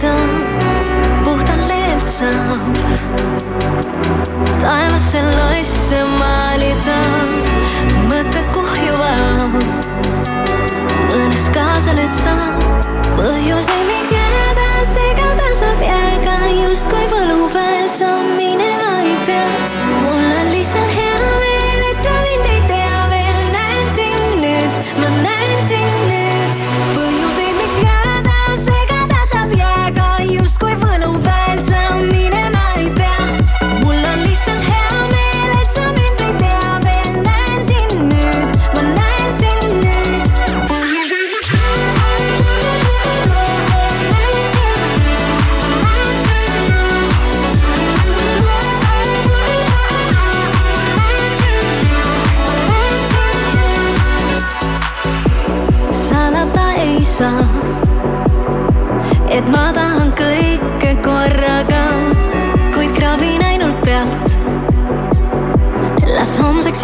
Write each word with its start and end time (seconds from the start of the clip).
maalida, 0.00 1.24
puhtalt 1.24 1.68
leelt 1.68 2.04
saab. 2.04 2.76
taevasse 4.60 5.22
loisse 5.22 6.04
maalida, 6.18 7.00
mõtted 8.08 8.46
kuhjuvad. 8.54 9.74
mõnes 11.10 11.50
kaasaled 11.54 12.12
saab 12.22 12.64
põhjuseid, 13.16 13.86
miks 13.92 14.19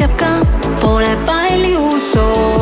jääb 0.00 0.16
ka, 0.20 0.30
pole 0.80 1.12
palju 1.26 1.96
soovinud 2.12 2.55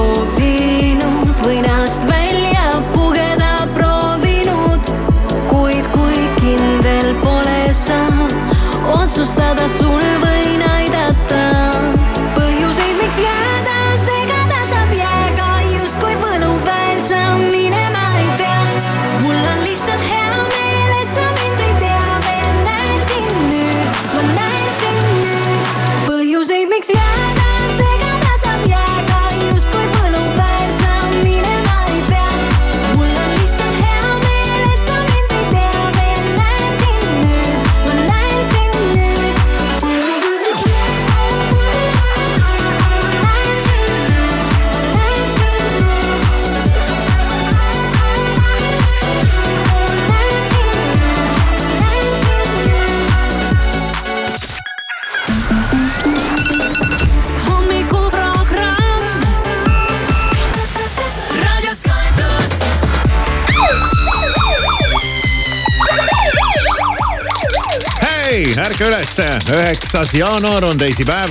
ärka 68.74 68.86
ülesse, 68.90 69.26
üheksas 69.54 70.14
jaanuar 70.14 70.64
on 70.66 70.78
teisipäev. 70.78 71.30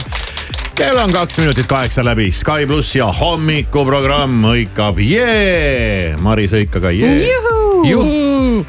kell 0.76 0.98
on 0.98 1.12
kaks 1.12 1.40
minutit 1.40 1.68
kaheksa 1.68 2.06
läbi, 2.06 2.32
Sky 2.32 2.64
pluss 2.68 2.96
ja 2.96 3.10
hommikuprogramm 3.12 4.46
hõikab 4.48 5.02
jee, 5.04 6.16
Maris 6.24 6.54
hõika 6.56 6.80
ka 6.80 6.92
jee. 6.96 7.34
juhuu, 7.84 8.64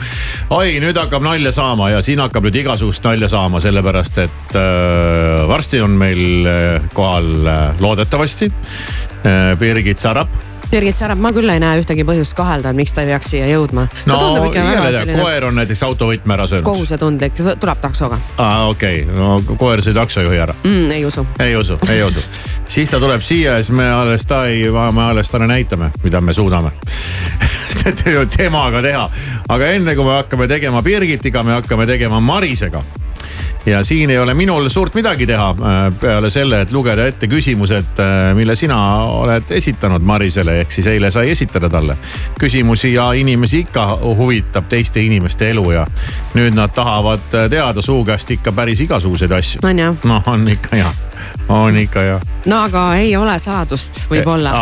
oi 0.50 0.80
nüüd 0.82 0.98
hakkab 0.98 1.22
nalja 1.22 1.52
saama 1.54 1.92
ja 1.92 2.02
siin 2.02 2.18
hakkab 2.18 2.48
nüüd 2.48 2.58
igasugust 2.64 3.06
nalja 3.06 3.28
saama, 3.30 3.60
sellepärast 3.62 4.18
et 4.24 4.58
äh, 4.58 5.46
varsti 5.48 5.80
on 5.80 5.94
meil 6.00 6.50
äh, 6.50 6.90
kohal 6.94 7.30
äh, 7.46 7.78
loodetavasti 7.78 8.50
äh, 8.50 9.54
Birgit 9.60 10.02
Sarap 10.02 10.34
Birgit 10.74 10.98
Sarap, 10.98 11.20
ma 11.22 11.30
küll 11.30 11.46
ei 11.52 11.60
näe 11.62 11.78
ühtegi 11.78 12.02
põhjust 12.02 12.34
kahelda, 12.34 12.72
et 12.72 12.78
miks 12.78 12.90
ta 12.96 13.04
ei 13.04 13.12
peaks 13.12 13.28
siia 13.30 13.46
jõudma. 13.46 13.84
no 14.10 14.16
jälle 14.50 14.90
selline 14.90 15.20
koer 15.20 15.44
on 15.46 15.54
näiteks 15.60 15.82
autovõtme 15.86 16.34
ära 16.34 16.46
söönud. 16.50 16.66
kohusetundlik, 16.66 17.38
tuleb 17.62 17.78
taksoga 17.78 18.18
aa 18.42 18.66
okei 18.72 19.04
okay., 19.04 19.14
no 19.14 19.56
koer 19.60 19.84
sõi 19.86 19.94
taksojuhi 19.94 20.40
ära. 20.42 20.56
mm,, 20.64 20.90
ei 20.90 21.04
usu. 21.06 21.26
ei 21.38 21.54
usu, 21.56 21.78
ei 21.88 22.02
usu. 22.02 22.24
siis 22.66 22.90
ta 22.90 22.98
tuleb 22.98 23.22
siia 23.22 23.54
ja 23.54 23.62
siis 23.62 23.70
me 23.76 23.86
alles 23.92 24.26
ta 24.26 24.46
ei, 24.50 24.66
me 24.66 25.04
alles 25.04 25.30
talle 25.30 25.46
näitame, 25.46 25.92
mida 26.02 26.20
me 26.20 26.34
suudame 26.34 26.74
temaga 28.36 28.82
teha, 28.82 29.08
aga 29.48 29.72
enne 29.78 29.94
kui 29.94 30.10
me 30.10 30.18
hakkame 30.18 30.50
tegema 30.50 30.82
Birgitiga, 30.82 31.46
me 31.46 31.54
hakkame 31.60 31.86
tegema 31.86 32.18
Marisega 32.20 32.82
ja 33.66 33.84
siin 33.84 34.10
ei 34.10 34.19
ole 34.19 34.34
minul 34.34 34.69
suurt 34.69 34.94
midagi 34.94 35.26
teha 35.26 35.48
äh, 35.50 35.94
peale 36.00 36.30
selle, 36.30 36.60
et 36.60 36.72
lugeda 36.72 37.06
ette 37.06 37.28
küsimused, 37.30 38.00
mille 38.34 38.56
sina 38.56 38.78
oled 39.04 39.50
esitanud 39.50 40.02
Marisele, 40.02 40.60
ehk 40.60 40.70
siis 40.70 40.86
eile 40.92 41.10
sai 41.10 41.30
esitada 41.30 41.69
talle 41.69 41.97
küsimusi 42.41 42.92
ja 42.94 43.12
inimesi 43.12 43.64
ikka 43.64 43.86
huvitab 44.02 44.69
teiste 44.69 45.00
inimeste 45.00 45.50
elu 45.50 45.70
ja 45.70 45.86
nüüd 46.34 46.54
nad 46.56 46.72
tahavad 46.75 47.25
teada 47.50 47.82
su 47.82 48.02
käest 48.04 48.30
ikka 48.30 48.52
päris 48.52 48.80
igasuguseid 48.84 49.32
asju. 49.32 49.60
on 49.64 49.78
jah, 49.78 49.96
noh, 50.04 50.22
on 50.26 50.48
ikka 50.48 50.76
ja, 50.76 50.92
on 51.48 51.76
ikka 51.78 52.02
ja. 52.02 52.20
no 52.46 52.62
aga 52.69 52.86
ei 53.00 53.16
ole 53.16 53.38
saladust, 53.38 54.02
võib-olla. 54.10 54.52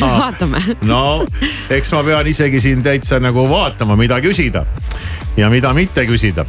vaatame. 0.00 0.62
no 0.88 1.26
eks 1.70 1.92
ma 1.92 2.04
pean 2.04 2.26
isegi 2.26 2.60
siin 2.60 2.82
täitsa 2.82 3.20
nagu 3.20 3.48
vaatama, 3.50 3.96
mida 3.96 4.20
küsida 4.20 4.64
ja 5.36 5.50
mida 5.50 5.72
mitte 5.74 6.06
küsida. 6.06 6.46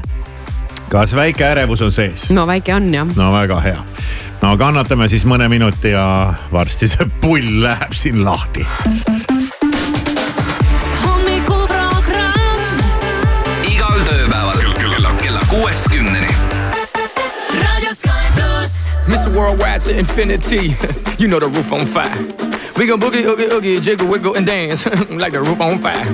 Kas 0.93 1.15
väike 1.15 1.45
ärevus 1.45 1.81
on 1.81 1.91
sees? 1.91 2.29
no 2.29 2.45
väike 2.47 2.75
on 2.75 2.93
jah. 2.93 3.07
no 3.17 3.31
väga 3.33 3.59
hea. 3.59 3.79
no 4.41 4.51
kannatame 4.57 5.07
siis 5.09 5.25
mõne 5.25 5.47
minuti 5.49 5.89
ja 5.89 6.05
varsti 6.51 6.87
see 6.91 7.07
pull 7.21 7.63
läheb 7.63 7.95
siin 7.97 8.21
lahti. 8.25 8.65
Mr. 19.13 19.29
Worldwide 19.35 19.81
to 19.81 19.97
infinity. 19.97 20.75
you 21.19 21.27
know 21.27 21.39
the 21.39 21.47
roof 21.47 21.71
on 21.73 21.85
fire. 21.85 22.15
We 22.77 22.87
go 22.87 22.97
boogie, 22.97 23.23
oogie, 23.25 23.49
oogie, 23.51 23.79
jiggle, 23.79 24.07
wiggle, 24.07 24.35
and 24.35 24.47
dance 24.47 24.85
like 25.09 25.33
the 25.33 25.41
roof 25.41 25.61
on 25.61 25.77
fire. 25.77 26.05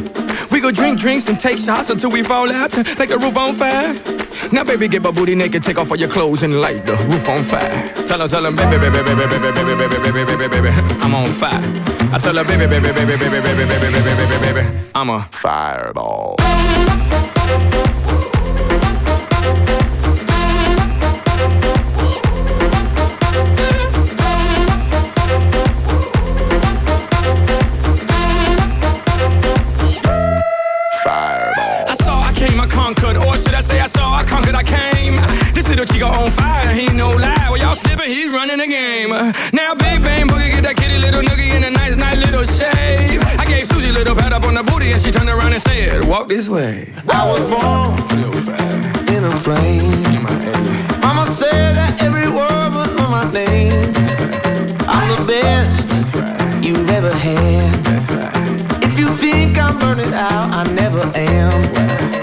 We 0.60 0.64
go 0.64 0.72
drink 0.72 1.00
drinks 1.00 1.30
and 1.30 1.40
take 1.40 1.58
shots 1.58 1.90
until 1.90 2.12
we 2.12 2.22
fall 2.22 2.52
out 2.52 2.76
like 3.00 3.08
the 3.08 3.18
roof 3.18 3.38
on 3.38 3.54
fire. 3.54 3.94
Now, 4.52 4.66
baby, 4.66 4.90
get 4.90 5.02
my 5.02 5.10
booty 5.10 5.34
naked, 5.34 5.64
take 5.64 5.78
off 5.78 5.90
all 5.90 5.96
your 5.96 6.10
clothes 6.10 6.44
and 6.44 6.60
light 6.60 6.86
the 6.86 6.98
roof 7.08 7.30
on 7.30 7.44
fire. 7.44 7.94
Tell 8.06 8.20
her, 8.20 8.28
tell 8.28 8.44
her, 8.44 8.52
baby, 8.52 8.76
baby, 8.78 9.00
baby, 9.00 9.24
baby, 9.24 9.40
baby, 9.40 9.64
baby, 9.64 9.88
baby, 9.88 10.12
baby, 10.12 10.36
baby, 10.36 10.48
baby, 10.50 10.70
I'm 11.00 11.16
on 11.16 11.28
fire. 11.28 11.64
I 12.12 12.20
tell 12.20 12.36
her, 12.36 12.44
baby, 12.44 12.68
baby, 12.68 12.92
baby, 12.92 13.16
baby, 13.16 13.40
baby, 13.40 13.56
baby, 13.56 13.80
baby, 13.80 14.04
baby, 14.04 14.26
baby, 14.28 14.62
baby, 14.62 14.88
I'm 14.96 15.10
a 15.10 15.22
fireball. 15.32 16.36
Little 35.80 35.96
chico 35.96 36.08
on 36.08 36.30
fire, 36.32 36.74
he 36.74 36.88
no 36.92 37.10
lie. 37.10 37.48
Well, 37.50 37.58
y'all 37.58 37.76
slipping, 37.76 38.10
he's 38.10 38.30
running 38.30 38.58
the 38.58 38.68
game. 38.68 39.12
Now, 39.54 39.76
big 39.76 40.04
bang 40.04 40.28
boogie, 40.28 40.52
get 40.52 40.64
that 40.64 40.76
kitty 40.76 40.98
little 40.98 41.22
noogie 41.22 41.56
in 41.56 41.64
a 41.64 41.70
nice, 41.70 41.96
nice 41.96 42.18
little 42.18 42.44
shave. 42.44 43.22
I 43.40 43.46
gave 43.46 43.66
Susie 43.66 43.90
a 43.90 43.94
little 43.94 44.16
pat 44.16 44.34
up 44.34 44.44
on 44.44 44.56
the 44.56 44.64
booty, 44.64 44.92
and 44.92 45.02
she 45.02 45.12
turned 45.12 45.30
around 45.30 45.54
and 45.54 45.62
said, 45.62 46.04
Walk 46.06 46.28
this 46.28 46.50
way. 46.50 46.92
I 47.08 47.24
was 47.32 47.44
born 47.48 47.96
in 49.16 49.24
a 49.24 49.32
plane. 49.40 50.04
Mama 51.00 51.26
said 51.26 51.72
that 51.80 51.96
every 52.04 52.28
word 52.28 52.72
was 52.76 52.92
on 53.00 53.12
my 53.12 53.32
name. 53.32 53.72
I'm 54.84 55.08
the 55.16 55.24
best 55.32 55.88
right. 56.20 56.66
you've 56.66 56.90
ever 56.90 57.14
had. 57.14 57.72
Right. 58.20 58.84
If 58.84 59.00
you 59.00 59.08
think 59.08 59.58
I'm 59.58 59.80
burning 59.80 60.14
out, 60.14 60.52
I 60.56 60.64
never 60.74 61.00
am. 61.16 62.19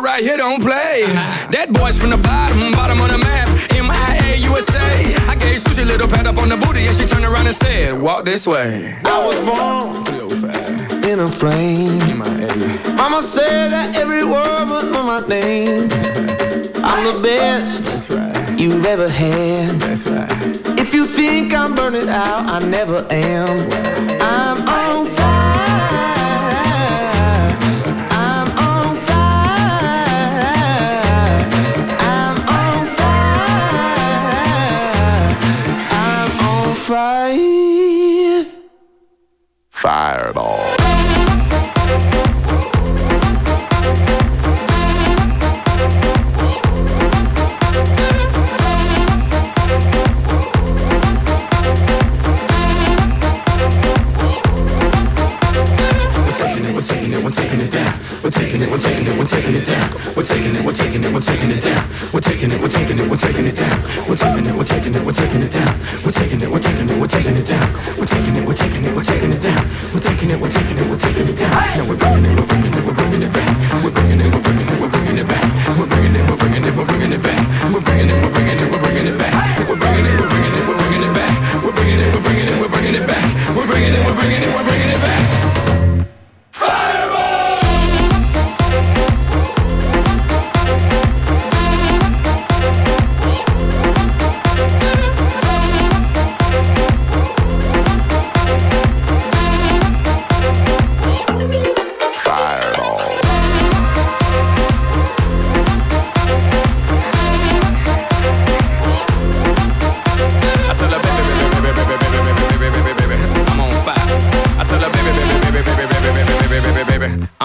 Right 0.00 0.22
here 0.22 0.36
don't 0.36 0.62
play. 0.62 1.04
That 1.50 1.72
boy's 1.72 2.00
from 2.00 2.10
the 2.10 2.16
bottom, 2.16 2.72
bottom 2.72 3.00
on 3.00 3.10
the 3.10 3.18
map. 3.18 3.48
MIA 3.70 4.36
USA. 4.48 5.14
I 5.28 5.36
gave 5.36 5.60
Susie 5.60 5.82
a 5.82 5.84
little 5.84 6.08
pat 6.08 6.26
up 6.26 6.38
on 6.38 6.48
the 6.48 6.56
booty, 6.56 6.86
and 6.86 6.96
she 6.96 7.06
turned 7.06 7.24
around 7.24 7.46
and 7.46 7.54
said, 7.54 8.00
Walk 8.00 8.24
this 8.24 8.46
way. 8.46 8.96
I 9.04 9.24
was 9.24 9.38
born 9.46 11.04
in 11.04 11.20
a 11.20 11.26
flame. 11.26 12.18
Mama 12.96 13.22
said 13.22 13.70
that 13.70 13.96
every 13.96 14.24
word 14.24 14.92
know 14.92 15.04
my 15.04 15.20
name. 15.28 15.88
I'm 16.84 17.04
the 17.04 17.20
best 17.22 17.84
you've 18.60 18.84
ever 18.84 19.08
had. 19.08 19.82
If 20.78 20.94
you 20.94 21.04
think 21.04 21.54
I'm 21.54 21.74
burning 21.74 22.08
out, 22.08 22.50
I 22.50 22.58
never 22.66 22.98
am. 23.10 23.48
I'm 24.20 24.58
on 24.68 25.19
fire. 36.90 38.46
Fireball. 39.68 40.58
We're 58.22 58.30
taking 58.30 58.60
it, 58.60 58.68
we're 58.68 58.78
taking 58.78 59.06
it, 59.06 59.16
we're 59.16 59.24
taking 59.26 59.54
it 59.54 59.64
down. 59.64 59.90
We're 60.16 60.24
taking 60.24 60.50
it, 60.50 60.64
we're 60.64 60.72
taking 60.72 61.04
it, 61.04 61.12
we're 61.12 61.20
taking 61.20 61.50
it 61.50 61.62
down. 61.62 61.86
We're 62.12 62.20
taking 62.20 62.50
it, 62.50 62.60
we're 62.60 62.68
taking 62.68 62.98
it, 62.98 63.08
we're 63.08 63.16
taking 63.16 63.44
it 63.44 63.56
down. 63.56 63.78
We're 64.08 64.16
taking 64.16 64.44
it, 64.44 64.54
we're 64.56 64.64
taking 64.64 64.94
it, 64.94 65.06
we're 65.06 65.12
taking 65.12 65.38
it 65.38 65.52
down. 65.52 65.69
We're 66.10 66.22
taking 66.22 66.40
it, 66.42 66.50
we're 66.50 66.58
taking 66.58 66.90
it, 66.90 66.98
we're 66.98 67.06
taking 67.06 67.34
it 67.34 67.46
down. 67.46 67.72
We're 67.96 68.04
taking 68.04 68.34
it, 68.34 68.44
we're 68.44 68.52
taking 68.52 68.84
it, 68.84 68.96
we're 68.96 69.04
taking 69.04 69.30
it 69.30 69.42
down. 69.42 69.62
We're 69.94 70.00
taking 70.00 70.30
it, 70.32 70.40
we're 70.40 70.50
taking 70.50 70.76
it, 70.76 70.90
we're 70.90 70.98
taking 70.98 71.22
it 71.22 71.38
down. 71.38 71.50
Now 71.52 71.88
we're 71.88 71.96
bringing 71.96 72.26
it, 72.26 72.36
we're 72.36 72.46
bringing 72.46 72.74
it. 72.74 72.79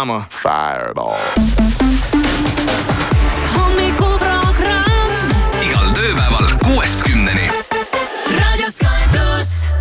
Baby, 0.05 0.11
I'm 0.11 0.11
a 0.11 0.27
Fireball. 0.29 1.17
hommikuprogramm 3.55 5.11
igal 5.63 5.87
tööpäeval 5.93 6.45
kuuest 6.63 7.01
kümneni. 7.03 7.49
Raadio 8.37 8.69
Sky 8.69 9.01
pluss. 9.11 9.73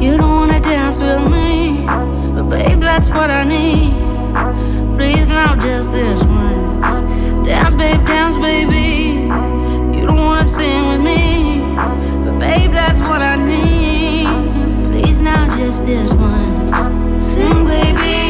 You 0.00 0.16
don't 0.16 0.34
wanna 0.34 0.60
dance 0.60 1.00
with 1.00 1.30
me, 1.30 1.86
but 2.34 2.48
babe, 2.50 2.80
that's 2.80 3.10
what 3.10 3.30
I 3.30 3.44
need. 3.44 3.92
Please, 4.96 5.28
now 5.28 5.54
just 5.56 5.92
this 5.92 6.22
once. 6.24 7.02
Dance, 7.44 7.74
babe, 7.74 8.04
dance, 8.06 8.36
baby. 8.36 9.28
You 9.94 10.06
don't 10.06 10.20
wanna 10.20 10.46
sing 10.46 10.88
with 10.88 11.02
me, 11.02 11.62
but 12.24 12.38
babe, 12.38 12.72
that's 12.72 13.00
what 13.00 13.22
I 13.22 13.36
need. 13.36 14.26
Please, 14.90 15.22
now 15.22 15.46
just 15.56 15.86
this 15.86 16.12
once. 16.14 16.88
Sing, 17.18 17.64
baby. 17.66 18.27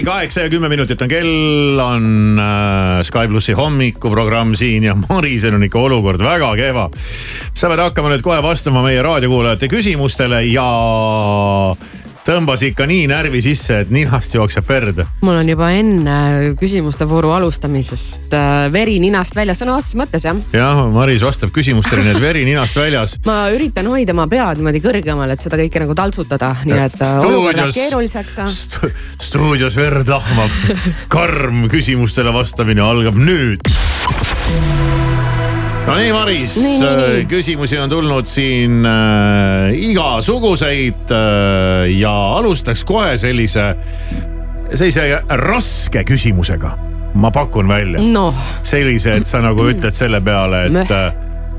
Hei, 0.00 0.04
hei, 0.04 0.12
kaheksa 0.12 0.40
ja 0.40 0.48
kümme 0.48 0.68
minutit 0.68 1.02
on 1.02 1.08
kell, 1.08 1.80
on 1.80 2.38
äh, 2.40 3.02
Sky 3.04 3.28
plussi 3.28 3.52
hommikuprogramm 3.52 4.54
siin 4.56 4.84
ja 4.84 4.94
Marisel 5.08 5.54
on 5.54 5.64
ikka 5.66 5.78
olukord 5.78 6.22
väga 6.24 6.54
kehva. 6.56 6.88
sa 7.54 7.68
pead 7.68 7.82
hakkama 7.84 8.08
nüüd 8.08 8.22
kohe 8.24 8.40
vastama 8.42 8.80
meie 8.82 9.02
raadiokuulajate 9.02 9.68
küsimustele 9.68 10.40
ja 10.48 10.64
tõmbas 12.30 12.62
ikka 12.62 12.86
nii 12.86 13.08
närvi 13.10 13.40
sisse, 13.42 13.80
et 13.84 13.90
ninast 13.94 14.34
jookseb 14.36 14.66
verd. 14.68 15.02
mul 15.24 15.40
on 15.40 15.48
juba 15.50 15.70
enne 15.74 16.16
küsimuste 16.60 17.06
vooru 17.10 17.32
alustamisest 17.34 18.34
äh, 18.36 18.66
veri 18.72 18.98
ninast 19.02 19.34
väljas, 19.36 19.62
sõna 19.62 19.76
otseses 19.78 19.98
mõttes 19.98 20.26
jah. 20.28 20.38
jah, 20.54 20.82
Maris 20.94 21.24
vastab 21.26 21.50
küsimustele, 21.54 22.04
nii 22.06 22.14
et 22.14 22.22
veri 22.22 22.44
ninast 22.46 22.78
väljas. 22.78 23.16
ma 23.26 23.42
üritan 23.54 23.90
hoida 23.90 24.14
oma 24.14 24.28
pead 24.30 24.60
niimoodi 24.60 24.82
kõrgemal, 24.84 25.34
et 25.34 25.46
seda 25.46 25.58
kõike 25.60 25.82
nagu 25.82 25.96
taltsutada, 25.98 26.52
nii 26.68 26.78
et 26.86 27.00
äh, 27.02 27.16
olukord 27.26 27.58
läheb 27.62 27.74
keeruliseks 27.74 28.38
st. 28.46 28.92
stuudios 29.30 29.78
verd 29.80 30.10
lahmab, 30.10 30.60
karm 31.12 31.66
küsimustele 31.72 32.34
vastamine 32.36 32.84
algab 32.84 33.18
nüüd 33.18 33.66
no 35.86 35.96
nii, 35.96 36.12
Maris, 36.12 36.56
äh, 36.82 37.28
küsimusi 37.28 37.78
on 37.80 37.90
tulnud 37.90 38.28
siin 38.28 38.84
äh, 38.86 39.70
igasuguseid 39.90 41.12
äh, 41.14 41.90
ja 41.98 42.12
alustaks 42.36 42.84
kohe 42.88 43.16
sellise, 43.20 43.74
sellise 44.74 45.22
raske 45.28 46.04
küsimusega. 46.04 46.76
ma 47.14 47.30
pakun 47.34 47.68
välja 47.68 48.02
no.. 48.12 48.28
sellise, 48.62 49.16
et 49.18 49.26
sa 49.26 49.40
nagu 49.42 49.64
ütled 49.66 49.94
selle 49.96 50.20
peale, 50.22 50.66
et 50.68 50.92
äh, 50.94 51.08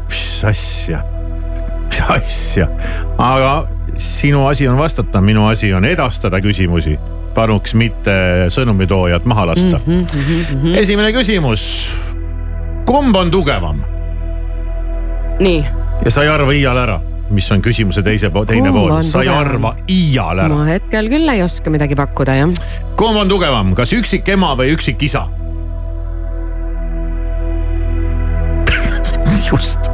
mis 0.08 0.44
asja, 0.48 1.02
mis 1.90 2.04
asja, 2.16 2.70
aga 3.18 3.56
sinu 4.00 4.46
asi 4.48 4.68
on 4.72 4.78
vastata, 4.80 5.22
minu 5.22 5.50
asi 5.52 5.74
on 5.74 5.86
edastada 5.86 6.40
küsimusi 6.42 6.96
paluks 7.36 7.76
mitte 7.80 8.14
sõnumitoojat 8.52 9.26
maha 9.28 9.52
lasta 9.52 9.80
mm. 9.80 10.06
-hmm, 10.06 10.22
mm 10.52 10.62
-hmm. 10.62 10.78
esimene 10.80 11.12
küsimus. 11.12 11.92
kumb 12.86 13.16
on 13.16 13.32
tugevam? 13.32 13.84
Nii. 15.42 15.66
ja 16.06 16.12
sa 16.14 16.26
ei 16.26 16.32
arva 16.32 16.54
iial 16.56 16.78
ära, 16.78 16.98
mis 17.34 17.48
on 17.54 17.62
küsimuse 17.64 18.04
teise 18.06 18.32
teine 18.48 18.72
pool, 18.74 18.94
sa 19.06 19.24
ei 19.26 19.32
arva 19.34 19.74
iial 19.90 20.44
ära. 20.46 20.50
ma 20.54 20.66
hetkel 20.70 21.10
küll 21.12 21.30
ei 21.34 21.44
oska 21.46 21.74
midagi 21.74 21.98
pakkuda 22.00 22.38
jah. 22.38 22.50
kumb 23.00 23.22
on 23.22 23.32
tugevam, 23.32 23.74
kas 23.78 23.94
üksik 23.98 24.30
ema 24.36 24.54
või 24.60 24.76
üksik 24.76 25.02
isa? 25.08 25.26
just. 29.50 29.90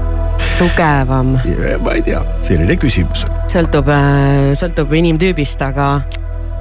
tugevam. 0.59 1.37
ma 1.83 1.95
ei 1.95 2.03
tea, 2.05 2.21
selline 2.45 2.75
küsimus. 2.81 3.25
sõltub, 3.51 3.87
äh, 3.93 4.53
sõltub 4.59 4.93
inimtüübist, 4.99 5.63
aga 5.63 5.87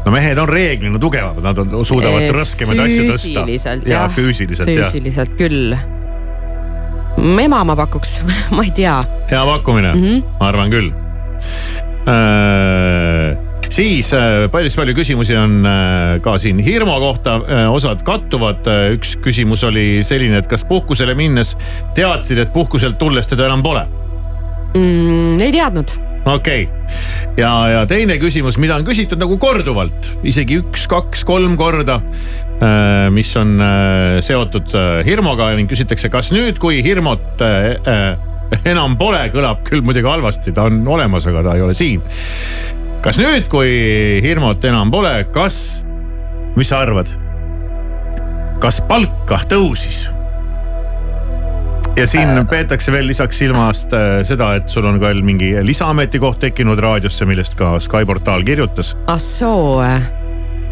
no 0.07 0.15
mehed 0.15 0.39
on 0.39 0.49
reeglina 0.49 1.03
tugevamad, 1.03 1.43
nad 1.43 1.59
on, 1.65 1.85
suudavad 1.87 2.31
raskemaid 2.37 2.87
asju 2.87 3.11
tõsta. 3.11 3.43
füüsiliselt 3.43 3.91
jah. 3.91 4.09
füüsiliselt 4.15 4.71
jah. 4.71 4.87
füüsiliselt 4.87 5.39
küll 5.41 5.75
ema 7.17 7.65
ma 7.65 7.77
pakuks 7.77 8.21
ma 8.57 8.65
ei 8.65 8.73
tea. 8.77 9.01
hea 9.31 9.45
pakkumine 9.53 9.95
mm, 9.95 10.03
-hmm. 10.03 10.23
ma 10.41 10.49
arvan 10.53 10.71
küll 10.71 10.93
äh, 12.07 13.37
siis 13.73 14.13
äh, 14.15 14.47
päris 14.53 14.77
palju 14.79 14.95
küsimusi 14.97 15.37
on 15.39 15.67
äh, 15.67 16.17
ka 16.23 16.37
siin 16.39 16.59
Hirmu 16.63 16.99
kohta, 17.03 17.37
äh, 17.49 17.69
osad 17.73 18.03
kattuvad. 18.07 18.67
üks 18.95 19.17
küsimus 19.23 19.65
oli 19.67 20.03
selline, 20.07 20.39
et 20.39 20.47
kas 20.51 20.65
puhkusele 20.65 21.15
minnes 21.15 21.57
teadsid, 21.95 22.39
et 22.39 22.53
puhkuselt 22.53 22.99
tulles 22.99 23.27
teda 23.27 23.47
enam 23.51 23.63
pole 23.63 23.87
mm,? 24.75 25.41
ei 25.41 25.53
teadnud 25.53 25.97
okei 26.27 26.67
okay., 26.67 26.95
ja, 27.39 27.53
ja 27.71 27.83
teine 27.91 28.19
küsimus, 28.23 28.59
mida 28.63 28.79
on 28.79 28.87
küsitud 28.87 29.21
nagu 29.21 29.39
korduvalt, 29.43 30.11
isegi 30.27 30.61
üks, 30.63 30.87
kaks, 30.91 31.25
kolm 31.29 31.57
korda. 31.61 32.01
Äh, 32.57 33.11
mis 33.11 33.37
on 33.37 33.61
äh, 33.61 34.23
seotud 34.25 34.73
äh, 34.73 35.03
Hirmuga 35.05 35.51
ning 35.59 35.69
küsitakse, 35.69 36.09
kas 36.09 36.31
nüüd, 36.33 36.57
kui 36.57 36.79
Hirmut 36.81 37.43
enam 38.73 38.95
pole, 38.97 39.21
kõlab 39.35 39.61
küll 39.67 39.85
muidugi 39.85 40.09
halvasti, 40.09 40.55
ta 40.57 40.65
on 40.71 40.81
olemas, 40.89 41.27
aga 41.29 41.43
ta 41.45 41.57
ei 41.59 41.67
ole 41.67 41.77
siin. 41.77 42.01
kas 43.05 43.21
nüüd, 43.21 43.51
kui 43.53 43.69
Hirmut 44.25 44.65
enam 44.65 44.89
pole, 44.95 45.13
kas, 45.37 45.85
mis 46.57 46.73
sa 46.73 46.81
arvad? 46.87 47.13
kas 48.63 48.81
palka 48.89 49.43
tõusis? 49.53 50.07
ja 51.97 52.09
siin 52.09 52.41
peetakse 52.49 52.93
veel 52.93 53.11
lisaks 53.13 53.37
silmast 53.45 53.93
seda, 54.25 54.55
et 54.57 54.73
sul 54.73 54.89
on 54.89 54.97
ka 54.97 55.11
veel 55.11 55.21
mingi 55.25 55.53
lisaametikoht 55.61 56.41
tekkinud 56.49 56.81
raadiosse, 56.81 57.29
millest 57.29 57.61
ka 57.61 57.77
Sky 57.85 58.09
portaal 58.09 58.49
kirjutas. 58.49 58.97
ah 59.13 59.21
soo 59.21 59.83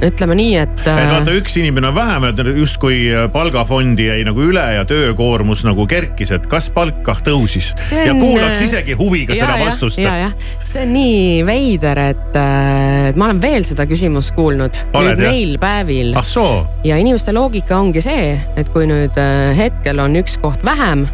ütleme 0.03 0.35
nii, 0.39 0.55
et. 0.59 0.75
et 0.83 0.89
äh, 0.91 1.11
vaata, 1.11 1.35
üks 1.39 1.57
inimene 1.61 1.91
on 1.91 1.97
vähem, 1.97 2.27
et 2.31 2.41
justkui 2.59 2.99
palgafondi 3.33 4.09
jäi 4.09 4.25
nagu 4.27 4.43
üle 4.43 4.65
ja 4.77 4.85
töökoormus 4.89 5.65
nagu 5.67 5.87
kerkis, 5.91 6.33
et 6.35 6.49
kas 6.51 6.71
palk 6.75 7.07
tõusis. 7.25 7.71
On... 7.95 8.03
ja 8.09 8.17
kuulaks 8.19 8.65
isegi 8.67 8.97
huviga 8.99 9.37
ja, 9.37 9.45
seda 9.45 9.59
vastust. 9.63 10.01
ja, 10.03 10.17
jah, 10.25 10.35
see 10.65 10.85
on 10.85 10.95
nii 10.97 11.45
veider, 11.47 12.01
et, 12.11 12.39
et 13.11 13.21
ma 13.21 13.31
olen 13.31 13.43
veel 13.43 13.67
seda 13.67 13.87
küsimust 13.91 14.35
kuulnud. 14.37 14.83
nüüd 14.95 15.23
neil 15.23 15.57
päevil. 15.63 16.15
ah 16.19 16.27
soo. 16.27 16.65
ja 16.87 16.99
inimeste 17.01 17.35
loogika 17.37 17.79
ongi 17.79 18.03
see, 18.05 18.35
et 18.57 18.71
kui 18.75 18.89
nüüd 18.91 19.19
hetkel 19.59 20.03
on 20.03 20.19
üks 20.21 20.39
koht 20.43 20.65
vähem, 20.67 21.07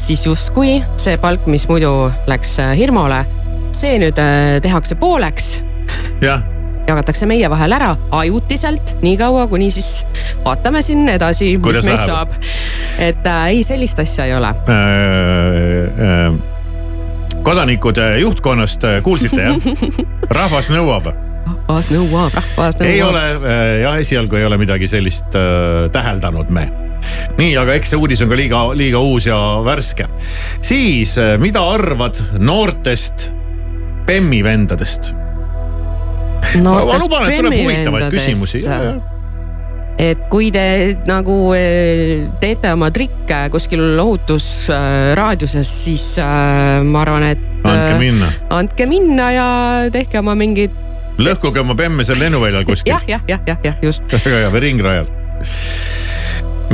siis 0.00 0.24
justkui 0.26 0.80
see 1.00 1.20
palk, 1.20 1.46
mis 1.50 1.68
muidu 1.70 1.92
läks 2.30 2.56
Hirmule, 2.76 3.24
see 3.76 4.00
nüüd 4.02 4.18
tehakse 4.64 4.98
pooleks. 5.00 5.56
jah 6.24 6.55
jagatakse 6.86 7.26
meie 7.26 7.50
vahel 7.50 7.72
ära 7.76 7.92
ajutiselt, 8.20 8.96
niikaua 9.02 9.46
kuni 9.50 9.70
siis 9.74 10.04
vaatame 10.44 10.82
siin 10.86 11.08
edasi, 11.10 11.56
mis 11.58 11.80
meist 11.86 12.06
saab. 12.06 12.34
et 12.98 13.26
äh, 13.26 13.46
ei, 13.52 13.62
sellist 13.66 13.98
asja 14.02 14.28
ei 14.28 14.36
ole 14.36 14.52
äh,. 14.70 14.76
Äh, 15.96 16.56
kodanikud 17.46 17.98
äh, 17.98 18.18
juhtkonnast 18.22 18.84
äh, 18.84 19.02
kuulsite 19.02 19.42
jah? 19.42 19.56
rahvas 20.38 20.70
nõuab 20.74 21.12
rahvas 21.66 21.90
nõuab, 21.94 22.34
rahvas 22.34 22.80
nõuab. 22.80 22.90
ei 22.90 23.02
ole 23.06 23.22
jah, 23.82 24.00
esialgu 24.02 24.40
ei 24.40 24.48
ole 24.48 24.58
midagi 24.58 24.90
sellist 24.90 25.38
äh, 25.38 25.86
täheldanud 25.94 26.50
me 26.54 26.66
nii, 27.36 27.52
aga 27.60 27.76
eks 27.76 27.92
see 27.92 28.00
uudis 28.00 28.22
on 28.24 28.32
ka 28.32 28.38
liiga, 28.38 28.62
liiga 28.78 29.02
uus 29.02 29.28
ja 29.28 29.38
värske. 29.66 30.08
siis, 30.64 31.14
mida 31.42 31.62
arvad 31.76 32.18
noortest 32.38 33.30
Bemmi 34.06 34.38
vendadest? 34.46 35.10
Ma, 36.62 36.78
ma 36.84 36.98
luban, 37.02 37.28
et 37.28 37.38
tuleb 37.40 37.60
huvitavaid 37.60 38.10
küsimusi 38.14 38.64
et 39.96 40.26
kui 40.30 40.50
te 40.52 40.94
nagu 41.08 41.36
eh, 41.56 42.26
teete 42.40 42.72
oma 42.76 42.90
trikke 42.94 43.46
kuskil 43.52 43.96
ohutusraadiuses, 44.02 45.70
siis 45.86 46.04
äh, 46.20 46.84
ma 46.84 47.02
arvan, 47.04 47.24
et. 47.32 47.44
andke 47.64 47.96
minna. 48.00 48.30
andke 48.58 48.88
minna 48.90 49.30
ja 49.32 49.48
tehke 49.92 50.20
oma 50.20 50.36
mingid. 50.38 50.74
lõhkuge 51.16 51.64
oma 51.64 51.76
bemme 51.78 52.04
seal 52.04 52.20
lennuväljal 52.20 52.66
kuskil. 52.70 52.92
jah, 52.92 53.04
jah, 53.08 53.24
jah, 53.28 53.44
jah, 53.48 53.60
jah, 53.64 53.78
just. 53.84 54.04
väga 54.16 54.44
hea, 54.44 54.52
või 54.52 54.64
ringrajal. 54.68 55.08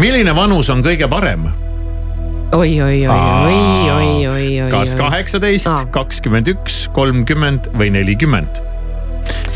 milline 0.03 0.35
vanus 0.37 0.73
on 0.75 0.83
kõige 0.85 1.09
parem? 1.11 1.47
oi, 2.53 2.75
oi, 2.83 2.99
oi, 3.07 3.07
oi, 3.07 3.55
oi, 3.95 4.11
oi, 4.27 4.51
oi. 4.67 4.69
kas 4.75 4.99
kaheksateist, 4.99 5.87
kakskümmend 5.95 6.51
üks, 6.57 6.85
kolmkümmend 6.97 7.71
või 7.79 7.95
nelikümmend? 7.95 8.72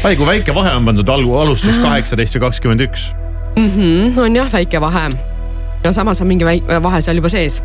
Ai, 0.06 0.14
kui 0.14 0.26
väike 0.28 0.54
vahe 0.54 0.70
on 0.78 0.84
pandud 0.86 1.08
algu, 1.10 1.32
alustuseks 1.40 1.80
kaheksateist 1.82 2.36
või 2.36 2.42
kakskümmend 2.44 2.84
üks. 2.84 3.08
Mhm, 3.58 4.18
on 4.22 4.36
jah 4.38 4.52
väike 4.52 4.80
vahe. 4.80 5.08
ja 5.84 5.92
samas 5.92 6.20
on 6.20 6.26
mingi 6.26 6.44
väike 6.46 6.78
vahe 6.82 7.00
seal 7.02 7.18
juba 7.18 7.28
sees. 7.32 7.62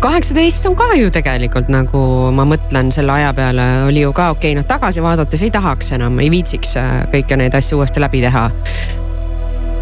kaheksateist 0.00 0.66
on 0.68 0.76
ka 0.76 0.90
ju 0.94 1.08
tegelikult 1.10 1.70
nagu 1.72 2.00
ma 2.36 2.44
mõtlen 2.44 2.90
selle 2.92 3.12
aja 3.12 3.32
peale 3.32 3.64
oli 3.86 4.02
ju 4.02 4.12
ka 4.12 4.30
okei 4.34 4.52
okay,, 4.52 4.58
noh 4.58 4.66
tagasi 4.68 5.02
vaadates 5.02 5.42
ei 5.42 5.50
tahaks 5.50 5.92
enam, 5.96 6.18
ei 6.20 6.28
viitsiks 6.30 6.76
äh, 6.76 6.90
kõiki 7.12 7.38
neid 7.40 7.54
asju 7.56 7.78
uuesti 7.78 8.02
läbi 8.02 8.20
teha 8.20 8.50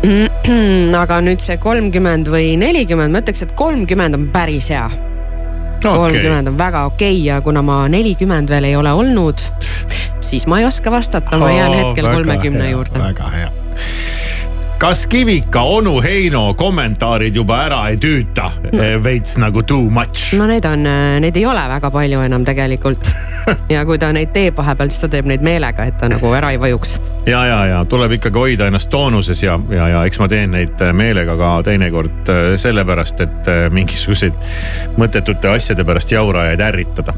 aga 1.03 1.19
nüüd 1.25 1.43
see 1.43 1.59
kolmkümmend 1.59 2.31
või 2.31 2.55
nelikümmend, 2.61 3.11
ma 3.11 3.25
ütleks, 3.25 3.43
et 3.43 3.57
kolmkümmend 3.59 4.21
on 4.21 4.29
päris 4.31 4.71
hea 4.71 4.87
kolmkümmend 5.83 6.47
okay. 6.47 6.53
on 6.53 6.59
väga 6.59 6.85
okei 6.93 7.17
okay 7.17 7.27
ja 7.27 7.41
kuna 7.43 7.63
ma 7.67 7.83
nelikümmend 7.91 8.55
veel 8.55 8.71
ei 8.71 8.77
ole 8.77 8.93
olnud, 8.93 9.43
siis 10.31 10.47
ma 10.51 10.61
ei 10.63 10.69
oska 10.69 10.91
vastata, 10.95 11.39
ma 11.39 11.51
jään 11.53 11.79
hetkel 11.81 12.11
kolmekümne 12.13 12.71
juurde. 12.71 12.99
väga 12.99 13.31
hea 13.39 13.51
kas 14.85 15.07
Kivika, 15.07 15.61
onu 15.61 16.03
Heino 16.03 16.55
kommentaarid 16.55 17.37
juba 17.37 17.57
ära 17.65 17.79
ei 17.89 17.97
tüüta 17.97 18.51
no. 18.65 18.83
Eh, 18.83 18.97
veits 19.05 19.39
nagu 19.41 19.63
too 19.63 19.89
much? 19.91 20.35
no 20.37 20.45
need 20.51 20.67
on, 20.69 20.87
eh, 20.87 21.21
neid 21.25 21.37
ei 21.41 21.47
ole 21.49 21.63
väga 21.71 21.91
palju 21.91 22.21
enam 22.21 22.45
tegelikult. 22.45 23.09
ja 23.75 23.85
kui 23.89 23.99
ta 23.99 24.11
neid 24.13 24.35
teeb 24.35 24.57
vahepeal, 24.59 24.93
siis 24.93 25.07
ta 25.07 25.09
teeb 25.15 25.31
neid 25.31 25.45
meelega, 25.47 25.87
et 25.89 25.97
ta 26.01 26.11
nagu 26.13 26.33
ära 26.37 26.53
ei 26.53 26.61
vajuks. 26.61 26.99
ja, 27.27 27.45
ja, 27.49 27.61
ja 27.71 27.85
tuleb 27.89 28.19
ikkagi 28.19 28.43
hoida 28.43 28.69
ennast 28.69 28.91
toonuses 28.93 29.43
ja, 29.43 29.57
ja, 29.73 29.89
ja 29.95 30.03
eks 30.05 30.21
ma 30.21 30.29
teen 30.29 30.53
neid 30.53 30.85
eh, 30.85 30.93
meelega 30.93 31.39
ka 31.41 31.55
teinekord 31.71 32.35
sellepärast, 32.61 33.25
et 33.25 33.55
mingisuguseid 33.73 34.37
mõttetute 35.01 35.55
asjade 35.55 35.89
pärast 35.89 36.13
jaurajaid 36.13 36.61
ärritada 36.61 37.17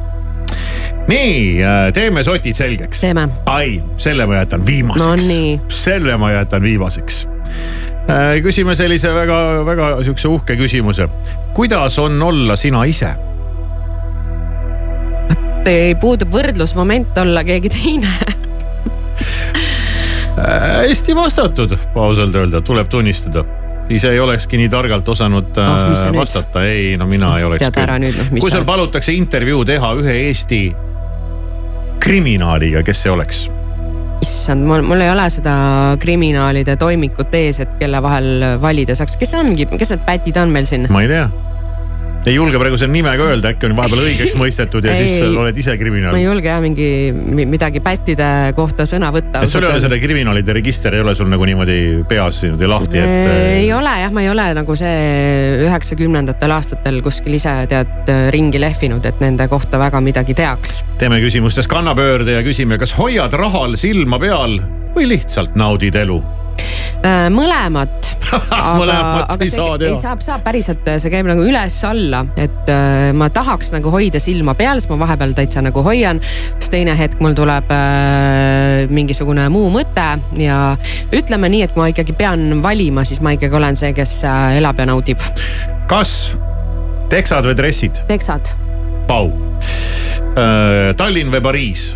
nii, 1.09 1.63
teeme 1.95 2.25
sotid 2.27 2.55
selgeks. 2.55 3.01
teeme. 3.01 3.29
ai, 3.47 3.83
selle 3.97 4.27
ma 4.27 4.41
jätan 4.41 4.67
viimaseks 4.67 5.07
No 5.07 5.69
selle 5.69 6.17
ma 6.17 6.33
jätan 6.33 6.63
viimaseks. 6.63 7.27
küsime 8.43 8.75
sellise 8.75 9.15
väga-väga 9.15 10.03
sihukese 10.03 10.29
uhke 10.29 10.57
küsimuse. 10.57 11.09
kuidas 11.55 11.99
on 11.99 12.23
olla 12.23 12.57
sina 12.57 12.85
ise? 12.85 13.15
puudub 16.01 16.31
võrdlusmoment 16.31 17.19
olla 17.19 17.43
keegi 17.45 17.71
teine. 17.75 18.11
hästi 20.87 21.15
vastatud, 21.17 21.73
ausalt 21.95 22.35
öelda, 22.35 22.61
tuleb 22.61 22.89
tunnistada. 22.89 23.45
ise 23.91 24.11
ei 24.11 24.21
olekski 24.21 24.59
nii 24.59 24.69
targalt 24.69 25.09
osanud 25.09 25.59
äh, 25.63 25.73
nüüd? 25.91 26.19
vastata, 26.19 26.65
ei 26.67 26.97
no 26.99 27.07
mina 27.07 27.37
ei 27.39 27.45
oleks 27.47 27.67
nüüd 27.71 28.19
noh, 28.19 28.33
kui 28.41 28.51
sul. 28.51 28.65
palutakse 28.67 29.15
intervjuu 29.15 29.65
teha 29.65 29.93
ühe 30.01 30.17
Eesti 30.27 30.61
kriminaaliga, 32.03 32.83
kes 32.87 33.05
see 33.07 33.13
oleks? 33.13 33.47
issand, 34.25 34.65
mul, 34.67 34.83
mul 34.87 35.03
ei 35.05 35.11
ole 35.13 35.27
seda 35.31 35.55
kriminaalide 36.03 36.77
toimikut 36.81 37.35
ees, 37.37 37.61
et 37.65 37.77
kelle 37.81 38.01
vahel 38.03 38.47
valida 38.63 38.97
saaks, 38.97 39.19
kes 39.21 39.35
ongi, 39.39 39.69
kes 39.77 39.93
need 39.95 40.07
pätid 40.09 40.41
on 40.41 40.55
meil 40.55 40.69
siin? 40.69 40.89
ma 40.93 41.05
ei 41.05 41.11
tea. 41.11 41.27
Ei 42.27 42.35
julge 42.35 42.59
praegu 42.59 42.79
selle 42.81 42.91
nimega 42.95 43.29
öelda, 43.31 43.53
äkki 43.55 43.69
on 43.69 43.77
vahepeal 43.79 44.03
õigeks 44.09 44.35
mõistetud 44.39 44.87
ja 44.87 44.97
siis 44.99 45.17
Ei. 45.21 45.29
oled 45.31 45.59
ise 45.63 45.71
ma 45.71 45.77
ei 45.77 45.81
kriminaal. 45.83 46.17
julge 46.21 46.51
jah 46.51 46.63
mingi 46.65 46.89
mi- 47.15 47.47
midagi 47.49 47.83
pättide 47.85 48.29
kohta 48.57 48.87
sõna 48.89 49.13
võtta. 49.15 49.45
et 49.47 49.53
sul 49.53 49.65
ei 49.67 49.71
ole 49.71 49.83
seda 49.85 49.99
kriminaalide 50.03 50.57
register 50.57 50.95
ei 50.97 51.05
ole 51.05 51.15
sul 51.19 51.31
nagu 51.31 51.47
niimoodi 51.47 51.79
peas 52.09 52.43
niimoodi 52.47 52.71
lahti, 52.71 53.03
et. 53.03 53.29
ei 53.63 53.69
ole 53.75 53.93
jah, 54.03 54.15
ma 54.15 54.25
ei 54.25 54.31
ole 54.33 54.47
nagu 54.59 54.79
see 54.79 55.67
üheksakümnendatel 55.67 56.57
aastatel 56.57 56.99
kuskil 57.07 57.39
ise 57.39 57.55
tead 57.71 58.11
ringi 58.35 58.61
lehvinud, 58.63 59.07
et 59.07 59.23
nende 59.23 59.47
kohta 59.53 59.79
väga 59.83 60.01
midagi 60.03 60.35
teaks. 60.39 60.81
teeme 60.99 61.21
küsimustes 61.23 61.71
kannapöörde 61.71 62.39
ja 62.41 62.43
küsime, 62.47 62.81
kas 62.83 62.97
hoiad 62.99 63.39
rahal 63.39 63.79
silma 63.79 64.19
peal 64.23 64.59
või 64.97 65.09
lihtsalt 65.15 65.55
naudid 65.59 65.95
elu? 66.03 66.19
mõlemat. 67.33 68.13
Mõlemat 68.81 69.43
ei 69.43 69.51
saa 69.51 69.77
teha. 69.79 69.91
ei 69.93 69.99
saab, 70.01 70.23
saab 70.25 70.43
päriselt, 70.47 70.87
see 71.03 71.13
käib 71.13 71.29
nagu 71.29 71.45
üles-alla, 71.47 72.25
et 72.41 72.71
äh, 72.73 73.11
ma 73.17 73.29
tahaks 73.33 73.71
nagu 73.75 73.93
hoida 73.95 74.21
silma 74.23 74.57
peal, 74.59 74.81
siis 74.81 74.91
ma 74.91 74.99
vahepeal 75.05 75.35
täitsa 75.37 75.63
nagu 75.65 75.83
hoian. 75.87 76.21
siis 76.59 76.73
teine 76.73 76.97
hetk 76.99 77.21
mul 77.23 77.37
tuleb 77.39 77.71
äh, 77.75 78.87
mingisugune 78.91 79.47
muu 79.53 79.71
mõte 79.75 80.09
ja 80.43 80.61
ütleme 81.15 81.51
nii, 81.53 81.63
et 81.69 81.77
ma 81.79 81.91
ikkagi 81.93 82.17
pean 82.19 82.63
valima, 82.65 83.07
siis 83.07 83.23
ma 83.23 83.37
ikkagi 83.37 83.61
olen 83.61 83.79
see, 83.79 83.93
kes 83.97 84.19
äh, 84.27 84.57
elab 84.61 84.81
ja 84.83 84.89
naudib. 84.91 85.23
kas 85.91 86.35
teksad 87.13 87.47
või 87.47 87.59
dressid? 87.59 88.03
teksad, 88.11 88.55
Pau. 89.07 89.31
Tallinn 90.97 91.31
või 91.33 91.41
Pariis? 91.41 91.93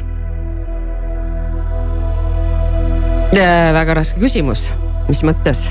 Väga 3.33 3.95
raske 4.01 4.21
küsimus, 4.23 4.71
mis 5.09 5.23
mõttes? 5.27 5.69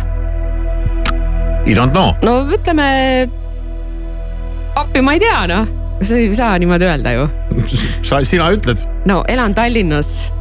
I 1.67 1.75
don't 1.75 1.91
know. 1.91 2.15
no 2.23 2.47
ütleme, 2.49 2.85
appi 4.79 5.03
ma 5.03 5.15
ei 5.17 5.21
tea 5.21 5.43
noh, 5.51 5.69
sa 6.01 6.17
ei 6.17 6.31
saa 6.35 6.57
niimoodi 6.61 6.87
öelda 6.87 7.13
ju 7.17 7.27
sa, 8.07 8.21
sina 8.25 8.49
ütled, 8.55 8.81
no 9.09 9.21
elan 9.29 9.53
Tallinnas. 9.57 10.31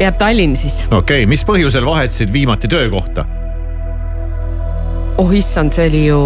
jääb 0.00 0.18
Tallinn 0.20 0.56
siis. 0.58 0.82
okei 0.90 1.22
okay., 1.22 1.28
mis 1.30 1.46
põhjusel 1.46 1.86
vahetasid 1.86 2.32
viimati 2.34 2.68
töökohta? 2.70 3.24
oh 5.22 5.34
issand, 5.36 5.72
see 5.76 5.86
oli 5.88 6.06
ju 6.08 6.20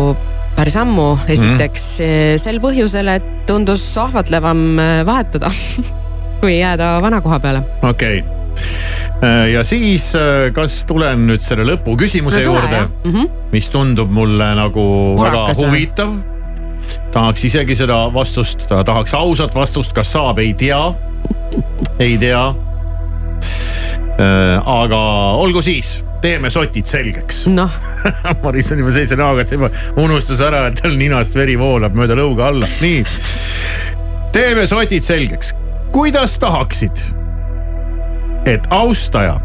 päris 0.54 0.76
ammu, 0.80 1.10
esiteks 1.28 1.88
mm. 2.00 2.40
sel 2.42 2.60
põhjusel, 2.62 3.10
et 3.18 3.30
tundus 3.48 3.86
ahvatlevam 4.00 4.64
äh, 4.80 4.96
vahetada 5.06 5.52
kui 6.40 6.56
jääda 6.58 6.96
vana 7.04 7.20
koha 7.24 7.40
peale. 7.44 7.64
okei 7.82 8.22
okay.. 8.24 8.72
Ja 9.52 9.64
siis, 9.64 10.10
kas 10.56 10.80
tulen 10.88 11.26
nüüd 11.28 11.42
selle 11.44 11.66
lõpuküsimuse 11.68 12.42
No 12.42 12.44
tule, 12.44 12.60
juurde 12.60 12.78
jah. 12.82 12.88
Mhm. 13.08 13.32
mis 13.54 13.70
tundub 13.72 14.12
mulle 14.14 14.50
nagu 14.58 14.84
Murakas, 15.18 15.58
väga 15.58 15.70
huvitav. 15.70 16.14
tahaks 17.14 17.44
isegi 17.48 17.76
seda 17.78 18.04
vastust, 18.14 18.66
tahaks 18.68 19.14
ausat 19.14 19.54
vastust, 19.54 19.94
kas 19.96 20.12
saab, 20.12 20.38
ei 20.42 20.54
tea. 20.58 20.80
ei 21.98 22.18
tea. 22.18 22.44
aga 24.64 25.00
olgu 25.42 25.62
siis, 25.62 25.96
teeme 26.24 26.50
sotid 26.50 26.86
selgeks. 26.88 27.44
noh, 27.58 27.72
Maris 28.42 28.72
on 28.72 28.82
juba 28.84 28.94
sellise 28.94 29.18
näoga, 29.20 29.44
et 29.44 29.50
ta 29.52 29.58
juba 29.58 29.70
unustas 30.00 30.40
ära, 30.44 30.66
et 30.70 30.80
tal 30.80 30.96
ninast 30.98 31.36
veri 31.36 31.56
voolab 31.60 31.96
mööda 31.98 32.16
lõuga 32.18 32.50
alla, 32.52 32.68
nii. 32.82 33.02
teeme 34.34 34.66
sotid 34.70 35.04
selgeks, 35.06 35.52
kuidas 35.94 36.38
tahaksid, 36.42 37.04
et 38.46 38.66
austaja 38.70 39.40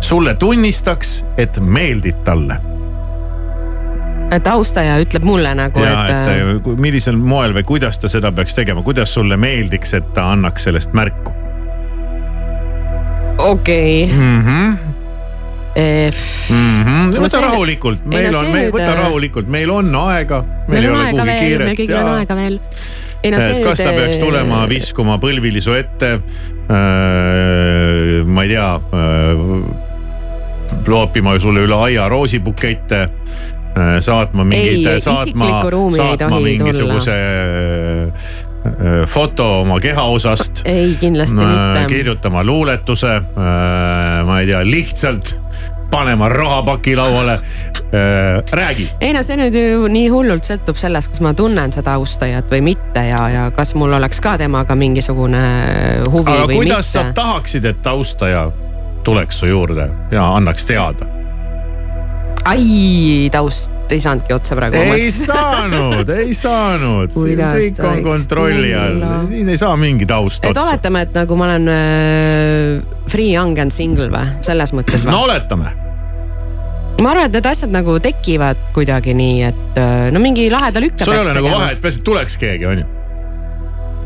sulle 0.00 0.34
tunnistaks, 0.34 1.24
et 1.36 1.60
meeldid 1.60 2.24
talle? 2.24 2.58
et 4.28 4.46
austaja 4.46 4.98
ütleb 5.00 5.24
mulle 5.24 5.54
nagu, 5.56 5.80
ja 5.80 6.02
et, 6.04 6.10
et 6.12 6.42
äh, 6.42 6.50
ku- 6.62 6.76
millisel 6.76 7.16
moel 7.16 7.54
või 7.56 7.64
kuidas 7.64 7.96
ta 7.98 8.10
seda 8.12 8.32
peaks 8.36 8.58
tegema, 8.58 8.82
kuidas 8.84 9.14
sulle 9.16 9.38
meeldiks, 9.40 9.94
et 9.96 10.10
ta 10.14 10.26
annaks 10.34 10.68
sellest 10.68 10.92
märku 10.92 11.32
okei 13.38 14.04
okay. 14.04 14.18
mm? 14.18 14.44
-hmm. 14.44 14.76
Mm 15.78 16.84
-hmm. 16.84 17.14
No 17.14 17.20
võta 17.20 17.28
see- 17.28 17.40
rahulikult, 17.40 17.98
ei 18.04 18.08
meil 18.08 18.32
no 18.32 18.38
on 18.38 18.46
meil, 18.50 18.64
nüüd, 18.64 18.72
võta 18.74 18.92
äh, 18.92 18.98
rahulikult, 18.98 19.48
meil 19.48 19.70
on 19.70 19.94
aega. 19.94 20.44
meil 20.68 20.90
on 20.90 21.00
aega 21.00 21.24
veel, 21.24 21.58
meil 21.64 21.76
kõigil 21.76 21.98
on 22.02 22.14
aega 22.18 22.36
veel. 22.36 22.60
ei 23.22 23.30
no 23.30 23.38
et 23.38 23.62
kas 23.64 23.78
ta 23.78 23.92
peaks 23.92 24.18
tulema 24.18 24.68
viskuma 24.68 25.18
põlvilisu 25.22 25.78
ette 25.78 26.12
äh,. 26.12 26.57
Ma 26.68 28.42
ei 28.42 28.48
tea 28.48 28.74
äh,, 28.74 29.38
loopima 30.88 31.38
sulle 31.40 31.64
üle 31.64 31.78
aia 31.88 32.08
roosibukette 32.08 33.00
äh,, 33.02 33.96
saatma 34.04 34.44
mingeid 34.44 34.86
Ei,, 34.86 35.00
saatma 35.00 35.62
saatma 35.96 36.40
mingisuguse 36.44 37.16
äh, 37.16 38.04
äh, 38.04 39.02
foto 39.06 39.60
oma 39.62 39.80
kehaosast. 39.80 40.62
ei 40.64 40.96
kindlasti 41.00 41.40
mitte. 41.40 41.84
kirjutama 41.88 42.44
luuletuse 42.44 43.16
äh,, 43.16 44.24
ma 44.26 44.40
ei 44.40 44.46
tea, 44.52 44.64
lihtsalt 44.64 45.34
panema 45.90 46.28
rahapaki 46.28 46.96
lauale 46.96 47.40
äh,. 47.40 47.77
Räägi 48.52 48.88
ei 49.00 49.12
no 49.16 49.22
see 49.24 49.38
nüüd 49.40 49.54
ju 49.56 49.88
nii 49.88 50.08
hullult 50.12 50.44
sõltub 50.44 50.76
sellest, 50.76 51.12
kas 51.14 51.22
ma 51.24 51.32
tunnen 51.36 51.72
seda 51.72 51.96
austajat 51.96 52.50
või 52.52 52.60
mitte 52.72 53.04
ja, 53.08 53.20
ja 53.32 53.44
kas 53.56 53.74
mul 53.78 53.96
oleks 53.96 54.20
ka 54.24 54.36
temaga 54.40 54.76
mingisugune 54.78 55.44
huvi 56.10 56.34
aga 56.34 56.48
või 56.50 56.62
kuidas 56.62 56.92
sa 56.92 57.06
mitte. 57.06 57.20
tahaksid, 57.20 57.70
et 57.72 57.86
austaja 57.88 58.48
tuleks 59.08 59.40
su 59.40 59.48
juurde 59.48 59.88
ja 60.12 60.26
annaks 60.36 60.68
teada? 60.68 61.08
ai, 62.48 63.28
taust 63.32 63.72
ei 63.92 64.00
saanudki 64.00 64.34
otsa 64.36 64.56
praegu. 64.56 64.76
ei 64.76 65.10
saanud, 65.12 66.08
ei 66.12 66.34
saanud, 66.36 67.12
kõik 67.16 67.82
on 67.88 68.02
kontrolli 68.04 68.72
all 68.76 69.02
siin 69.30 69.48
ei 69.48 69.60
saa 69.60 69.76
mingi 69.80 70.06
taust 70.08 70.44
et 70.44 70.52
otsa. 70.52 70.68
oletame, 70.68 71.06
et 71.08 71.20
nagu 71.22 71.40
ma 71.40 71.48
olen 71.48 71.68
äh, 71.72 73.02
free 73.08 73.32
young 73.32 73.58
and 73.60 73.74
single 73.74 74.10
või, 74.12 74.28
selles 74.44 74.76
mõttes 74.76 75.08
või 75.08 75.16
no? 75.16 75.24
oletame, 75.28 75.72
ma 77.02 77.12
arvan, 77.14 77.28
et 77.28 77.36
need 77.38 77.46
asjad 77.46 77.72
nagu 77.74 77.96
tekivad 78.02 78.60
kuidagi 78.76 79.14
nii, 79.16 79.42
et 79.48 79.80
äh, 79.80 80.08
no 80.14 80.22
mingi 80.22 80.48
laheda 80.52 80.82
lükke 80.82 81.06
sul 81.06 81.14
ei 81.14 81.22
ole 81.22 81.34
nagu 81.36 81.52
vahet, 81.52 81.82
peaasi, 81.82 82.00
et 82.00 82.06
tuleks 82.08 82.38
keegi, 82.42 82.66
onju. 82.72 82.86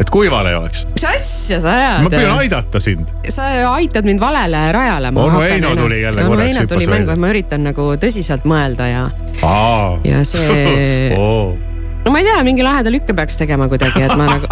et 0.03 0.13
kuival 0.13 0.49
ei 0.51 0.57
oleks, 0.59 0.85
mis 0.93 1.07
asja 1.09 1.61
sa 1.65 1.73
ma 1.73 1.81
ajad 1.81 2.17
püüan? 2.17 2.37
aidata 2.45 2.83
sind. 2.85 3.13
sa 3.33 3.49
aitad 3.73 4.09
mind 4.09 4.21
valele 4.21 4.63
rajale. 4.77 5.13
Onu 5.25 5.41
Heino 5.41 5.75
tuli 5.79 6.03
jälle 6.03 6.25
onu 6.25 6.35
korraks, 6.35 6.49
Heino 6.49 6.65
hüppas 6.67 6.77
tuli 6.77 6.93
mängu, 6.93 7.13
et 7.17 7.25
ma 7.25 7.33
üritan 7.33 7.69
nagu 7.69 7.91
tõsiselt 8.03 8.49
mõelda 8.49 8.89
ja, 8.93 9.05
ja 10.05 10.25
see 10.29 11.13
oo 11.19 11.53
no 12.05 12.13
ma 12.13 12.21
ei 12.21 12.29
tea, 12.29 12.43
mingi 12.45 12.67
laheda 12.67 12.93
lükke 12.93 13.17
peaks 13.17 13.39
tegema 13.41 13.69
kuidagi, 13.73 14.05
et 14.05 14.17
ma 14.19 14.35
nagu. 14.35 14.51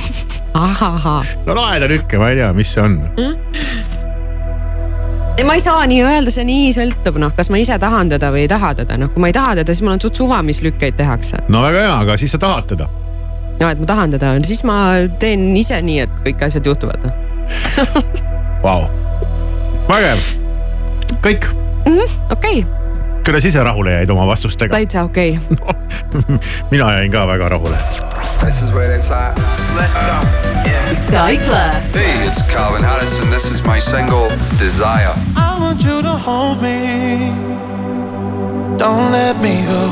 ahahah, 0.66 1.36
no 1.46 1.54
laheda 1.58 1.90
lükke, 1.90 2.18
ma 2.18 2.32
ei 2.32 2.40
tea, 2.40 2.50
mis 2.56 2.72
see 2.74 2.82
on. 2.82 2.98
ei 3.20 3.95
ma 5.44 5.54
ei 5.54 5.60
saa 5.60 5.86
nii 5.86 6.00
öelda, 6.04 6.32
see 6.32 6.46
nii 6.48 6.70
sõltub, 6.76 7.18
noh, 7.20 7.32
kas 7.36 7.50
ma 7.52 7.60
ise 7.60 7.76
tahan 7.80 8.08
teda 8.12 8.30
või 8.32 8.46
ei 8.46 8.50
taha 8.50 8.72
teda, 8.78 8.96
noh, 9.00 9.10
kui 9.12 9.20
ma 9.20 9.28
ei 9.28 9.36
taha 9.36 9.56
teda, 9.58 9.74
siis 9.74 9.84
mul 9.84 9.96
on 9.96 10.00
suht 10.00 10.16
suva, 10.16 10.40
mis 10.46 10.62
lükkeid 10.64 10.96
tehakse. 10.96 11.42
no 11.52 11.60
väga 11.64 11.82
hea, 11.84 11.98
aga 12.06 12.16
siis 12.20 12.32
sa 12.32 12.40
tahad 12.40 12.70
teda. 12.72 12.88
no 13.60 13.68
et 13.68 13.82
ma 13.82 13.90
tahan 13.92 14.16
teda, 14.16 14.32
siis 14.48 14.64
ma 14.68 14.78
teen 15.20 15.50
ise 15.58 15.82
nii, 15.84 16.06
et 16.06 16.16
kõik 16.24 16.46
asjad 16.48 16.72
juhtuvad, 16.72 17.04
noh. 17.04 17.12
Vau, 18.64 18.88
vägev, 19.90 20.24
kõik, 21.26 21.50
okei 21.84 22.64
okay,, 22.64 22.85
kuidas 23.26 23.44
ise 23.44 23.62
rahule 23.64 23.92
jäid 23.92 24.10
oma 24.10 24.26
vastustega? 24.26 24.74
täitsa 24.74 25.02
okei 25.02 25.38
okay. 25.50 26.38
mina 26.70 26.92
jäin 26.92 27.10
ka 27.10 27.26
väga 27.26 27.48
rahule. 27.48 27.76
This 28.44 28.62
is 28.62 28.72
where 28.72 28.96
it's 28.96 29.10
at. 29.10 29.38
Let's 29.76 29.94
go. 29.94 30.18
Yeah. 30.66 30.92
Sky 30.94 31.38
Plus. 31.46 31.94
Hey, 31.94 32.26
it's 32.28 32.42
Calvin 32.52 32.84
Harris, 32.84 33.18
and 33.18 33.32
this 33.32 33.50
is 33.50 33.64
my 33.64 33.80
single 33.80 34.28
Desire. 34.58 35.14
I 35.36 35.58
want 35.60 35.82
you 35.82 36.02
to 36.02 36.14
hold 36.26 36.62
me. 36.62 37.32
Don't 38.78 39.10
let 39.10 39.40
me 39.40 39.64
go. 39.66 39.90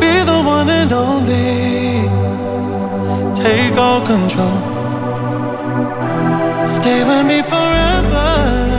Be 0.00 0.24
the 0.24 0.40
one 0.46 0.70
and 0.70 0.92
only. 0.92 2.08
Take 3.34 3.76
all 3.76 4.00
control. 4.06 4.58
Stay 6.66 7.04
with 7.04 7.26
me 7.26 7.42
forever, 7.42 8.73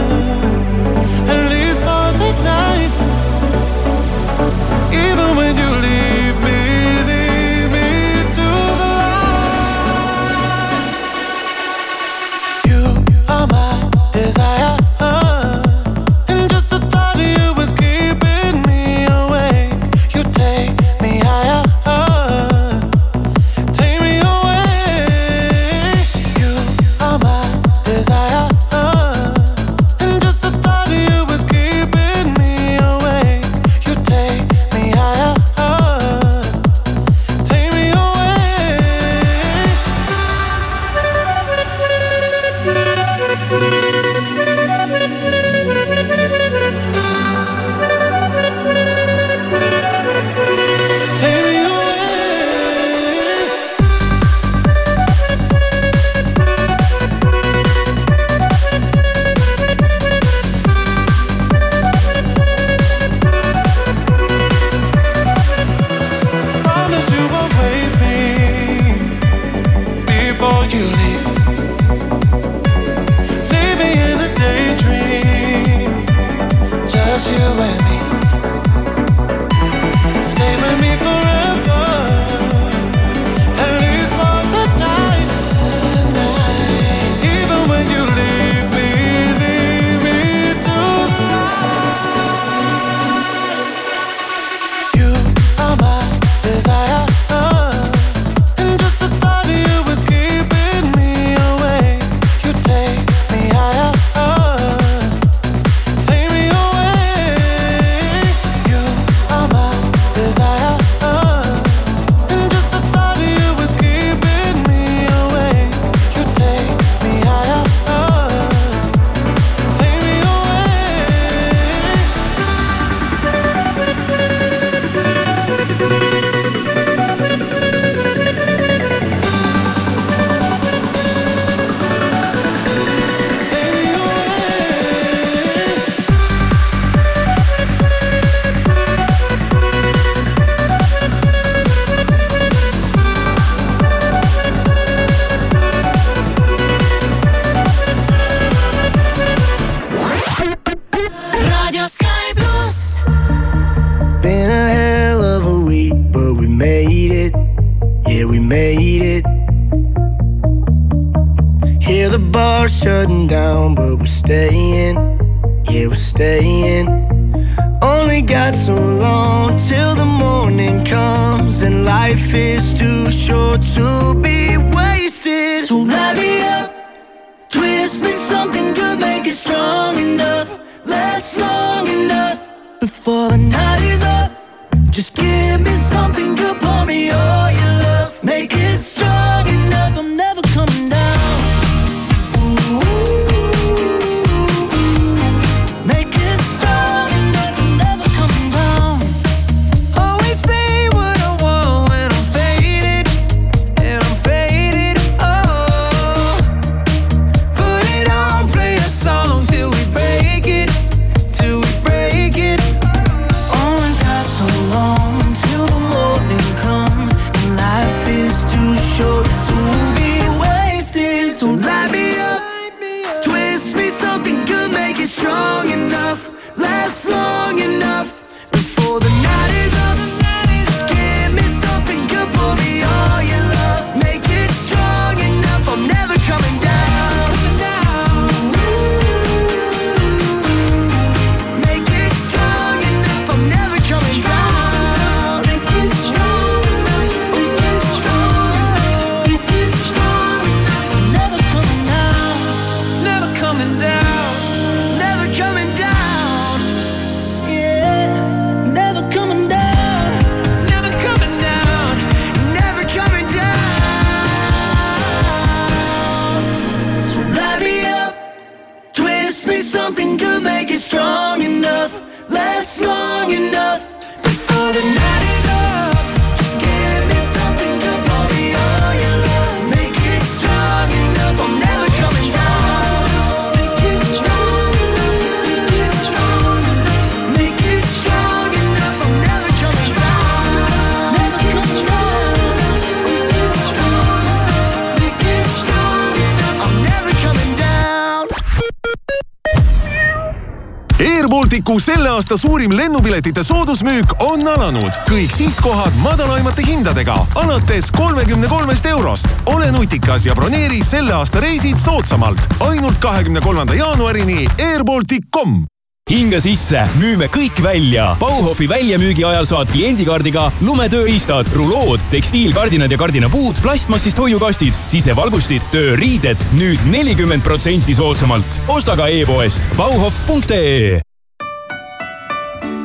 aasta 302.16 302.38
suurim 302.38 302.72
lennupiletite 302.78 303.44
soodusmüük 303.44 304.14
on 304.24 304.48
alanud. 304.48 304.94
kõik 305.10 305.34
sihtkohad 305.36 305.92
madalaimate 306.00 306.64
hindadega, 306.64 307.16
alates 307.36 307.92
kolmekümne 307.92 308.48
kolmest 308.48 308.86
eurost. 308.86 309.28
ole 309.46 309.72
nutikas 309.72 310.26
ja 310.26 310.36
broneeri 310.36 310.84
selle 310.84 311.14
aasta 311.14 311.40
reisid 311.40 311.78
soodsamalt. 311.80 312.40
ainult 312.60 312.98
kahekümne 313.00 313.42
kolmanda 313.42 313.76
jaanuarini 313.76 314.48
airbaltic.com 314.72 315.66
hinga 316.12 316.40
sisse, 316.40 316.84
müüme 317.00 317.28
kõik 317.34 317.60
välja. 317.64 318.14
Bauhofi 318.20 318.70
väljamüügi 318.70 319.26
ajal 319.26 319.46
saad 319.50 319.72
kliendikaardiga 319.74 320.52
lumetööriistad, 320.62 321.50
rulood, 321.54 322.00
tekstiilkardinad 322.12 322.92
ja 322.92 322.98
kardinapuud, 322.98 323.60
plastmassist 323.66 324.22
hoiukastid, 324.22 324.78
sisevalgustid, 324.88 325.66
tööriided 325.74 326.40
nüüd 326.54 326.86
nelikümmend 326.94 327.44
protsenti 327.44 327.98
soodsamalt. 327.98 328.62
osta 328.68 328.96
ka 328.96 329.10
e-poest 329.10 329.66
bauhof.ee. 329.76 331.05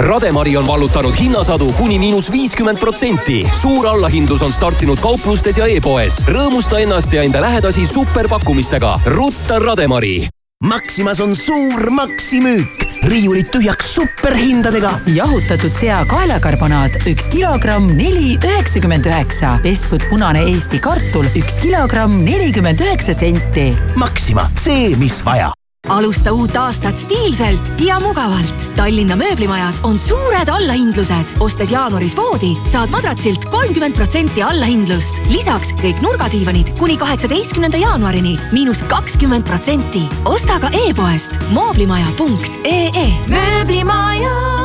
Rademari 0.00 0.56
on 0.56 0.66
vallutanud 0.66 1.12
hinnasadu 1.20 1.66
kuni 1.76 1.98
miinus 1.98 2.30
viiskümmend 2.32 2.78
protsenti. 2.80 3.42
suur 3.60 3.86
allahindlus 3.86 4.42
on 4.42 4.52
startinud 4.52 5.00
kauplustes 5.00 5.58
ja 5.58 5.66
e-poes. 5.68 6.24
rõõmusta 6.24 6.80
ennast 6.80 7.12
ja 7.12 7.22
enda 7.22 7.40
lähedasi 7.40 7.86
superpakkumistega. 7.86 9.00
rutta 9.06 9.58
Rademari. 9.58 10.28
Maximas 10.64 11.20
on 11.20 11.36
suur 11.36 11.90
maksimüük, 11.90 12.86
riiulid 13.04 13.52
tühjaks 13.52 13.94
superhindadega. 13.94 14.98
jahutatud 15.06 15.72
sea 15.72 16.04
kaelakarbonaat 16.08 16.96
üks 17.06 17.28
kilogramm 17.28 17.92
neli 17.96 18.38
üheksakümmend 18.44 19.04
üheksa, 19.04 19.58
pestud 19.62 20.08
punane 20.10 20.48
Eesti 20.48 20.80
kartul 20.80 21.26
üks 21.36 21.60
kilogramm 21.60 22.24
nelikümmend 22.24 22.80
üheksa 22.80 23.12
senti. 23.12 23.74
Maxima, 23.94 24.50
see, 24.56 24.96
mis 24.96 25.20
vaja 25.24 25.52
alusta 25.88 26.32
uut 26.32 26.56
aastat 26.56 26.96
stiilselt 26.98 27.80
ja 27.82 27.98
mugavalt. 28.00 28.68
Tallinna 28.76 29.16
mööblimajas 29.18 29.80
on 29.82 29.98
suured 29.98 30.48
allahindlused. 30.48 31.34
ostes 31.40 31.70
jaanuaris 31.70 32.16
voodi, 32.16 32.54
saad 32.70 32.90
madratsilt 32.90 33.44
kolmkümmend 33.50 33.94
protsenti 33.94 34.42
allahindlust. 34.42 35.14
lisaks 35.30 35.74
kõik 35.82 36.00
nurgadiivanid 36.02 36.74
kuni 36.78 36.96
kaheksateistkümnenda 36.96 37.76
jaanuarini 37.82 38.38
miinus 38.52 38.82
kakskümmend 38.82 39.44
protsenti. 39.44 40.06
osta 40.24 40.60
ka 40.60 40.70
e-poest 40.86 41.38
mooblimaja.ee. 41.50 43.08
mööblimaja 43.28 44.61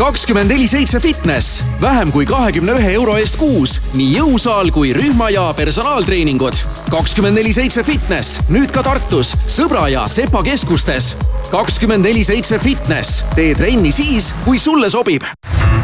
kakskümmend 0.00 0.48
neli 0.48 0.64
seitse 0.68 1.00
fitness, 1.00 1.60
vähem 1.80 2.08
kui 2.12 2.24
kahekümne 2.26 2.72
ühe 2.78 2.92
euro 2.94 3.18
eest 3.20 3.36
kuus, 3.36 3.74
nii 3.92 4.14
jõusaal 4.14 4.70
kui 4.72 4.94
rühma 4.96 5.28
ja 5.28 5.50
personaaltreeningud. 5.56 6.56
kakskümmend 6.90 7.36
neli 7.36 7.52
seitse 7.52 7.84
fitness, 7.84 8.40
nüüd 8.48 8.72
ka 8.72 8.82
Tartus, 8.82 9.34
Sõbra 9.44 9.90
ja 9.92 10.08
Sepa 10.08 10.40
keskustes. 10.42 11.12
kakskümmend 11.50 12.08
neli 12.08 12.24
seitse 12.24 12.58
fitness, 12.58 13.20
tee 13.34 13.52
trenni 13.54 13.92
siis, 13.92 14.32
kui 14.44 14.58
sulle 14.58 14.88
sobib 14.90 15.28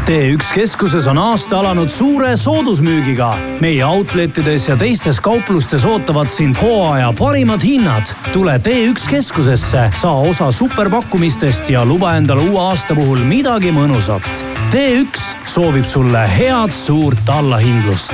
T1 0.07 0.53
keskuses 0.55 1.03
on 1.11 1.17
aasta 1.19 1.57
alanud 1.59 1.89
suure 1.91 2.29
soodusmüügiga. 2.39 3.33
meie 3.59 3.83
outletides 3.85 4.67
ja 4.67 4.77
teistes 4.79 5.19
kauplustes 5.19 5.85
ootavad 5.85 6.29
sind 6.31 6.55
hooaja 6.61 7.13
parimad 7.19 7.59
hinnad. 7.63 8.07
tule 8.31 8.55
T1 8.63 9.09
keskusesse, 9.09 9.89
saa 10.01 10.19
osa 10.19 10.51
superpakkumistest 10.51 11.69
ja 11.69 11.85
luba 11.85 12.15
endale 12.15 12.41
uue 12.41 12.61
aasta 12.61 12.95
puhul 12.95 13.19
midagi 13.19 13.71
mõnusat. 13.71 14.06
T1 14.07 15.19
soovib 15.45 15.85
sulle 15.85 16.21
head 16.31 16.71
suurt 16.71 17.29
allahindlust 17.29 18.13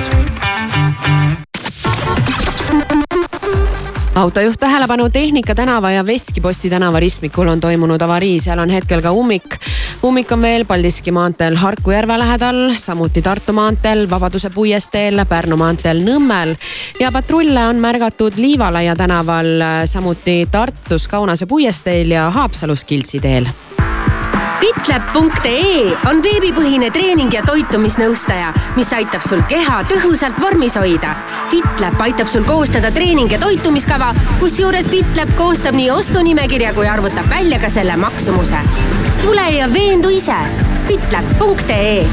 autojuht 4.14 4.58
tähelepanu 4.60 5.06
Tehnika 5.10 5.54
tänava 5.54 5.90
ja 5.90 6.06
Veskiposti 6.06 6.70
tänava 6.70 7.00
ristmikul 7.00 7.48
on 7.48 7.60
toimunud 7.60 8.02
avarii, 8.02 8.40
seal 8.40 8.58
on 8.58 8.70
hetkel 8.70 9.02
ka 9.02 9.12
ummik. 9.12 9.54
ummik 10.02 10.32
on 10.32 10.42
veel 10.42 10.64
Paldiski 10.64 11.10
maanteel 11.10 11.56
Harku 11.56 11.90
järve 11.90 12.18
lähedal, 12.18 12.74
samuti 12.76 13.22
Tartu 13.22 13.52
maanteel 13.52 14.10
Vabaduse 14.10 14.50
puiesteel, 14.50 15.26
Pärnu 15.28 15.56
maanteel 15.56 16.02
Nõmmel. 16.02 16.56
Ja 17.00 17.12
patrulle 17.12 17.66
on 17.66 17.76
märgatud 17.76 18.34
Liivalaia 18.36 18.96
tänaval, 18.96 19.46
samuti 19.84 20.48
Tartus 20.50 21.08
Kaunase 21.08 21.46
puiesteel 21.46 22.10
ja 22.10 22.30
Haapsalus 22.30 22.84
Kiltsi 22.84 23.20
teel 23.20 23.46
Fitlab.ee 24.64 25.92
on 26.08 26.22
veebipõhine 26.24 26.86
treening 26.94 27.34
ja 27.34 27.42
toitumisnõustaja, 27.44 28.46
mis 28.78 28.88
aitab 28.96 29.20
sul 29.26 29.42
keha 29.50 29.82
tõhusalt 29.90 30.38
vormis 30.40 30.78
hoida. 30.80 31.10
Fitlab 31.50 32.00
aitab 32.00 32.30
sul 32.32 32.46
koostada 32.48 32.88
treening 32.94 33.28
ja 33.28 33.36
toitumiskava, 33.42 34.14
kusjuures 34.40 34.88
Fitlab 34.88 35.34
koostab 35.36 35.76
nii 35.76 35.90
ostunimekirja 35.92 36.72
kui 36.78 36.88
arvutab 36.88 37.28
välja 37.28 37.60
ka 37.60 37.68
selle 37.68 37.98
maksumuse. 38.00 38.64
tule 39.20 39.46
ja 39.50 39.68
veendu 39.72 40.08
ise. 40.08 40.40
Fitlab.ee 40.88 42.08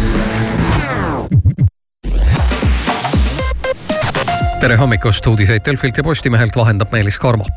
tere 4.61 4.75
hommikust, 4.75 5.27
uudiseid 5.27 5.63
Delfilt 5.65 5.97
ja 5.97 6.03
Postimehelt 6.03 6.55
vahendab 6.55 6.91
Meelis 6.91 7.19
Karmo 7.19 7.47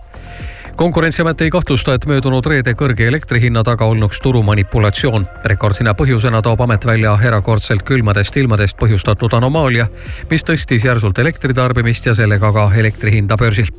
konkurentsiamet 0.76 1.40
ei 1.40 1.50
kahtlusta, 1.50 1.94
et 1.94 2.06
möödunud 2.06 2.46
reede 2.46 2.74
kõrge 2.74 3.06
elektrihinna 3.08 3.62
taga 3.62 3.84
olnuks 3.84 4.20
turumanipulatsioon. 4.20 5.26
rekordhinna 5.44 5.94
põhjusena 5.94 6.42
toob 6.42 6.60
amet 6.60 6.86
välja 6.86 7.18
erakordselt 7.22 7.82
külmadest 7.82 8.36
ilmadest 8.36 8.76
põhjustatud 8.80 9.36
anomaalia, 9.36 9.86
mis 10.30 10.44
tõstis 10.44 10.84
järsult 10.84 11.18
elektritarbimist 11.18 12.06
ja 12.06 12.14
sellega 12.14 12.52
ka 12.52 12.70
elektri 12.76 13.10
hinda 13.10 13.36
börsil 13.36 13.70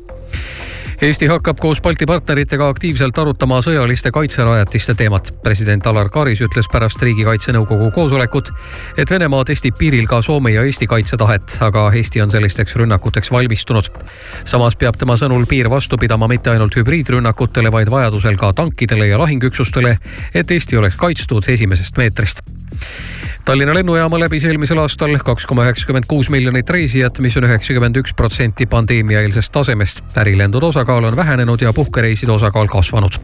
Eesti 1.02 1.26
hakkab 1.28 1.58
koos 1.60 1.82
Balti 1.84 2.06
partneritega 2.08 2.70
aktiivselt 2.72 3.18
arutama 3.20 3.58
sõjaliste 3.60 4.08
kaitserajatiste 4.16 4.94
teemat. 4.96 5.28
president 5.42 5.86
Alar 5.86 6.08
Karis 6.08 6.40
ütles 6.40 6.70
pärast 6.72 7.02
Riigikaitse 7.02 7.52
Nõukogu 7.52 7.90
koosolekut, 7.92 8.48
et 8.96 9.10
Venemaa 9.10 9.44
testib 9.44 9.76
piiril 9.76 10.06
ka 10.08 10.22
Soome 10.22 10.54
ja 10.54 10.64
Eesti 10.64 10.86
kaitsetahet, 10.86 11.58
aga 11.60 11.90
Eesti 11.92 12.22
on 12.22 12.30
sellisteks 12.30 12.76
rünnakuteks 12.76 13.30
valmistunud. 13.32 13.92
samas 14.44 14.76
peab 14.76 14.96
tema 14.96 15.16
sõnul 15.16 15.46
piir 15.46 15.68
vastu 15.70 15.98
pidama 15.98 16.28
mitte 16.28 16.50
ainult 16.50 16.76
hübriidrünnakutele, 16.76 17.72
vaid 17.72 17.90
vajadusel 17.90 18.36
ka 18.36 18.52
tankidele 18.52 19.06
ja 19.06 19.18
lahingüksustele, 19.18 19.98
et 20.34 20.50
Eesti 20.50 20.76
oleks 20.76 20.96
kaitstud 20.96 21.44
esimesest 21.48 21.96
meetrist 21.96 22.40
Tallinna 23.46 23.74
lennujaama 23.74 24.18
läbis 24.18 24.44
eelmisel 24.44 24.78
aastal 24.82 25.18
kaks 25.22 25.46
koma 25.46 25.62
üheksakümmend 25.66 26.08
kuus 26.10 26.30
miljonit 26.34 26.70
reisijat, 26.70 27.20
mis 27.22 27.36
on 27.36 27.46
üheksakümmend 27.46 27.96
üks 28.02 28.14
protsenti 28.16 28.66
pandeemiaeelsest 28.66 29.52
tasemest. 29.52 30.02
ärilendude 30.16 30.66
osakaal 30.66 31.04
on 31.04 31.16
vähenenud 31.16 31.62
ja 31.62 31.72
puhkereiside 31.72 32.32
osakaal 32.32 32.66
kasvanud 32.66 33.20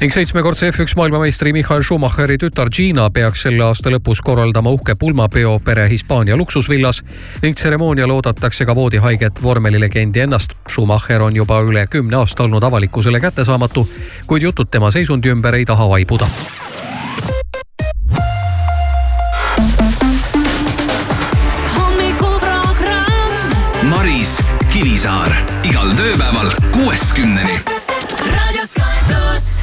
ning 0.00 0.12
seitsmekordse 0.14 0.70
F1 0.70 0.94
maailmameistri 0.96 1.52
Michael 1.52 1.82
Schumacheri 1.82 2.36
tütar 2.38 2.70
Gina 2.70 3.08
peaks 3.10 3.42
selle 3.42 3.64
aasta 3.66 3.90
lõpus 3.90 4.22
korraldama 4.22 4.70
uhke 4.70 4.94
pulmapeo 4.94 5.56
pere 5.64 5.88
Hispaania 5.90 6.36
luksusvillas 6.38 7.02
ning 7.42 7.58
tseremoonial 7.58 8.14
oodatakse 8.14 8.66
ka 8.66 8.76
voodihaiget 8.78 9.42
vormelilegendi 9.42 10.22
ennast. 10.22 10.54
Schumacher 10.70 11.22
on 11.26 11.36
juba 11.36 11.60
üle 11.66 11.86
kümne 11.90 12.16
aasta 12.22 12.46
olnud 12.46 12.62
avalikkusele 12.62 13.20
kättesaamatu, 13.20 13.88
kuid 14.26 14.46
jutud 14.46 14.70
tema 14.70 14.90
seisundi 14.94 15.34
ümber 15.34 15.58
ei 15.58 15.66
taha 15.66 15.88
vaibuda 15.90 16.30
Kivisaar 24.98 25.30
igal 25.62 25.92
tööpäeval 25.94 26.50
kuuest 26.74 27.14
kümneni. 27.14 27.77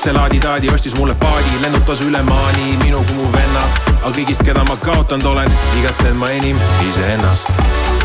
see 0.00 0.12
laadi-taadi 0.12 0.68
ostis 0.72 0.94
mulle 0.96 1.14
paadi, 1.14 1.58
lennutas 1.62 2.00
üle 2.00 2.22
maani 2.22 2.76
minu 2.82 3.02
kui 3.04 3.16
mu 3.18 3.26
vennad. 3.32 3.74
aga 4.00 4.12
kõigist, 4.16 4.42
keda 4.46 4.62
ma 4.64 4.76
kaotanud 4.80 5.26
olen, 5.28 5.52
igatsen 5.80 6.16
ma 6.16 6.30
enim 6.32 6.56
iseennast. 6.88 7.60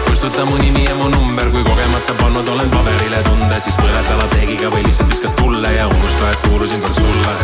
kustuta 0.08 0.46
mu 0.46 0.58
nimi 0.58 0.84
ja 0.84 0.96
mu 1.00 1.08
number, 1.10 1.50
kui 1.56 1.64
kogemata 1.64 2.18
pannud 2.20 2.50
olen 2.52 2.70
paberile 2.70 3.24
tunde, 3.30 3.62
siis 3.62 3.80
põleta 3.80 4.18
lateegiga 4.20 4.72
või 4.76 4.84
lihtsalt 4.88 5.14
viskad 5.14 5.36
tulle 5.40 5.72
ja 5.72 5.88
unusta, 5.88 6.32
et 6.32 6.48
kuulusin 6.48 6.82
kord 6.84 7.00
sulle. 7.00 7.36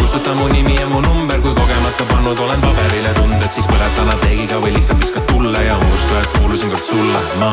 kustuta 0.00 0.34
mu 0.34 0.48
nimi 0.48 0.80
ja 0.80 0.86
mu 0.88 1.00
number, 1.00 1.40
kui 1.40 1.54
kogemata 1.54 2.06
pannud 2.12 2.38
olen 2.46 2.60
paberile 2.60 3.12
tunded, 3.20 3.50
siis 3.52 3.68
põleta 3.68 4.06
lateegiga 4.12 4.62
või 4.64 4.78
lihtsalt 4.78 5.04
viskad 5.04 5.28
tulle 5.32 5.66
ja 5.66 5.76
unusta, 5.76 6.22
et 6.22 6.38
kuulusin 6.38 6.72
kord 6.72 6.88
sulle, 6.88 7.26
ma 7.42 7.52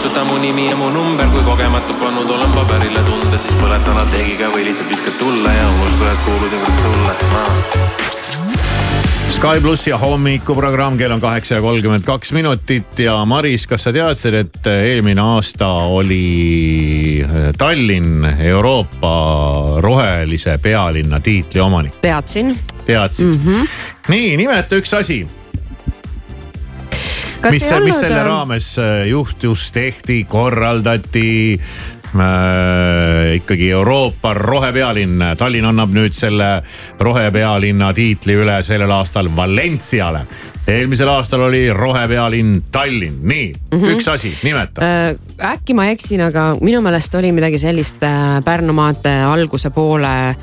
kustuta 0.00 0.24
mu 0.24 0.38
nimi 0.40 0.70
ja 0.70 0.76
mu 0.76 0.88
number, 0.88 1.26
kui 1.28 1.42
kogemata 1.44 1.92
pannud 2.00 2.30
olen 2.32 2.52
paberile 2.54 3.02
tunde, 3.04 3.36
siis 3.36 3.56
põletan 3.60 3.98
lateegiga 3.98 4.46
või 4.48 4.62
lihtsalt 4.64 4.88
viskad 4.88 5.16
tulle 5.20 5.50
ja 5.52 5.66
kuulusin 6.24 6.62
kord 6.62 6.78
sulle 6.84 7.16
ma. 7.32 7.42
Sky 9.34 9.60
pluss 9.60 9.90
ja 9.90 9.98
hommikuprogramm, 10.00 10.96
kell 10.96 11.12
on 11.12 11.20
kaheksa 11.20 11.58
ja 11.58 11.60
kolmkümmend 11.60 12.06
kaks 12.08 12.32
minutit 12.32 13.02
ja 13.04 13.18
Maris, 13.28 13.66
kas 13.68 13.84
sa 13.84 13.92
teadsid, 13.92 14.38
et 14.40 14.70
eelmine 14.72 15.20
aasta 15.20 15.68
oli 15.68 17.20
Tallinn 17.58 18.24
Euroopa 18.38 19.12
rohelise 19.84 20.56
pealinna 20.62 21.20
tiitli 21.20 21.60
omanik? 21.60 22.00
teadsin. 22.00 22.56
teadsid 22.86 23.28
mm? 23.28 23.44
-hmm. 23.44 23.68
nii, 24.08 24.32
nimeta 24.40 24.80
üks 24.80 24.96
asi 24.96 25.26
mis, 27.44 27.62
mis 27.62 27.72
olnud, 27.72 27.94
selle 27.96 28.18
ähm, 28.20 28.26
raames 28.26 28.78
äh, 28.78 29.06
juhtus, 29.08 29.72
tehti, 29.72 30.24
korraldati 30.28 31.30
äh, 31.56 33.34
ikkagi 33.34 33.70
Euroopa 33.70 34.34
rohepealinn. 34.34 35.24
Tallinn 35.38 35.68
annab 35.70 35.94
nüüd 35.94 36.16
selle 36.16 36.50
rohepealinna 37.00 37.92
tiitli 37.96 38.36
üle 38.42 38.60
sellel 38.66 38.90
aastal 38.94 39.30
Valenciale. 39.36 40.26
eelmisel 40.70 41.08
aastal 41.08 41.40
oli 41.48 41.64
rohepealinn 41.72 42.62
Tallinn, 42.72 43.18
nii 43.22 43.52
mm. 43.52 43.78
-hmm. 43.78 43.96
üks 43.96 44.08
asi, 44.08 44.34
nimeta 44.42 44.84
Äh, 44.84 45.16
äkki 45.52 45.74
ma 45.74 45.86
eksin, 45.90 46.20
aga 46.20 46.56
minu 46.60 46.80
meelest 46.80 47.14
oli 47.14 47.32
midagi 47.32 47.58
sellist 47.58 48.02
äh, 48.02 48.44
Pärnu 48.44 48.72
maantee 48.72 49.22
alguse 49.24 49.70
poole 49.70 50.36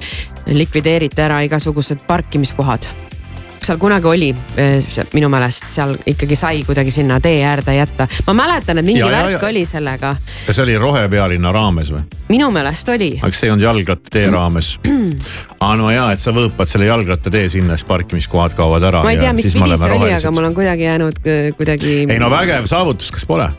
likvideeriti 0.47 1.21
ära 1.21 1.41
igasugused 1.41 2.03
parkimiskohad. 2.07 3.06
Seal 3.63 3.77
kunagi 3.81 4.07
oli 4.07 4.29
see- 4.55 5.05
minu 5.13 5.29
meelest 5.29 5.67
seal 5.71 5.95
ikkagi 6.07 6.35
sai 6.39 6.63
kuidagi 6.67 6.91
sinna 6.91 7.19
tee 7.23 7.41
äärde 7.45 7.75
jätta. 7.77 8.07
ma 8.27 8.33
mäletan, 8.33 8.77
et 8.77 8.85
mingi 8.85 8.99
Ja, 8.99 9.09
ja, 9.11 9.23
värk 9.23 9.41
ja. 9.41 9.47
oli 9.49 9.65
sellega, 9.65 10.15
kas 10.47 10.55
see 10.55 10.63
oli 10.63 10.77
rohepealinna 10.77 11.51
raames 11.51 11.91
või? 11.93 12.01
minu 12.29 12.49
meelest 12.51 12.89
oli. 12.89 13.11
aga 13.21 13.31
kas 13.31 13.39
see 13.39 13.47
ei 13.47 13.51
olnud 13.55 13.63
jalgrattatee 13.67 14.27
raames? 14.31 14.73
aa 15.59 15.75
no 15.79 15.91
jaa, 15.91 16.11
et 16.13 16.19
sa 16.21 16.31
võõpad 16.35 16.69
selle 16.69 16.85
jalgrattatee 16.89 17.47
sinna, 17.49 17.77
siis 17.77 17.87
parkimiskohad 17.89 18.53
kaovad 18.57 18.83
ära. 18.91 19.03
ma 19.03 19.11
ei 19.15 19.21
tea, 19.21 19.33
mis 19.33 19.49
pidi 19.53 19.77
see 19.77 19.91
oli, 19.99 20.13
aga 20.13 20.31
mul 20.31 20.49
on 20.51 20.57
kuidagi 20.57 20.83
jäänud 20.89 21.23
äh, 21.25 21.49
kuidagi. 21.57 21.97
ei 22.09 22.19
no 22.19 22.29
vägev 22.33 22.65
saavutus, 22.69 23.11
kas 23.11 23.25
pole? 23.25 23.49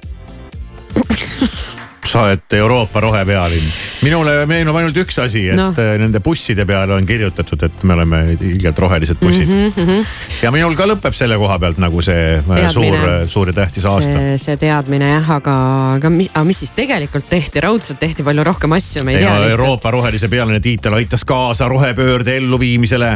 sa 2.08 2.24
oled 2.26 2.56
Euroopa 2.58 3.02
rohepealinn. 3.04 3.68
minule 4.02 4.46
meenub 4.46 4.76
ainult 4.80 4.96
üks 5.04 5.20
asi, 5.22 5.44
et 5.52 5.58
no. 5.58 5.70
nende 5.76 6.22
busside 6.24 6.64
peale 6.68 6.96
on 6.96 7.06
kirjutatud, 7.06 7.62
et 7.68 7.84
me 7.84 7.94
oleme 7.98 8.22
ilgelt 8.38 8.78
rohelised 8.78 9.20
bussid 9.20 9.48
mm. 9.48 9.72
Mm 9.76 9.86
-hmm. 9.86 10.06
ja 10.42 10.52
minul 10.54 10.76
ka 10.76 10.88
lõpeb 10.88 11.12
selle 11.12 11.36
koha 11.36 11.58
pealt 11.58 11.78
nagu 11.78 12.02
see 12.02 12.40
äh, 12.40 12.70
suur, 12.72 12.96
suur 13.26 13.52
ja 13.52 13.58
tähtis 13.60 13.84
aasta. 13.84 14.18
see, 14.36 14.56
teadmine 14.56 15.12
jah, 15.12 15.30
aga, 15.36 15.56
aga 15.98 16.10
mis, 16.10 16.30
aga 16.32 16.44
mis 16.44 16.64
siis 16.64 16.72
tegelikult 16.72 17.28
tehti, 17.28 17.60
raudselt 17.60 18.00
tehti 18.00 18.22
palju 18.22 18.44
rohkem 18.44 18.72
asju, 18.72 19.04
me 19.04 19.12
ei 19.12 19.18
ei 19.18 19.26
tea 19.26 19.34
no. 19.34 19.48
Euroopa 19.48 19.90
rohelise 19.90 20.28
pealinna 20.28 20.60
tiitel 20.60 20.94
aitas 20.98 21.24
kaasa 21.24 21.68
rohepöörde 21.68 22.36
elluviimisele. 22.36 23.10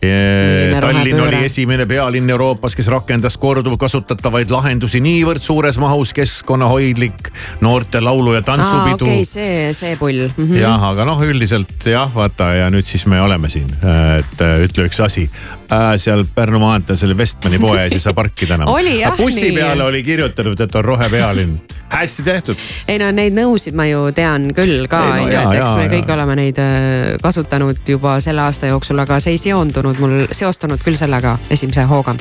Tallinn 0.00 0.82
rohepööre? 0.82 1.26
oli 1.28 1.44
esimene 1.44 1.86
pealinn 1.86 2.30
Euroopas, 2.30 2.76
kes 2.76 2.88
rakendas 2.92 3.36
korduvkasutatavaid 3.42 4.52
lahendusi 4.54 5.00
niivõrd 5.04 5.42
suures 5.44 5.78
mahus, 5.82 6.12
keskkonnahoidlik 6.16 7.30
noorte 7.64 8.02
laulu 8.14 8.34
ja 8.34 8.42
tantsupidu 8.42 9.04
okei 9.04 9.14
okay,, 9.14 9.24
see, 9.24 9.72
see 9.72 9.96
pull 9.96 10.28
mm. 10.28 10.46
-hmm. 10.46 10.60
jah, 10.60 10.82
aga 10.90 11.04
noh, 11.04 11.20
üldiselt 11.22 11.86
jah, 11.86 12.10
vaata 12.14 12.52
ja 12.54 12.70
nüüd 12.70 12.86
siis 12.86 13.06
me 13.10 13.20
oleme 13.20 13.50
siin, 13.50 13.70
et 14.18 14.40
äh, 14.40 14.64
ütle 14.66 14.86
üks 14.88 15.00
asi 15.04 15.26
äh,. 15.70 15.94
seal 15.98 16.24
Pärnu 16.34 16.58
maanteel 16.62 16.98
selle 16.98 17.16
Westmani 17.18 17.58
poe 17.62 17.78
ees 17.82 17.96
ei 17.96 18.02
saa 18.02 18.14
parkida 18.14 18.56
enam. 18.58 18.70
Bussi 19.16 19.50
nii. 19.50 19.58
peale 19.58 19.84
oli 19.84 20.02
kirjutatud, 20.02 20.60
et 20.60 20.74
on 20.74 20.84
rohepealinn. 20.84 21.58
hästi 21.94 22.22
tehtud. 22.22 22.64
ei 22.88 22.98
no 22.98 23.10
neid 23.14 23.36
nõusid 23.36 23.76
ma 23.76 23.86
ju 23.86 24.06
tean 24.14 24.50
küll 24.54 24.88
ka 24.90 25.02
on 25.12 25.28
ju, 25.28 25.38
et 25.40 25.60
eks 25.60 25.76
me 25.78 25.88
kõik 25.92 26.14
oleme 26.16 26.38
neid 26.40 26.58
äh, 26.62 27.14
kasutanud 27.22 27.82
juba 27.88 28.18
selle 28.24 28.46
aasta 28.46 28.72
jooksul, 28.72 28.98
aga 28.98 29.20
see 29.20 29.36
ei 29.36 29.42
seondunud 29.48 30.02
mul, 30.02 30.18
seostunud 30.30 30.82
küll 30.84 30.98
sellega 30.98 31.38
esimese 31.50 31.86
hooga. 31.90 32.16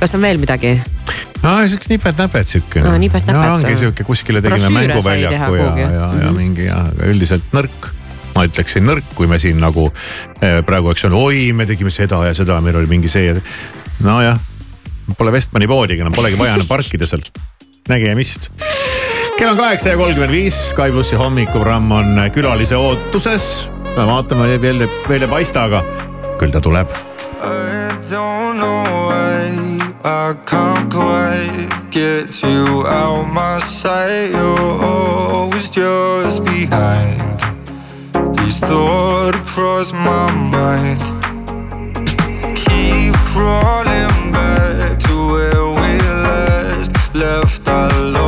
kas 0.00 0.14
on 0.14 0.26
veel 0.28 0.42
midagi? 0.42 0.78
No 1.42 1.54
siuke 1.68 1.88
nipet-näpet 1.94 2.48
siuke. 2.56 2.82
Aa, 2.84 2.98
nipet-näpet. 3.00 3.54
ongi 3.54 3.76
siuke, 3.80 4.04
kuskile 4.04 4.42
tegime 4.44 4.70
mänguväljaku 4.76 5.54
ja, 5.56 5.70
ja, 5.78 5.88
ja 5.94 6.10
Mhm. 6.10 6.36
mingi 6.36 6.68
ja 6.68 6.82
aga 6.90 7.08
üldiselt 7.12 7.48
nõrk 7.56 7.90
ma 8.34 8.44
ütleksin 8.46 8.86
nõrk, 8.86 9.08
kui 9.18 9.26
me 9.30 9.38
siin 9.42 9.58
nagu 9.60 9.88
eh, 10.40 10.60
praegu, 10.66 10.92
eks 10.94 11.04
ole, 11.08 11.18
oi, 11.18 11.40
me 11.56 11.66
tegime 11.68 11.90
seda 11.92 12.22
ja 12.28 12.34
seda, 12.36 12.60
meil 12.64 12.78
oli 12.80 12.90
mingi 12.90 13.10
see 13.10 13.26
ja 13.26 13.34
see. 13.36 13.42
nojah, 14.06 14.38
pole 15.18 15.34
Westmani 15.34 15.68
poodigi 15.70 16.04
enam, 16.04 16.14
polegi 16.14 16.38
vaja 16.40 16.54
enam 16.58 16.68
parkida 16.70 17.08
seal. 17.10 17.24
nägemist. 17.90 18.50
kell 19.38 19.50
on 19.50 19.56
kaheksa 19.58 19.94
ja 19.94 19.96
kolmkümmend 19.96 20.32
viis, 20.32 20.56
Sky 20.70 20.92
plussi 20.92 21.16
hommikuprogramm 21.16 21.92
on 21.92 22.16
külalise 22.34 22.76
ootuses. 22.76 23.68
me 23.96 24.06
vaatame, 24.06 24.60
veel, 24.62 24.86
veel 25.08 25.22
ei 25.26 25.28
paista, 25.28 25.64
aga 25.64 25.84
küll 26.38 26.52
ta 26.52 26.60
tuleb. 26.60 26.88
I 27.40 27.96
don't 28.10 28.56
know 28.60 29.08
why 29.08 29.79
I 30.02 30.34
can't 30.46 30.90
quite 30.90 31.68
get 31.90 32.42
you 32.42 32.86
out 32.86 33.30
my 33.34 33.58
sight. 33.58 34.30
You're 34.30 34.82
always 34.82 35.68
just 35.68 36.42
behind. 36.42 37.40
These 38.38 38.60
thoughts 38.60 39.38
cross 39.54 39.92
my 39.92 40.32
mind. 40.50 41.00
Keep 42.56 43.14
crawling 43.28 44.32
back 44.32 44.98
to 45.00 45.14
where 45.32 45.66
we 45.68 45.98
last 46.24 47.14
left 47.14 47.68
alone. 47.68 48.19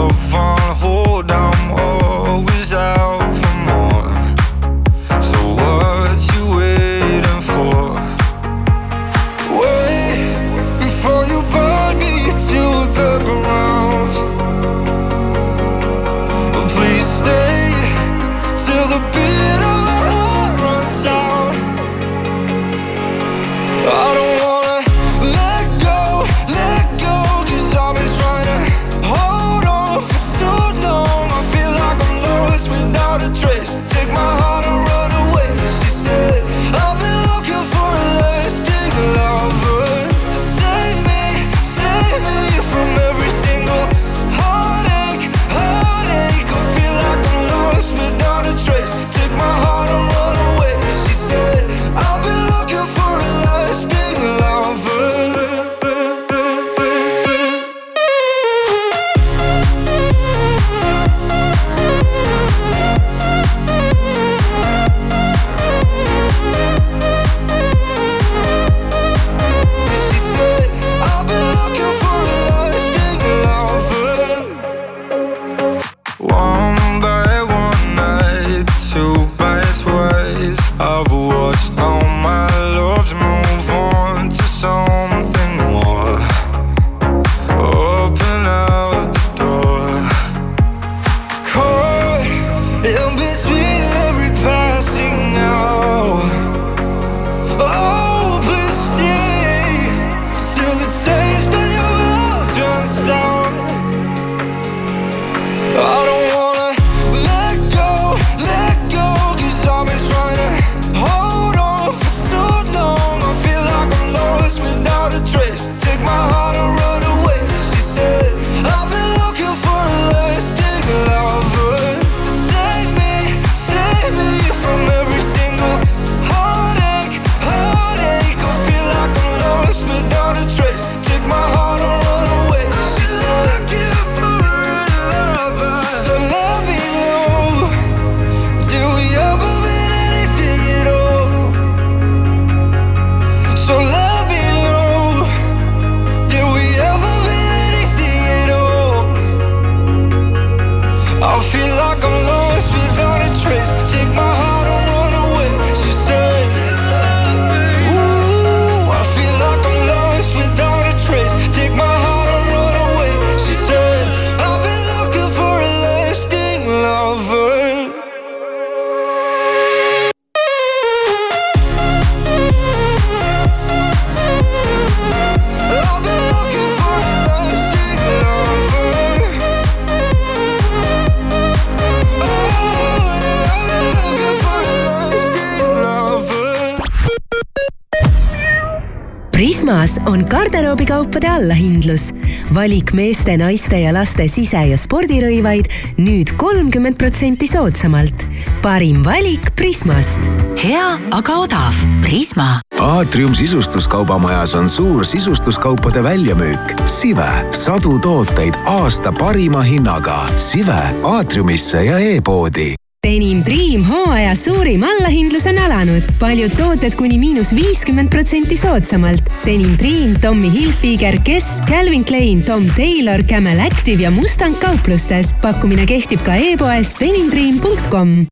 on 190.13 190.27
garderoobikaupade 190.29 191.29
allahindlus. 191.29 192.11
valik 192.55 192.93
meeste, 192.93 193.37
naiste 193.37 193.81
ja 193.81 193.93
laste 193.95 194.29
sise- 194.29 194.67
ja 194.69 194.77
spordirõivaid 194.77 195.71
nüüd 195.99 196.37
kolmkümmend 196.37 196.99
protsenti 196.99 197.47
soodsamalt. 197.47 198.27
parim 198.63 199.05
valik 199.05 199.55
Prismast. 199.57 200.21
hea, 200.65 200.99
aga 201.11 201.33
odav. 201.33 201.75
Prisma. 202.03 202.61
Aatrium 202.81 203.35
sisustuskaubamajas 203.35 204.55
on 204.55 204.69
suur 204.69 205.05
sisustuskaupade 205.05 206.03
väljamüük. 206.03 206.87
Sive, 206.87 207.31
sadu 207.53 207.99
tooteid 207.99 208.55
aasta 208.67 209.13
parima 209.13 209.63
hinnaga. 209.63 210.27
Sive 210.37 210.83
Aatriumisse 211.03 211.85
ja 211.85 211.99
e-poodi 211.99 212.82
enim 213.13 213.43
Dream 213.45 213.85
hooaja 213.85 214.33
suurim 214.39 214.83
allahindlus 214.87 215.47
on 215.51 215.59
alanud. 215.61 216.09
paljud 216.21 216.53
tooted 216.57 216.97
kuni 216.97 217.19
miinus 217.21 217.53
viiskümmend 217.57 218.11
protsenti 218.13 218.57
soodsamalt. 218.57 219.29
Denim 219.45 219.77
Dream, 219.79 220.17
Tommy 220.21 220.51
Hilfiger, 220.53 221.19
Guess, 221.25 221.61
Calvin 221.69 222.05
Klein, 222.05 222.43
Tom 222.43 222.67
Taylor, 222.77 223.23
Camel 223.23 223.61
Active 223.61 224.03
ja 224.03 224.11
Mustang 224.11 224.57
kauplustes. 224.61 225.35
pakkumine 225.43 225.87
kehtib 225.87 226.23
ka 226.25 226.37
e-poes 226.37 226.97
denimdream.com 227.01 228.23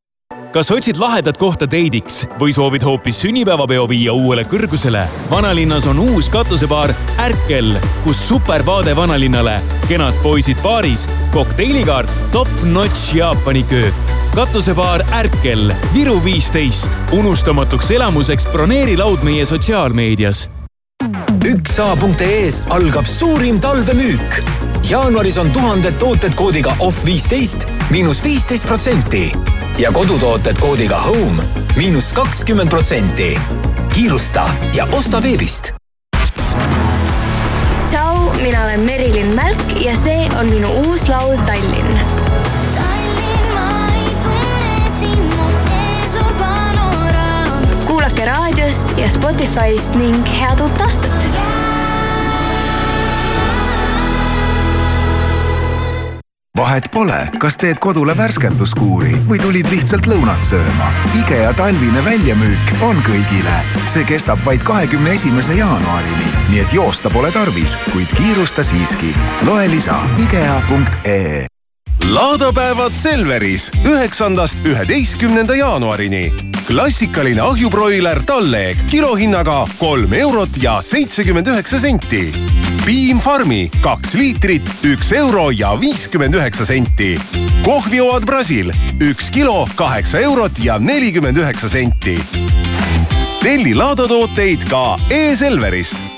kas 0.51 0.71
otsid 0.75 0.99
lahedat 0.99 1.39
kohta 1.39 1.67
deidiks 1.71 2.25
või 2.41 2.51
soovid 2.55 2.83
hoopis 2.83 3.21
sünnipäevapeo 3.23 3.85
viia 3.91 4.13
uuele 4.13 4.43
kõrgusele? 4.51 5.05
vanalinnas 5.31 5.87
on 5.87 5.99
uus 5.99 6.31
katusebaar 6.31 6.95
Ärkel, 7.23 7.77
kus 8.05 8.23
supervaade 8.29 8.97
vanalinnale, 8.97 9.61
kenad 9.89 10.19
poisid 10.25 10.59
baaris, 10.65 11.07
kokteilikaart, 11.37 12.11
top-notch 12.35 13.15
Jaapani 13.15 13.63
köök 13.71 14.20
katusepaar 14.35 15.05
Ärkel, 15.13 15.75
Viru 15.95 16.25
viisteist. 16.25 16.91
unustamatuks 17.13 17.91
elamuseks 17.91 18.47
broneeri 18.47 18.97
laud 18.97 19.23
meie 19.23 19.47
sotsiaalmeedias. 19.47 20.51
üks 21.45 21.81
A.ee-s 21.81 22.65
algab 22.69 23.07
suurim 23.07 23.61
talvemüük. 23.61 24.43
jaanuaris 24.91 25.39
on 25.39 25.51
tuhanded 25.51 25.93
tooted 25.93 26.35
koodiga 26.35 26.77
off 26.79 27.05
viisteist 27.05 27.67
miinus 27.91 28.25
viisteist 28.25 28.67
protsenti 28.67 29.33
ja 29.79 29.93
kodutooted 29.93 30.57
koodiga 30.61 31.01
home 31.01 31.43
miinus 31.77 32.13
kakskümmend 32.13 32.71
protsenti. 32.71 33.41
kiirusta 33.95 34.51
ja 34.75 34.87
osta 34.93 35.23
veebist 35.23 35.73
tšau, 37.91 38.33
mina 38.43 38.65
olen 38.65 38.81
Merilin 38.81 39.35
Mälk 39.35 39.81
ja 39.81 39.97
see 39.97 40.29
on 40.41 40.51
minu 40.51 40.69
uus 40.87 41.09
laul 41.09 41.37
Tallinn 41.37 42.00
kuulake 47.87 48.27
raadiost 48.27 48.99
ja 48.99 49.09
Spotify'st 49.09 49.95
ning 49.95 50.27
head 50.41 50.61
uut 50.61 50.81
aastat. 50.81 51.21
vahet 56.71 56.91
pole, 56.93 57.29
kas 57.39 57.57
teed 57.57 57.79
kodule 57.81 58.13
värskenduskuuri 58.17 59.15
või 59.29 59.39
tulid 59.41 59.71
lihtsalt 59.73 60.07
lõunat 60.07 60.43
sööma. 60.45 60.91
IKEA 61.23 61.53
talvine 61.57 62.05
väljamüük 62.05 62.75
on 62.85 63.01
kõigile. 63.07 63.57
see 63.87 64.05
kestab 64.05 64.45
vaid 64.45 64.63
kahekümne 64.63 65.15
esimese 65.17 65.57
jaanuarini, 65.57 66.33
nii 66.51 66.61
et 66.61 66.73
joosta 66.73 67.11
pole 67.11 67.33
tarvis, 67.33 67.79
kuid 67.93 68.13
kiirusta 68.17 68.63
siiski. 68.63 69.15
loe 69.47 69.71
lisa 69.71 70.03
IKEA.ee 70.27 71.47
laadapäevad 72.09 72.93
Selveris 72.93 73.71
üheksandast 73.85 74.67
üheteistkümnenda 74.67 75.55
jaanuarini. 75.55 76.33
klassikaline 76.67 77.41
ahjubroiler 77.41 78.23
talleeg 78.23 78.77
kilohinnaga 78.91 79.67
kolm 79.79 80.13
eurot 80.13 80.49
ja 80.63 80.81
seitsekümmend 80.81 81.47
üheksa 81.47 81.79
senti. 81.79 82.33
Piim 82.87 83.19
Farmi 83.19 83.71
kaks 83.81 84.15
liitrit, 84.15 84.71
üks 84.85 85.13
euro 85.13 85.51
ja 85.51 85.81
viiskümmend 85.81 86.35
üheksa 86.35 86.65
senti. 86.65 87.21
kohvioad 87.65 88.27
Brasil 88.27 88.73
üks 89.01 89.31
kilo, 89.31 89.67
kaheksa 89.75 90.19
eurot 90.19 90.53
ja 90.63 90.79
nelikümmend 90.79 91.37
üheksa 91.37 91.69
senti. 91.69 92.21
telli 93.43 93.75
laadatooteid 93.75 94.69
ka 94.71 94.97
e-Selverist 95.11 96.10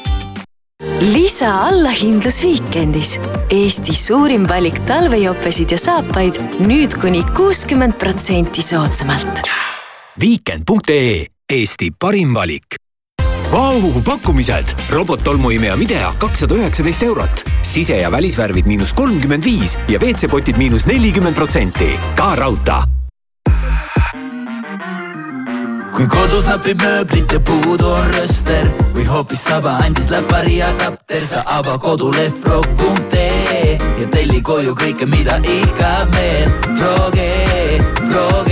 lisa 1.03 1.51
allahindlus 1.67 2.45
Viikendis. 2.45 3.17
Eesti 3.51 3.95
suurim 3.95 4.47
valik 4.49 4.79
talvejopesid 4.87 5.75
ja 5.75 5.79
saapaid 5.79 6.39
nüüd 6.63 6.95
kuni 7.01 7.25
kuuskümmend 7.37 7.99
protsenti 7.99 8.63
soodsamalt. 8.63 9.51
Viikend.ee 10.21 11.27
Eesti 11.53 11.91
parim 11.99 12.35
valik. 12.35 12.79
Vau, 13.53 13.83
pakkumised! 14.05 14.73
robottolmuimeja 14.91 15.77
Midea 15.77 16.15
kakssada 16.19 16.55
üheksateist 16.55 17.03
eurot. 17.03 17.45
sise- 17.63 18.01
ja 18.01 18.11
välisvärvid 18.11 18.65
miinus 18.67 18.93
kolmkümmend 18.93 19.45
viis 19.45 19.79
ja 19.89 19.99
WC-potid 19.99 20.57
miinus 20.57 20.87
nelikümmend 20.87 21.35
protsenti. 21.35 21.99
ka 22.17 22.35
raudtee 22.35 23.02
kui 25.93 26.07
kodus 26.09 26.47
napib 26.49 26.81
mööblit 26.83 27.33
ja 27.33 27.41
puudu 27.41 27.91
on 27.93 28.09
rööster 28.15 28.69
või 28.97 29.05
hoopis 29.09 29.45
saba 29.49 29.77
andis 29.85 30.09
läpari 30.13 30.61
adapter, 30.65 31.27
sa 31.27 31.45
ava 31.59 31.77
koduleht 31.83 32.37
frog.ee 32.45 33.77
ja 33.77 34.09
telli 34.15 34.41
koju 34.43 34.77
kõike, 34.79 35.09
mida 35.09 35.41
ihkab 35.43 36.17
meel. 36.17 36.49
Froge, 36.81 37.31
Froge. 38.09 38.52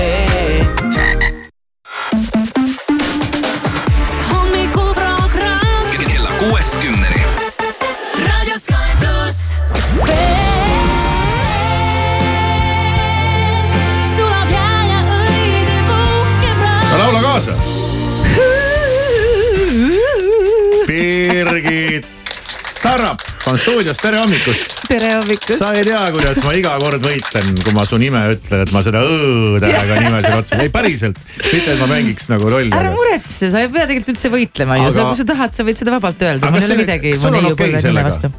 Kaasa. 17.41 17.57
Birgit 20.89 22.05
Sarap 22.29 23.21
on 23.47 23.59
stuudios, 23.59 23.99
tere 24.03 24.19
hommikust. 24.21 24.75
tere 24.89 25.15
hommikust. 25.15 25.59
sa 25.59 25.73
ei 25.73 25.85
tea, 25.87 26.01
kuidas 26.13 26.41
ma 26.45 26.53
iga 26.57 26.75
kord 26.83 27.05
võitlen, 27.05 27.55
kui 27.65 27.73
ma 27.73 27.87
su 27.89 27.97
nime 28.01 28.21
ütlen, 28.35 28.65
et 28.67 28.73
ma 28.75 28.83
seda 28.85 29.01
õ-tähega 29.07 29.97
nime 30.03 30.21
sinna 30.25 30.41
otsa, 30.43 30.59
ei 30.61 30.73
päriselt, 30.73 31.21
mitte 31.47 31.75
et 31.75 31.81
ma 31.81 31.89
mängiks 31.91 32.29
nagu 32.33 32.51
rolli. 32.53 32.73
ära 32.77 32.93
muretse, 32.93 33.51
sa 33.53 33.63
ei 33.65 33.71
pea 33.73 33.87
tegelikult 33.89 34.13
üldse 34.15 34.33
võitlema 34.35 34.77
ju 34.81 34.89
Aga- 34.89 34.93
aga..., 34.93 35.07
kui 35.09 35.21
sa 35.23 35.27
tahad, 35.33 35.57
sa 35.57 35.67
võid 35.69 35.81
seda 35.81 35.95
vabalt 35.95 36.25
öelda, 36.27 36.51
Aga 36.51 36.53
mul 36.57 36.67
ei 36.67 36.69
ole 36.69 36.79
midagi 36.83 37.15
sul 37.17 37.39
on 37.39 37.49
okei 37.53 37.71
nime 37.73 37.83
sellega? 37.85 38.11
vastu. 38.11 38.33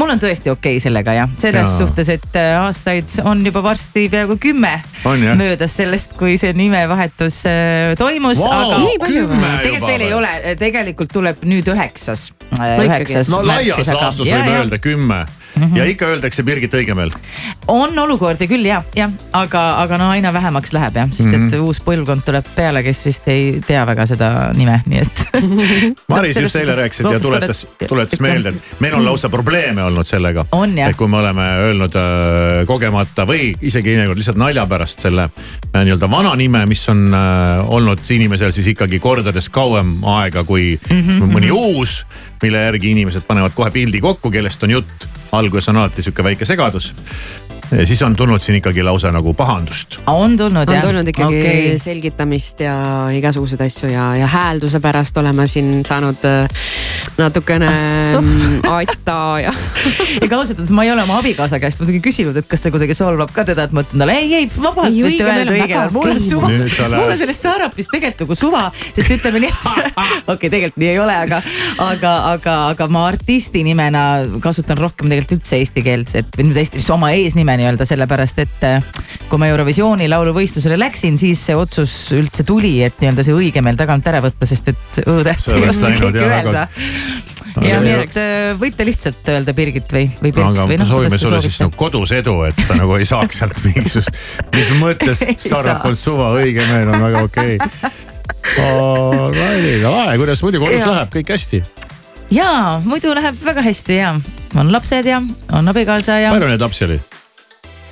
mul 0.00 0.14
on 0.14 0.24
tõesti 0.24 0.52
okei 0.54 0.78
okay 0.78 0.84
sellega 0.86 1.16
jah, 1.18 1.36
selles 1.44 1.68
ja. 1.68 1.76
suhtes, 1.82 2.12
et 2.16 2.40
äh, 2.40 2.56
aastaid 2.62 3.18
on 3.28 3.44
juba 3.44 3.64
varsti 3.66 4.06
peaaegu 4.12 4.38
kümme 4.40 4.72
jah? 5.04 5.36
möödas 5.36 5.76
sellest, 5.82 6.16
kui 6.16 6.38
see 6.40 6.54
nimevahetus 6.56 7.42
äh, 7.50 7.92
toimus 8.00 8.40
Vau, 8.40 8.72
aga 8.72 8.80
tegelikult 9.04 9.90
veel 9.90 10.08
ei 10.08 10.16
ole, 10.16 10.32
tegelikult 10.58 11.12
tuleb 11.12 11.44
nüüd 11.44 11.68
üheksas. 11.76 12.30
no 12.56 13.44
laias 13.44 13.92
laastus 14.46 14.56
võib 14.56 14.62
öelda 14.62 14.78
kümme 14.78 15.26
ja 15.74 15.84
ikka 15.88 16.06
öeldakse 16.12 16.42
Birgit 16.44 16.74
Õigemeel. 16.76 17.10
on 17.68 17.98
olukordi 17.98 18.46
küll 18.48 18.66
jah, 18.68 18.84
jah, 18.96 19.10
aga, 19.32 19.62
aga 19.82 19.98
no 19.98 20.08
aina 20.12 20.32
vähemaks 20.32 20.72
läheb 20.76 20.96
jah, 20.96 21.08
sest 21.10 21.28
et 21.32 21.40
Mhm. 21.40 21.60
uus 21.64 21.80
põlvkond 21.80 22.24
tuleb 22.24 22.44
peale, 22.54 22.82
kes 22.82 23.04
vist 23.06 23.28
ei 23.28 23.60
tea 23.66 23.84
väga 23.86 24.06
seda 24.06 24.52
nime, 24.54 24.82
nii 24.86 24.98
et. 25.00 25.22
Maris 26.12 26.36
just 26.40 26.56
eile 26.56 26.74
rääkis 26.76 27.00
ja 27.00 27.20
tuletas, 27.20 27.66
tuletas 27.88 28.20
meelde, 28.20 28.48
et 28.52 28.80
meil 28.80 28.94
on 28.94 29.04
lausa 29.04 29.28
probleeme 29.32 29.82
olnud 29.82 30.04
sellega. 30.06 30.44
Et 30.88 30.96
kui 30.96 31.08
me 31.08 31.16
oleme 31.22 31.46
öelnud 31.66 31.96
äh, 31.96 32.66
kogemata 32.66 33.24
või 33.26 33.54
isegi 33.60 33.94
teinekord 33.94 34.18
lihtsalt 34.20 34.36
nalja 34.40 34.66
pärast 34.66 35.00
selle 35.06 35.28
äh, 35.30 35.82
nii-öelda 35.84 36.10
vana 36.10 36.34
nime, 36.36 36.66
mis 36.66 36.84
on 36.92 37.14
äh, 37.14 37.64
olnud 37.68 37.98
inimesel 38.10 38.52
siis 38.52 38.66
ikkagi 38.74 38.98
kordades 39.00 39.48
kauem 39.48 39.96
aega 40.04 40.44
kui 40.44 40.76
mm 40.90 40.96
Mhm, 40.96 41.22
-hmm. 41.22 41.32
mõni 41.36 41.50
uus, 41.52 42.06
mille 42.42 42.58
järgi 42.58 42.90
inimesed 42.90 43.26
panevad 43.26 43.54
kohe 43.54 43.70
pildi 43.70 44.00
kokku, 44.00 44.30
kellest 44.30 44.62
on 44.62 44.70
jutt. 44.70 45.06
alguses 45.32 45.68
on 45.68 45.76
alati 45.76 46.02
sihuke 46.02 46.24
väike 46.24 46.44
segadus. 46.44 46.94
Siis 47.84 48.02
on 48.02 48.16
tulnud 48.16 48.42
siin 48.42 48.60
ikkagi 48.60 48.82
lausa 48.86 49.12
nagu 49.12 49.34
pahandust. 49.34 50.00
on 50.06 50.36
tulnud 50.36 50.68
on 50.68 50.74
jah? 50.74 50.84
tulnud 50.84 51.08
ikkagi 51.08 51.40
okay. 51.40 51.78
selgitamist 51.78 52.60
ja 52.60 52.76
igasuguseid 53.16 53.66
asju 53.66 53.90
ja, 53.90 54.08
ja 54.16 54.26
häälduse 54.30 54.80
pärast 54.80 55.16
oleme 55.16 55.46
siin 55.50 55.82
saanud 55.86 56.24
äh, 56.24 56.48
natukene 57.18 57.68
Assu. 57.68 58.20
mm, 58.20 58.60
aita 58.70 59.16
ja. 59.42 59.52
ega 60.24 60.38
ausalt 60.38 60.58
öeldes 60.58 60.72
ma 60.76 60.84
ei 60.86 60.92
ole 60.92 61.04
oma 61.06 61.18
abikaasa 61.22 61.60
käest 61.62 61.80
muidugi 61.82 62.02
küsinud, 62.04 62.36
et 62.36 62.48
kas 62.50 62.66
see 62.66 62.74
kuidagi 62.74 62.96
solvab 62.96 63.32
ka 63.34 63.46
teda, 63.48 63.66
et 63.66 63.74
ma 63.76 63.84
ütlen 63.86 64.02
talle 64.02 64.16
ei, 64.20 64.32
ei 64.40 64.48
vabalt 64.50 64.90
Ei, 64.90 65.02
võite 65.06 65.26
öelda 65.26 65.46
on 65.46 65.52
õige 65.54 65.66
väga, 65.66 65.84
mul 65.94 66.10
on 66.12 66.22
suva. 66.22 66.50
Mul 66.50 67.12
on 67.14 67.20
sellest 67.20 67.42
Saarapist 67.46 67.92
tegelikult 67.92 68.26
nagu 68.26 68.38
suva, 68.38 68.62
sest 68.92 69.14
ütleme 69.16 69.42
nii, 69.44 69.52
et 69.52 70.00
okei 70.34 70.52
tegelikult 70.52 70.82
nii 70.82 70.90
ei 70.92 71.00
ole, 71.02 71.16
aga, 71.26 71.40
aga, 71.86 72.14
aga, 72.34 72.56
aga 72.74 72.88
ma 72.92 73.06
artisti 73.10 73.64
nimena 73.66 74.04
kasutan 74.44 74.80
rohkem 74.80 75.10
tegelikult 75.10 75.40
üldse 75.40 75.60
eesti 75.62 75.84
keelt, 75.86 76.14
et 76.20 76.38
või 76.38 76.50
nüüd 76.50 76.60
eesti, 76.62 76.82
oma 76.92 77.12
eesnime 77.16 77.55
nii-öelda 77.60 77.86
sellepärast, 77.88 78.42
et 78.44 78.66
äh, 78.66 78.90
kui 79.30 79.40
ma 79.40 79.50
Eurovisiooni 79.52 80.08
lauluvõistlusele 80.12 80.78
läksin, 80.80 81.18
siis 81.20 81.42
see 81.48 81.56
otsus 81.58 81.94
üldse 82.16 82.46
tuli, 82.46 82.78
et 82.86 83.00
nii-öelda 83.02 83.26
see 83.26 83.36
õige 83.36 83.64
meil 83.64 83.78
tagant 83.78 84.06
ära 84.06 84.22
võtta, 84.24 84.48
sest 84.48 84.72
et 84.74 85.00
See 85.46 85.56
ei 85.58 85.68
osanud 85.68 86.12
keegi 86.16 86.24
öelda 86.26 86.66
ja 87.64 87.78
nii 87.80 87.94
et 88.02 88.18
äh, 88.20 88.50
võite 88.60 88.84
lihtsalt 88.86 89.28
öelda 89.32 89.54
Birgit 89.56 89.92
või, 89.92 90.06
või 90.20 90.32
aga 90.44 90.66
või 90.68 90.78
noh, 90.80 90.88
soovime 90.88 91.20
sulle 91.20 91.40
siis 91.44 91.58
nagu 91.62 91.72
kodus 91.78 92.12
edu, 92.16 92.36
et 92.48 92.60
sa 92.66 92.76
nagu 92.78 92.96
ei 92.98 93.08
saaks 93.08 93.40
sealt 93.40 93.62
mingisugust, 93.64 94.20
mis 94.56 94.72
mõttes 94.80 95.24
saa. 95.46 95.78
suva, 95.96 96.32
õige 96.36 96.66
meel 96.68 96.92
on 96.92 97.00
väga 97.08 97.24
okei 97.26 97.56
okay.. 97.56 97.92
Alrighty, 98.62 99.80
lahe, 99.82 100.16
kuidas 100.20 100.42
muidu 100.44 100.62
kodus 100.62 100.80
Jaa. 100.80 100.92
läheb, 100.92 101.12
kõik 101.16 101.34
hästi? 101.34 101.62
jaa, 102.34 102.80
muidu 102.84 103.14
läheb 103.16 103.38
väga 103.44 103.64
hästi 103.64 104.00
ja 104.00 104.14
on 104.56 104.72
lapsed 104.72 105.08
ja 105.08 105.22
on 105.52 105.72
abikaasa 105.72 106.20
ja 106.26 106.34
palju 106.34 106.50
neid 106.52 106.64
lapsi 106.64 106.88
oli? 106.88 107.00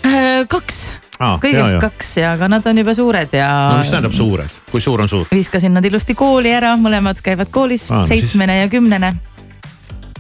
Äh, 0.05 0.45
kaks 0.51 0.79
Aa, 1.23 1.37
kõigest 1.41 1.77
jaa. 1.77 1.81
kaks 1.81 2.09
ja 2.19 2.33
aga 2.35 2.49
nad 2.51 2.65
on 2.67 2.79
juba 2.83 2.93
suured 2.95 3.33
ja. 3.33 3.47
no 3.73 3.79
mis 3.79 3.91
tähendab 3.93 4.13
suured, 4.13 4.51
kui 4.73 4.83
suur 4.83 5.01
on 5.05 5.09
suur? 5.09 5.29
viskasin 5.33 5.73
nad 5.77 5.85
ilusti 5.87 6.17
kooli 6.19 6.51
ära, 6.53 6.75
mõlemad 6.81 7.21
käivad 7.25 7.53
koolis 7.55 7.87
Aa, 7.91 8.01
no 8.03 8.03
siis- 8.03 8.25
seitsmene 8.27 8.59
ja 8.65 8.69
kümnene. 8.69 9.15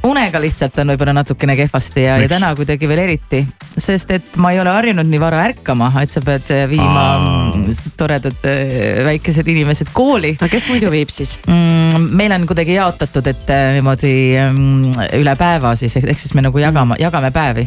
Unega 0.04 0.40
lihtsalt 0.42 0.78
on 0.82 0.92
võib-olla 0.92 1.14
natukene 1.16 1.56
kehvasti 1.58 2.04
ja, 2.04 2.16
ja 2.20 2.28
täna 2.28 2.50
kuidagi 2.56 2.88
veel 2.88 3.02
eriti, 3.06 3.40
sest 3.76 4.10
et 4.14 4.36
ma 4.42 4.52
ei 4.54 4.60
ole 4.60 4.72
harjunud 4.74 5.08
nii 5.08 5.20
vara 5.22 5.44
ärkama, 5.48 5.90
et 6.02 6.14
sa 6.14 6.22
pead 6.24 6.50
äh, 6.54 6.64
viima 6.70 7.04
Aa. 7.14 7.76
toredad 7.98 8.44
äh, 8.48 9.00
väikesed 9.06 9.48
inimesed 9.48 9.92
kooli. 9.96 10.34
aga 10.38 10.50
kes 10.52 10.68
muidu 10.72 10.92
viib 10.92 11.12
siis? 11.12 11.36
mm,? 11.46 12.10
meil 12.16 12.34
on 12.36 12.46
kuidagi 12.48 12.76
jaotatud, 12.76 13.30
et 13.32 13.52
äh, 13.54 13.70
niimoodi 13.78 14.14
mm, 14.42 15.00
üle 15.20 15.36
päeva 15.40 15.74
siis, 15.78 15.96
ehk 16.02 16.20
siis 16.20 16.36
me 16.36 16.44
nagu 16.44 16.62
jagame, 16.62 16.98
jagame 17.00 17.32
päevi. 17.34 17.66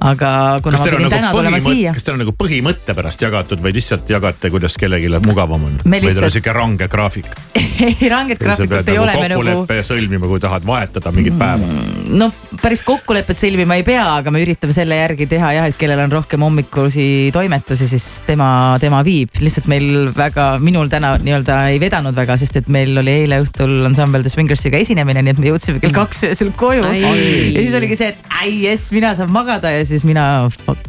aga 0.00 0.32
kuna 0.64 0.76
kas 0.76 0.84
ma 0.84 0.92
pidin 0.96 1.12
täna 1.14 1.30
nagu 1.30 1.40
tulema 1.40 1.62
siia,, 1.62 1.94
kas 1.96 2.06
teil 2.06 2.18
on 2.18 2.24
nagu 2.26 2.36
põhimõtte 2.36 2.96
pärast 2.98 3.24
jagatud 3.24 3.64
või 3.64 3.76
lihtsalt 3.78 4.10
jagate, 4.12 4.52
kuidas 4.52 4.76
kellelegi 4.80 5.12
mugavam 5.24 5.68
on? 5.70 5.80
Või 5.84 6.04
teil 6.04 6.24
on 6.24 6.36
sihuke 6.36 6.56
range 6.56 6.90
graafik? 6.92 7.32
ei 7.88 8.08
ranget 8.08 8.38
graafikut 8.42 8.88
ei 8.88 8.94
nagu 8.94 9.04
ole, 9.04 9.16
me 9.20 9.28
nagu 9.32 9.42
kokkuleppe 9.42 9.82
sõlmima, 9.86 10.30
kui 10.30 10.40
tahad 10.42 10.66
vahetada 10.66 11.12
mingit 11.14 11.38
päeva. 11.38 11.77
No 12.18 12.30
päris 12.62 12.82
kokkulepet 12.86 13.38
sõlmima 13.38 13.78
ei 13.78 13.84
pea, 13.86 14.04
aga 14.18 14.32
me 14.34 14.42
üritame 14.42 14.74
selle 14.76 14.98
järgi 14.98 15.28
teha 15.30 15.52
jah, 15.56 15.68
et 15.70 15.78
kellel 15.78 16.02
on 16.04 16.12
rohkem 16.12 16.42
hommikusi 16.44 17.06
toimetusi, 17.34 17.88
siis 17.90 18.06
tema, 18.26 18.50
tema 18.82 19.02
viib. 19.06 19.32
lihtsalt 19.42 19.68
meil 19.70 20.10
väga, 20.16 20.50
minul 20.62 20.90
täna 20.92 21.14
nii-öelda 21.22 21.60
ei 21.72 21.80
vedanud 21.82 22.16
väga, 22.18 22.38
sest 22.40 22.60
et 22.62 22.72
meil 22.72 22.96
oli 23.02 23.14
eile 23.22 23.42
õhtul 23.44 23.80
ansambel 23.88 24.26
The 24.26 24.34
Swingersiga 24.34 24.80
esinemine, 24.80 25.24
nii 25.24 25.36
et 25.36 25.42
me 25.42 25.50
jõudsime 25.52 25.82
kell 25.82 25.96
kaks 25.96 26.26
öösel 26.30 26.52
koju. 26.58 26.84
Ja 26.98 27.14
siis 27.62 27.76
oligi 27.78 27.98
see, 27.98 28.12
et 28.14 28.38
ai 28.40 28.54
jess, 28.64 28.92
mina 28.96 29.14
saan 29.18 29.32
magada 29.34 29.72
ja 29.74 29.84
siis 29.88 30.06
mina 30.08 30.28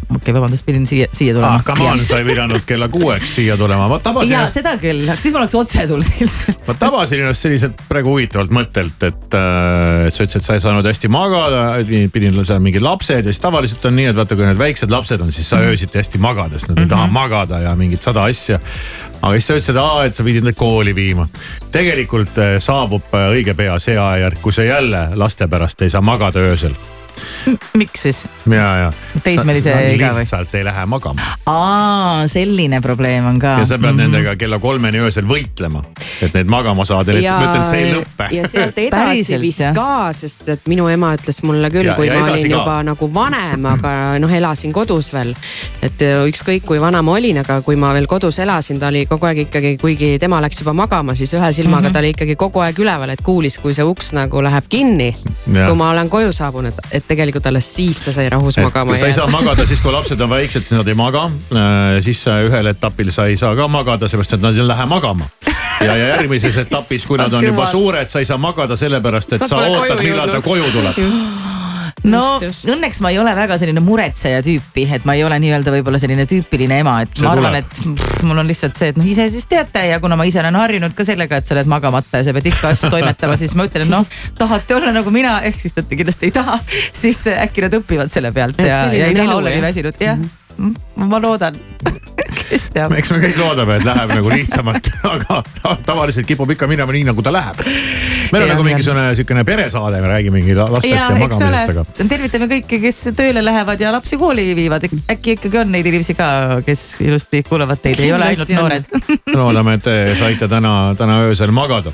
okei 0.09 0.17
okay,, 0.17 0.33
vabandust, 0.33 0.65
pidin 0.65 0.87
siia, 0.89 1.07
siia 1.13 1.33
tulema. 1.35 1.59
Ah, 1.59 1.63
come 1.65 1.85
on, 1.85 1.99
sa 2.05 2.17
ei 2.17 2.25
pidanud 2.25 2.63
kella 2.65 2.87
kuueks 2.89 3.35
siia 3.35 3.57
tulema, 3.57 3.85
ma 3.91 3.99
tabasin 4.01 4.33
ja 4.33 4.39
ennast, 4.41 4.57
seda 4.57 4.73
küll, 4.81 5.03
aga 5.05 5.21
siis 5.21 5.35
ma 5.35 5.43
oleks 5.43 5.55
otse 5.59 5.85
tulnud 5.91 6.21
ilmselt. 6.23 6.63
ma 6.65 6.75
tabasin 6.81 7.23
ennast 7.23 7.45
selliselt 7.45 7.83
praegu 7.89 8.15
huvitavalt 8.15 8.53
mõttelt, 8.57 9.05
et 9.05 9.37
äh, 9.37 10.07
sa 10.09 10.25
ütlesid, 10.25 10.41
et 10.41 10.47
sa 10.47 10.57
ei 10.57 10.63
saanud 10.65 10.89
hästi 10.89 11.11
magada, 11.13 11.63
pidin 12.15 12.41
seal 12.41 12.61
mingid 12.65 12.85
lapsed 12.85 13.21
ja 13.21 13.29
siis 13.29 13.43
tavaliselt 13.43 13.85
on 13.85 13.97
nii, 13.99 14.09
et 14.09 14.17
vaata, 14.17 14.37
kui 14.39 14.49
need 14.49 14.61
väiksed 14.61 14.93
lapsed 14.93 15.25
on, 15.25 15.33
siis 15.35 15.53
sa 15.53 15.61
öösiti 15.69 16.01
hästi 16.01 16.21
magada, 16.25 16.57
sest 16.57 16.73
nad 16.73 16.81
ei 16.81 16.89
taha 16.89 17.05
magada 17.13 17.61
ja 17.67 17.75
mingid 17.77 18.01
sada 18.05 18.25
asja. 18.25 18.57
aga 19.21 19.33
siis 19.37 19.51
sa 19.51 19.59
ütlesid, 19.59 19.83
et 20.09 20.17
sa 20.17 20.25
pidid 20.25 20.49
nad 20.49 20.57
kooli 20.57 20.95
viima. 20.97 21.29
tegelikult 21.71 22.41
äh, 22.41 22.55
saabub 22.57 23.13
äh, 23.13 23.29
õige 23.35 23.53
pea 23.53 23.77
see 23.77 23.97
ajajärk, 23.97 24.41
kui 24.41 24.57
sa 24.57 24.65
jälle 24.65 25.09
laste 25.13 25.47
pärast 25.47 25.85
ei 25.85 25.93
saa 25.93 26.01
magada 26.01 26.41
öösel 26.49 26.73
miks 27.81 28.05
siis? 28.07 28.21
ja, 28.49 28.67
ja. 28.83 28.89
Teismelise 29.23 29.73
iga 29.93 30.13
või? 30.13 30.23
lihtsalt 30.23 30.55
ei 30.55 30.65
lähe 30.67 30.85
magama 30.89 31.25
aa, 31.49 32.27
selline 32.31 32.81
probleem 32.81 33.25
on 33.29 33.39
ka. 33.41 33.57
ja 33.61 33.65
sa 33.69 33.79
pead 33.81 33.99
nendega 33.99 34.35
kella 34.39 34.59
kolmeni 34.63 35.01
öösel 35.03 35.27
võitlema, 35.29 35.83
et 36.21 36.33
neid 36.35 36.49
magama 36.51 36.85
saada, 36.87 37.15
nii 37.15 37.25
et 37.25 37.33
ma 37.35 37.49
ütlen, 37.49 37.65
see 37.67 37.83
ei 37.83 37.93
lõpe. 37.97 38.29
ja 38.35 38.47
sealt 38.49 38.79
edasi 38.85 39.39
vist 39.41 39.65
ka, 39.75 39.89
sest 40.15 40.47
et 40.55 40.69
minu 40.71 40.87
ema 40.91 41.11
ütles 41.17 41.41
mulle 41.47 41.71
küll 41.73 41.91
kui 41.97 42.07
ja 42.09 42.19
ma 42.19 42.29
olin 42.31 42.45
ka. 42.45 42.53
juba 42.55 42.77
nagu 42.91 43.11
vanem, 43.13 43.65
aga 43.73 43.93
noh, 44.21 44.31
elasin 44.39 44.73
kodus 44.75 45.11
veel. 45.13 45.35
et 45.83 46.01
äh, 46.05 46.23
ükskõik 46.29 46.65
kui 46.69 46.79
vana 46.81 47.01
ma 47.05 47.17
olin, 47.17 47.41
aga 47.43 47.59
kui 47.65 47.75
ma 47.79 47.91
veel 47.97 48.07
kodus 48.09 48.39
elasin, 48.39 48.79
ta 48.79 48.87
oli 48.93 49.05
kogu 49.09 49.29
aeg 49.29 49.45
ikkagi, 49.47 49.75
kuigi 49.81 50.15
tema 50.21 50.39
läks 50.43 50.61
juba 50.63 50.73
magama, 50.77 51.15
siis 51.19 51.33
ühe 51.37 51.51
silmaga 51.55 51.89
Mhm. 51.89 51.93
ta 51.93 51.99
oli 51.99 52.09
ikkagi 52.13 52.35
kogu 52.35 52.59
aeg 52.61 52.77
üleval, 52.79 53.09
et 53.09 53.21
kuulis, 53.25 53.57
kui 53.57 53.73
see 53.73 53.85
uks 53.87 54.11
nagu 54.13 54.41
läheb 54.45 54.67
kinni. 54.69 55.15
Kui 55.49 55.75
ma 55.75 55.89
olen 55.89 56.09
koju 56.09 56.31
saabunud, 56.35 56.73
et 56.91 57.05
tegelikult 57.09 57.49
alles 57.49 57.67
siis 57.75 57.99
ta 58.05 58.13
sai 58.13 58.27
rahus 58.29 58.57
et 58.59 58.65
magama 58.67 58.91
kui 58.91 58.99
sa 59.01 59.09
ei 59.09 59.15
saa 59.17 59.27
magada, 59.31 59.65
siis 59.69 59.81
kui 59.81 59.93
lapsed 59.93 60.21
on 60.21 60.29
väiksed, 60.31 60.65
siis 60.67 60.77
nad 60.77 60.87
ei 60.87 60.97
maga. 60.97 61.25
siis 62.05 62.21
äh, 62.29 62.43
ühel 62.47 62.71
etapil 62.73 63.11
sa 63.15 63.25
ei 63.29 63.37
saa 63.39 63.55
ka 63.57 63.67
magada, 63.71 64.07
sellepärast 64.07 64.37
et 64.37 64.43
nad 64.45 64.57
ei 64.57 64.67
lähe 64.67 64.85
magama. 64.89 65.29
ja, 65.85 65.95
ja 65.95 66.11
järgmises 66.15 66.57
etapis, 66.65 67.07
kui 67.07 67.17
nad 67.17 67.33
on 67.33 67.45
juba 67.45 67.65
suured, 67.69 68.11
sa 68.11 68.21
ei 68.21 68.29
saa 68.29 68.37
magada 68.37 68.77
sellepärast, 68.79 69.37
et 69.39 69.47
sa 69.49 69.63
ootad, 69.65 70.03
millal 70.03 70.35
ta 70.35 70.41
koju 70.45 70.69
tuleb. 70.75 71.01
No 72.09 72.21
Just, 72.39 72.43
just. 72.45 72.69
õnneks 72.75 73.01
ma 73.03 73.11
ei 73.13 73.19
ole 73.21 73.33
väga 73.37 73.57
selline 73.61 73.81
muretseja 73.83 74.41
tüüpi, 74.45 74.85
et 74.95 75.05
ma 75.09 75.15
ei 75.17 75.23
ole 75.27 75.37
nii-öelda 75.43 75.73
võib-olla 75.73 75.99
selline 76.01 76.25
tüüpiline 76.29 76.79
ema, 76.83 76.97
et 77.05 77.13
See 77.15 77.27
ma 77.27 77.33
arvan, 77.35 77.59
et 77.61 77.69
pff, 77.83 78.23
mul 78.27 78.41
on 78.41 78.49
lihtsalt 78.49 78.79
see, 78.79 78.91
et 78.93 78.99
noh, 78.99 79.07
ise 79.09 79.27
siis 79.33 79.47
teate 79.49 79.85
ja 79.89 79.99
kuna 80.03 80.17
ma 80.19 80.27
ise 80.29 80.41
olen 80.43 80.59
harjunud 80.59 80.95
ka 80.97 81.05
sellega, 81.07 81.39
et 81.41 81.49
sa 81.49 81.55
oled 81.57 81.71
magamata 81.71 82.21
ja 82.21 82.29
sa 82.29 82.35
pead 82.37 82.51
ikka 82.51 82.73
asju 82.75 82.91
toimetama, 82.93 83.37
siis 83.39 83.55
ma 83.59 83.67
ütlen, 83.69 83.87
et 83.87 83.93
noh, 83.93 84.05
tahate 84.39 84.77
olla 84.77 84.93
nagu 84.95 85.13
mina, 85.13 85.39
ehk 85.49 85.59
siis 85.61 85.75
te 85.77 85.85
kindlasti 85.89 86.29
ei 86.29 86.35
taha, 86.35 86.59
siis 87.03 87.25
äkki 87.33 87.65
nad 87.65 87.79
õpivad 87.81 88.13
selle 88.13 88.33
pealt 88.35 88.59
Et 88.59 88.69
ja, 88.69 88.83
ja 88.93 89.09
ei 89.11 89.17
taha 89.17 89.39
olla 89.39 89.53
nii 89.53 89.65
väsinud, 89.69 90.03
jah. 90.03 90.19
ma 91.09 91.21
loodan, 91.23 91.57
kes 92.49 92.67
teab. 92.73 92.93
eks 92.97 93.11
me 93.13 93.19
kõik 93.23 93.37
loodame, 93.39 93.77
et 93.79 93.85
läheb 93.87 94.13
nagu 94.15 94.31
lihtsamalt, 94.33 94.89
aga 95.13 95.39
ta- 95.61 95.75
tavaliselt 95.91 96.27
kipub 96.29 96.51
ikka 96.55 96.67
minema 96.71 96.95
nii, 96.95 97.05
nagu 97.09 97.23
ta 97.25 97.33
läheb. 97.33 97.61
meil 97.63 98.43
on 98.43 98.47
Jah, 98.47 98.53
nagu 98.53 98.65
mingisugune 98.67 99.05
siukene 99.17 99.43
peresaade, 99.47 100.01
me 100.03 100.11
räägime 100.11 100.39
mingi 100.41 100.55
lastest 100.59 100.89
ja, 100.91 100.99
ja 100.99 101.07
ja 101.13 101.19
magamisest, 101.23 101.73
aga 101.73 101.85
tervitame 102.13 102.49
kõiki, 102.51 102.81
kes 102.83 103.01
tööle 103.17 103.43
lähevad 103.45 103.81
ja 103.81 103.93
lapsi 103.95 104.19
kooli 104.21 104.47
viivad, 104.57 104.85
äkki 105.15 105.37
ikkagi 105.37 105.61
on 105.63 105.73
neid 105.73 105.89
inimesi 105.89 106.17
ka, 106.19 106.29
kes 106.65 106.85
ilusti 107.05 107.43
kuulavad 107.47 107.81
teid, 107.83 107.99
ei 108.03 108.13
ole 108.13 108.29
ainult 108.33 108.53
noored. 108.57 108.89
loodame, 109.39 109.77
et 109.79 109.85
te 109.87 109.97
saite 110.19 110.49
täna, 110.51 110.75
täna 110.99 111.21
öösel 111.29 111.51
magada. 111.55 111.93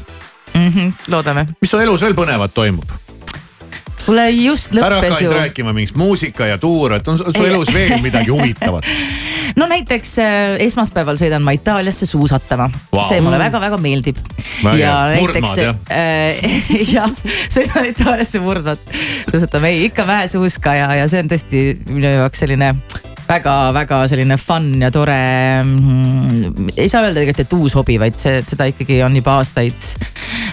Mhm, 0.56 0.94
loodame. 1.12 1.48
mis 1.62 1.72
su 1.72 1.80
elus 1.84 2.02
veel 2.06 2.16
põnevat 2.18 2.54
toimub? 2.56 2.92
Kuule 4.06 4.26
just 4.32 4.76
ära 4.76 5.00
hakka 5.00 5.10
lõppes 5.10 5.22
ju 5.22 5.30
ainult. 5.30 5.40
rääkima 5.40 5.74
mingist 5.76 5.98
muusika 6.00 6.50
ja 6.50 6.58
tuur, 6.62 6.96
et 6.98 7.08
on 7.08 7.18
su 7.20 7.46
elus 7.46 7.72
veel 7.74 7.98
midagi 8.04 8.34
huvitavat. 8.34 8.88
no 9.60 9.68
näiteks 9.72 10.14
äh, 10.24 10.58
esmaspäeval 10.66 11.20
sõidan 11.20 11.46
ma 11.46 11.56
Itaaliasse 11.58 12.08
suusatama 12.10 12.70
wow., 12.70 13.08
see 13.08 13.22
mulle 13.26 13.40
väga-väga 13.42 13.80
meeldib. 13.82 14.22
Ja 14.66 14.76
jah? 15.16 15.82
äh, 15.90 16.46
jah, 16.96 17.12
sõidan 17.50 17.90
Itaaliasse 17.92 18.44
murdmaad, 18.44 18.86
suusatama, 19.32 19.74
ei 19.74 19.88
ikka 19.90 20.08
väesuuska 20.08 20.78
ja, 20.80 20.94
ja 21.02 21.10
see 21.12 21.26
on 21.26 21.34
tõesti 21.34 21.66
minu 21.90 22.16
jaoks 22.20 22.46
selline 22.46 22.76
väga-väga 23.26 24.04
selline 24.10 24.38
fun 24.38 24.68
ja 24.82 24.92
tore 24.94 25.18
mm,. 25.64 26.70
ei 26.78 26.90
saa 26.90 27.02
öelda 27.02 27.18
tegelikult, 27.18 27.42
et 27.42 27.58
uus 27.58 27.76
hobi, 27.78 27.98
vaid 28.02 28.20
see, 28.22 28.42
seda 28.46 28.70
ikkagi 28.70 29.02
on 29.06 29.18
juba 29.18 29.40
aastaid 29.40 29.90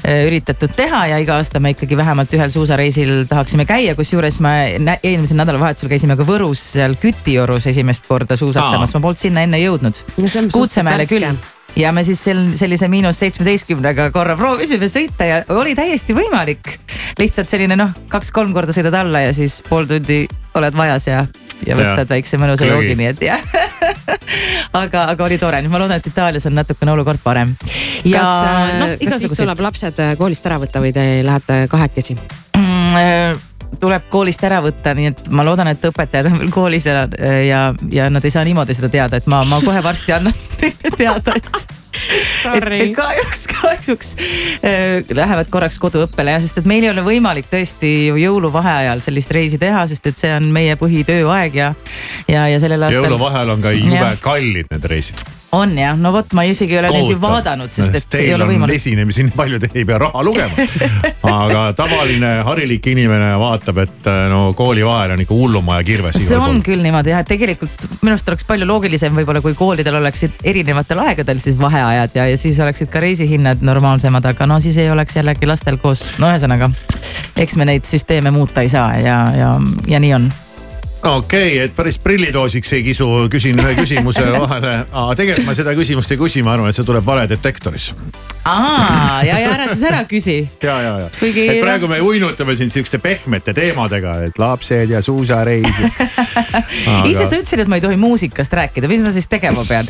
üritatud 0.03 0.73
teha 0.77 1.05
ja 1.13 1.19
iga 1.23 1.37
aasta 1.39 1.61
me 1.63 1.75
ikkagi 1.77 1.97
vähemalt 1.99 2.33
ühel 2.35 2.51
suusareisil 2.51 3.13
tahaksime 3.31 3.67
käia, 3.69 3.95
kusjuures 3.99 4.41
me 4.43 4.55
eelmisel 4.99 5.39
nädalavahetusel 5.39 5.93
käisime 5.93 6.17
ka 6.19 6.27
Võrus 6.27 6.63
seal 6.75 6.97
Kütiorus 7.01 7.69
esimest 7.71 8.09
korda 8.11 8.37
suusatamas, 8.39 8.95
ma 8.97 9.05
polnud 9.05 9.23
sinna 9.23 9.47
enne 9.47 9.63
jõudnud. 9.63 10.05
Kuutsemäele 10.53 11.07
küll. 11.11 11.29
Ja 11.77 11.93
me 11.93 12.05
siis 12.05 12.21
sel, 12.25 12.41
sellise 12.59 12.89
miinus 12.93 13.21
seitsmeteistkümnega 13.23 14.11
korra 14.15 14.37
proovisime 14.39 14.89
sõita 14.93 15.29
ja 15.29 15.41
oli 15.57 15.75
täiesti 15.79 16.17
võimalik. 16.17 16.77
lihtsalt 17.19 17.49
selline 17.49 17.77
noh, 17.79 17.93
kaks-kolm 18.13 18.53
korda 18.53 18.75
sõidad 18.77 18.97
alla 19.03 19.25
ja 19.27 19.33
siis 19.37 19.61
pool 19.69 19.89
tundi 19.89 20.25
oled 20.59 20.77
majas 20.77 21.09
ja, 21.09 21.23
ja 21.67 21.77
võtad 21.79 22.11
väikse 22.13 22.41
mõnusa 22.41 22.69
joogi, 22.69 22.97
nii 22.99 23.09
et 23.13 23.23
jah. 23.25 23.45
aga, 24.83 25.07
aga 25.15 25.25
oli 25.25 25.39
tore, 25.41 25.63
nüüd 25.63 25.73
ma 25.73 25.81
loodan, 25.81 26.03
et 26.03 26.11
Itaalias 26.13 26.47
on 26.49 26.57
natukene 26.59 26.93
olukord 26.93 27.23
parem. 27.25 27.55
ja 28.05 28.21
kas 28.21 28.77
noh, 28.83 28.95
kas 29.09 29.25
siis 29.25 29.39
tuleb 29.39 29.65
lapsed 29.65 30.03
koolist 30.21 30.49
ära 30.49 30.61
võtta 30.63 30.85
või 30.85 30.93
te 30.97 31.07
lähete 31.25 31.65
kahekesi? 31.73 32.19
Mm, 32.59 32.97
äh, 33.01 33.52
tuleb 33.81 34.09
koolist 34.13 34.43
ära 34.45 34.61
võtta, 34.65 34.95
nii 34.97 35.11
et 35.13 35.29
ma 35.35 35.45
loodan, 35.47 35.71
et 35.73 35.85
õpetajad 35.89 36.31
on 36.31 36.41
veel 36.43 36.51
koolis 36.55 36.87
ja, 36.89 37.05
ja, 37.47 37.63
ja 37.93 38.09
nad 38.13 38.25
ei 38.25 38.35
saa 38.35 38.45
niimoodi 38.47 38.77
seda 38.77 38.91
teada, 38.93 39.21
et 39.21 39.31
ma, 39.31 39.43
ma 39.49 39.61
kohe 39.65 39.83
varsti 39.85 40.17
annan 40.17 40.37
teada, 41.01 41.37
et. 41.37 41.53
et 41.53 41.79
et 41.93 42.95
kahjuks, 42.97 43.43
kahjuks 43.53 44.15
äh, 44.65 45.03
lähevad 45.13 45.51
korraks 45.53 45.79
koduõppele 45.83 46.35
ja, 46.35 46.41
sest 46.43 46.63
et 46.63 46.69
meil 46.69 46.87
ei 46.87 46.91
ole 46.93 47.05
võimalik 47.07 47.51
tõesti 47.53 47.93
ju 48.09 48.17
jõuluvaheajal 48.21 49.05
sellist 49.05 49.35
reisi 49.35 49.61
teha, 49.61 49.85
sest 49.91 50.09
et 50.11 50.21
see 50.21 50.33
on 50.35 50.49
meie 50.55 50.79
põhitööaeg 50.81 51.61
ja, 51.61 51.73
ja, 52.31 52.49
ja 52.53 52.63
sellel 52.63 52.89
aastal. 52.89 53.07
jõuluvaheajal 53.07 53.55
on 53.57 53.65
ka 53.65 53.77
jube 53.77 54.01
Jah. 54.01 54.19
kallid 54.25 54.73
need 54.73 54.91
reisid. 54.95 55.25
On 55.53 55.75
jah, 55.79 55.97
no 56.01 56.13
vot, 56.15 56.33
ma 56.33 56.45
isegi 56.49 56.73
ei 56.73 56.81
ole 56.81 56.91
neid 56.95 57.11
ju 57.13 57.19
vaadanud, 57.21 57.73
sest 57.75 57.97
et 57.99 58.17
ei 58.17 58.25
Teil 58.25 58.37
ole 58.39 58.47
on 58.47 58.53
võimalik. 58.55 58.79
esinemisi 58.81 59.27
nii 59.27 59.35
palju, 59.37 59.59
te 59.61 59.69
ei 59.75 59.85
pea 59.89 59.99
raha 60.01 60.23
lugema. 60.25 60.67
aga 61.29 61.65
tavaline 61.77 62.31
harilik 62.47 62.87
inimene 62.93 63.33
vaatab, 63.41 63.83
et 63.85 64.09
äh, 64.09 64.23
no 64.33 64.41
koolivaheajal 64.57 65.17
on 65.17 65.25
ikka 65.25 65.37
hullumaja 65.37 65.85
kirves 65.85 66.17
see 66.17 66.39
on 66.39 66.57
pool. 66.57 66.63
küll 66.71 66.85
niimoodi 66.85 67.13
jah, 67.13 67.21
et 67.21 67.29
tegelikult 67.35 67.85
minu 68.01 68.15
arust 68.15 68.33
oleks 68.33 68.49
palju 68.49 68.69
loogilisem 68.69 69.19
võib-olla, 69.21 69.43
kui 69.45 69.57
koolidel 69.59 69.99
oleksid 70.01 70.41
erinevatel 70.55 71.03
aegadel 71.05 71.43
siis 71.43 71.59
vaheajad 71.61 72.17
ja, 72.17 72.27
ja 72.33 72.39
siis 72.41 72.61
oleksid 72.65 72.89
ka 72.93 73.03
reisihinnad 73.05 73.61
normaalsemad, 73.67 74.25
aga 74.33 74.49
no 74.49 74.57
siis 74.65 74.81
ei 74.81 74.89
oleks 74.91 75.21
jällegi 75.21 75.51
lastel 75.51 75.77
koos, 75.83 76.09
no 76.23 76.33
ühesõnaga. 76.33 76.73
eks 77.37 77.61
me 77.61 77.69
neid 77.69 77.85
süsteeme 77.89 78.33
muuta 78.33 78.65
ei 78.65 78.73
saa 78.73 78.97
ja, 79.05 79.19
ja, 79.37 79.53
ja 79.89 80.01
nii 80.01 80.17
on. 80.17 80.33
Okei 81.03 81.53
okay,, 81.53 81.59
et 81.67 81.77
päris 81.77 81.99
prillitoosiks 81.99 82.73
ei 82.73 82.83
kisu, 82.87 83.09
küsin 83.33 83.59
ühe 83.59 83.75
küsimuse 83.79 84.27
vahele. 84.45 84.75
aga 84.91 85.17
tegelikult 85.19 85.49
ma 85.49 85.57
seda 85.59 85.75
küsimust 85.79 86.15
ei 86.15 86.21
küsi, 86.21 86.45
ma 86.47 86.57
arvan, 86.57 86.71
et 86.71 86.79
see 86.79 86.87
tuleb 86.87 87.07
valedetektoris. 87.07 87.93
aa, 88.45 89.23
ja, 89.27 89.39
ja 89.39 89.53
ära 89.55 89.69
siis 89.71 89.85
ära 89.87 90.03
küsi. 90.09 90.37
ja, 90.63 90.77
ja, 90.83 90.95
ja. 91.05 91.11
Kuigi- 91.19 91.47
et 91.53 91.61
praegu 91.63 91.91
me 91.91 92.01
uinutame 92.03 92.57
sind 92.59 92.75
sihukeste 92.75 92.99
pehmete 93.03 93.55
teemadega, 93.57 94.19
et 94.27 94.39
lapsed 94.43 94.91
ja 94.91 95.03
suusareisid. 95.03 96.03
ise 97.11 97.27
sa 97.27 97.39
ütlesid, 97.39 97.65
et 97.65 97.71
ma 97.71 97.79
ei 97.79 97.85
tohi 97.85 98.01
muusikast 98.01 98.53
rääkida, 98.59 98.91
mis 98.91 99.05
ma 99.05 99.15
siis 99.15 99.31
tegema 99.31 99.65
pean? 99.69 99.89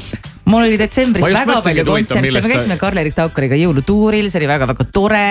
mul 0.52 0.66
oli 0.66 0.76
detsembris 0.78 1.24
väga 1.24 1.58
palju 1.62 1.84
kontserte, 1.86 2.30
me 2.34 2.42
käisime 2.42 2.76
Karl-Erik 2.80 3.14
Taukariga 3.16 3.56
jõulutuuril, 3.56 4.26
see 4.30 4.40
oli 4.42 4.48
väga-väga 4.50 4.86
tore. 4.92 5.26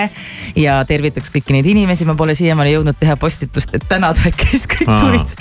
ja 0.58 0.78
tervitaks 0.88 1.30
kõiki 1.34 1.54
neid 1.56 1.68
inimesi, 1.68 2.06
ma 2.08 2.16
pole 2.18 2.34
siiamaani 2.38 2.72
jõudnud 2.74 2.98
teha 2.98 3.16
postitust, 3.20 3.74
et 3.76 3.84
tänada, 3.88 4.24
et 4.28 4.38
kes 4.38 4.66
kõik 4.72 4.90
Aa. 4.90 4.98
tulid. 5.02 5.34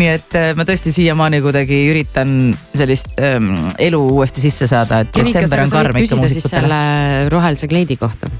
nii 0.00 0.10
et 0.16 0.36
äh, 0.40 0.50
ma 0.58 0.66
tõesti 0.68 0.92
siiamaani 0.94 1.40
kuidagi 1.44 1.78
üritan 1.92 2.34
sellist 2.74 3.14
ähm, 3.22 3.54
elu 3.78 4.02
uuesti 4.16 4.42
sisse 4.44 4.68
saada, 4.70 5.04
et 5.04 5.14
Kemikas, 5.14 5.44
detsember 5.44 5.62
aga 5.62 5.68
on 5.68 5.70
sa 5.70 5.78
võid 5.78 5.86
karm 5.86 6.02
ikka 6.02 6.04
küsida 6.04 6.32
siis 6.34 6.48
muusikutele. 6.50 6.66
selle 6.66 7.13
rohelise 7.28 7.68
kleidi 7.68 7.96
kohta. 7.96 8.30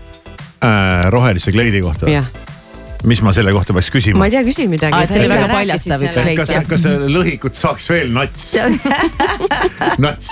äh, 0.64 1.10
rohelise 1.10 1.52
kleidi 1.52 1.80
kohta. 1.84 2.10
jah, 2.10 2.26
mis 3.04 3.22
ma 3.24 3.32
selle 3.36 3.52
kohta 3.56 3.74
peaks 3.76 3.90
küsima 3.94 4.20
ma? 4.22 4.28
ei 4.28 4.34
tea, 4.34 4.42
küsi 4.46 4.66
midagi. 4.70 5.06
See 5.10 5.20
oli 5.20 5.30
väga 5.32 5.48
paljastav 5.52 6.04
üks 6.08 6.18
kleit, 6.20 6.40
kas 6.40 6.54
kas 6.70 6.84
see 6.86 7.10
lõhikut 7.14 7.58
saaks 7.58 7.88
veel 7.92 8.12
nats, 8.14 8.50
nats 10.04 10.30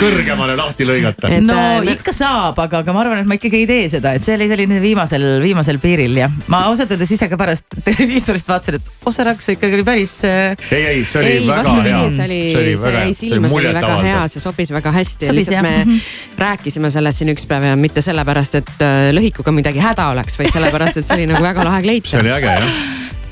kõrgemale 0.00 0.56
lahti 0.58 0.86
lõigata? 0.88 1.30
no 1.44 1.56
äh, 1.56 1.92
ikka 1.94 2.14
saab, 2.16 2.58
aga, 2.64 2.82
aga 2.84 2.94
ma 2.96 3.04
arvan, 3.04 3.22
et 3.22 3.30
ma 3.30 3.38
ikkagi 3.38 3.62
ei 3.62 3.68
tee 3.70 3.88
seda, 3.92 4.14
et 4.18 4.24
see 4.24 4.36
oli 4.38 4.48
selline 4.50 4.80
viimasel, 4.82 5.26
viimasel 5.44 5.80
piiril 5.82 6.18
jah. 6.22 6.34
ma 6.52 6.64
ausalt 6.70 6.92
öeldes 6.94 7.14
ise 7.16 7.28
ka 7.30 7.38
pärast 7.40 7.66
televiisorist 7.88 8.48
vaatasin, 8.50 8.80
et 8.80 9.06
Ossaraks 9.10 9.52
ikkagi 9.56 9.78
oli 9.80 9.86
päris 9.86 10.16
äh,. 10.28 10.54
ei, 10.70 10.84
ei, 10.94 11.04
see 11.08 11.22
oli 11.22 11.32
ei, 11.38 11.46
väga 11.48 11.76
hea,. 11.80 12.02
see 12.10 12.26
oli, 12.26 12.40
see 12.52 12.76
see 12.80 12.94
jäi 12.96 13.14
silma, 13.16 13.50
see 13.50 13.60
oli 13.62 13.74
väga 13.80 13.94
hea, 14.04 14.20
see 14.32 14.42
sobis 14.42 14.72
väga 14.74 14.92
hästi 14.94 15.32
lihtsalt 15.34 15.62
me 15.66 15.76
Mhm. 15.80 15.98
rääkisime 16.38 16.90
sellest 16.90 17.18
siin 17.20 17.30
üks 17.32 17.46
päev 17.48 17.64
ja 17.64 17.76
mitte 17.76 18.02
sellepärast, 18.04 18.54
et 18.60 18.70
äh, 18.84 19.10
lõhikuga 19.16 19.52
midagi 19.54 19.80
häda 19.82 20.08
oleks, 20.14 20.38
vaid 20.40 20.52
sellepärast, 20.54 21.00
et 21.00 21.08
see 21.08 21.16
oli 21.18 21.26
nagu 21.30 21.42
väga 21.44 21.64
lahe 21.66 21.82
kleit. 21.84 21.99
See 22.04 22.20
oli 22.20 22.30
äge 22.32 22.46
jah. 22.56 22.72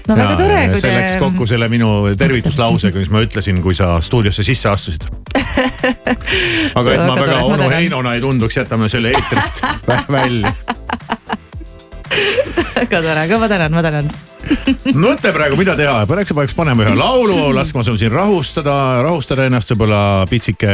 No 0.09 0.17
väga 0.17 0.37
tore, 0.41 0.59
kui 0.73 0.81
see 0.81 0.89
te- 0.91 0.97
läks 1.03 1.17
kokku 1.21 1.47
selle 1.47 1.67
minu 1.69 1.89
tervituslausega, 2.17 2.97
mis 3.03 3.11
ma 3.13 3.21
ütlesin, 3.27 3.59
kui 3.65 3.75
sa 3.77 3.99
stuudiosse 4.01 4.43
sisse 4.47 4.71
astusid. 4.71 5.05
aga 6.79 6.95
et 6.95 7.03
ma 7.05 7.15
väga 7.19 7.27
tore, 7.35 7.43
onu. 7.45 7.69
Heinona 7.75 8.15
ei 8.17 8.23
tunduks, 8.25 8.57
jätame 8.57 8.89
selle 8.89 9.13
eetrist 9.13 9.61
vä- 9.89 10.01
välja. 10.17 10.53
väga 12.79 13.03
tore, 13.03 13.21
aga 13.27 13.39
ma 13.45 13.49
tänan, 13.53 13.73
ma 13.77 13.83
tänan. 13.85 14.09
Mõtle 14.95 15.33
praegu, 15.35 15.59
mida 15.61 15.75
teha, 15.79 16.01
peaks, 16.09 16.33
peaks 16.37 16.57
panema 16.57 16.87
ühe 16.87 16.97
laulu, 16.99 17.39
laskma 17.57 17.85
sul 17.87 17.99
siin 18.01 18.13
rahustada, 18.15 18.75
rahustada 19.05 19.49
ennast 19.49 19.73
võib-olla 19.75 20.01
pitsike 20.31 20.73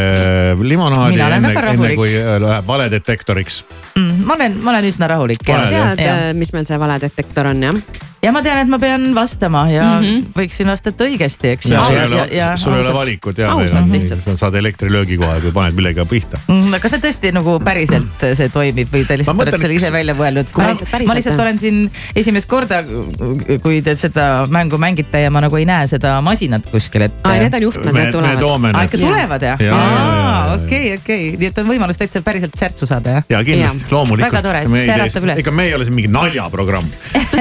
limonaadi 0.60 1.20
enne, 1.20 1.52
enne 1.74 1.92
kui 1.98 2.14
äh, 2.18 2.36
läheb 2.42 2.68
valedetektoriks. 2.68 3.62
Mm, 3.98 4.24
ma 4.26 4.38
olen, 4.38 4.58
ma 4.64 4.74
olen 4.74 4.90
üsna 4.90 5.10
rahulik. 5.10 5.44
sa 5.46 5.94
tead, 5.98 6.34
mis 6.38 6.54
meil 6.56 6.66
see 6.68 6.80
valedetektor 6.80 7.52
on 7.52 7.68
jah? 7.70 7.80
Ja 8.24 8.32
ma 8.32 8.40
tean, 8.44 8.60
et 8.64 8.70
ma 8.70 8.78
pean 8.80 9.04
vastama 9.16 9.64
ja 9.70 9.84
mm. 9.98 10.04
-hmm. 10.04 10.28
võiksin 10.38 10.70
vastata 10.70 11.04
õigesti, 11.04 11.50
eks 11.54 11.70
ju. 11.70 11.80
sul 12.60 12.76
ei 12.76 12.80
ole, 12.80 12.94
valikut 12.96 13.38
ja, 13.38 13.52
sa 14.24 14.36
saad 14.36 14.54
elektrilöögi 14.60 15.18
kohe, 15.20 15.40
kui 15.44 15.52
paned 15.52 15.76
millegagi 15.76 16.08
pihta. 16.08 16.40
Mm, 16.48 16.78
kas 16.82 16.96
see 16.96 17.02
tõesti 17.04 17.32
nagu 17.36 17.58
päriselt 17.64 18.24
see 18.24 18.48
toimib 18.52 18.92
või 18.92 19.04
te 19.08 19.18
lihtsalt 19.20 19.42
olete 19.44 19.60
selle 19.60 19.76
ise 19.76 19.92
välja 19.92 20.16
mõelnud? 20.16 20.54
Ma 20.56 21.18
lihtsalt 21.18 21.40
olen 21.40 21.60
siin 21.60 21.82
esimest 22.16 22.48
korda, 22.48 22.82
kui 23.62 23.82
te 23.84 23.96
seda 23.98 24.28
mängu 24.50 24.80
mängite 24.80 25.24
ja 25.26 25.32
ma 25.34 25.44
nagu 25.44 25.60
ei 25.60 25.68
näe 25.68 25.88
seda 25.90 26.16
masinat 26.24 26.68
kuskil, 26.72 27.06
et. 27.08 27.20
Ai, 27.28 27.38
need 27.44 27.58
on 27.58 27.68
juhtmed, 27.68 27.92
need 27.98 28.12
tulevad. 28.14 28.72
aa, 28.72 28.86
ikka 28.88 29.02
tulevad 29.02 29.48
jah? 29.50 29.60
Ja, 29.60 29.74
ja, 29.74 29.92
ja, 29.92 30.16
ja. 30.22 30.56
okei, 30.56 30.94
okei, 30.98 31.28
nii 31.40 31.52
et 31.52 31.62
on 31.62 31.68
võimalus 31.68 32.00
täitsa 32.00 32.24
päriselt 32.24 32.56
särtsu 32.58 32.88
saada 32.88 33.18
jah? 33.18 33.28
ja 33.28 33.44
kindlasti, 33.44 33.86
loomulikult. 33.90 34.30
väga 34.30 34.44
tore, 34.44 34.64
siis 34.70 34.92
äratab 34.96 35.28
üles. 35.28 35.44
ega 35.44 35.56
me 35.56 35.68
ei 35.68 35.76
ole 35.76 35.88
siin 35.88 35.98
mingi 35.98 36.12
naljaprogramm. 36.12 36.88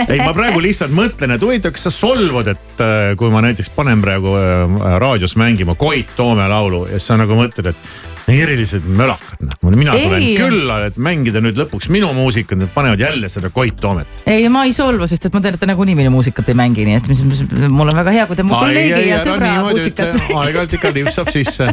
ei, 0.07 0.19
ma 0.19 0.33
praegu 0.35 0.61
lihtsalt 0.67 0.72
mõtlen, 0.93 1.35
et 1.35 1.43
huvitav, 1.43 1.73
kas 1.75 1.87
sa 1.87 1.91
solvud, 1.93 2.47
et 2.53 2.81
äh, 2.83 3.11
kui 3.19 3.29
ma 3.33 3.43
näiteks 3.45 3.69
panen 3.75 4.01
praegu 4.03 4.33
äh, 4.39 4.87
raadios 5.01 5.35
mängima 5.39 5.75
Koit 5.79 6.15
Toome 6.17 6.47
laulu 6.49 6.85
ja 6.87 6.97
siis 6.97 7.11
sa 7.11 7.17
nagu 7.19 7.37
mõtled, 7.37 7.69
et 7.69 8.33
erilised 8.33 8.85
mölakad, 8.87 9.41
noh. 9.43 9.75
mina 9.75 9.95
tulen 9.97 10.23
Ei. 10.23 10.35
külla, 10.39 10.79
et 10.87 10.97
mängida 11.01 11.41
nüüd 11.43 11.59
lõpuks 11.59 11.89
minu 11.91 12.09
muusikat, 12.15 12.57
nad 12.61 12.71
panevad 12.73 13.03
jälle 13.03 13.29
seda 13.29 13.51
Koit 13.53 13.75
Toomet. 13.81 14.23
ei, 14.25 14.47
ma 14.49 14.63
ei 14.67 14.73
solvu, 14.75 15.07
sest 15.09 15.27
et 15.27 15.35
ma 15.35 15.43
tean, 15.43 15.57
et 15.57 15.61
te 15.61 15.69
nagunii 15.69 15.97
minu 15.99 16.13
muusikat 16.13 16.53
ei 16.53 16.57
mängi, 16.57 16.87
nii 16.87 16.99
et 17.01 17.11
mis, 17.11 17.23
mis, 17.27 17.43
mul 17.67 17.91
on 17.91 17.99
väga 17.99 18.15
hea, 18.15 18.27
kui 18.29 18.39
te 18.39 18.47
mu 18.47 18.55
kolleegi 18.55 19.09
ja 19.09 19.19
sõbra 19.23 19.53
muusikat. 19.67 20.15
aeg-ajalt 20.29 20.77
ikka 20.79 20.93
lipsab 20.95 21.31
sisse. 21.35 21.67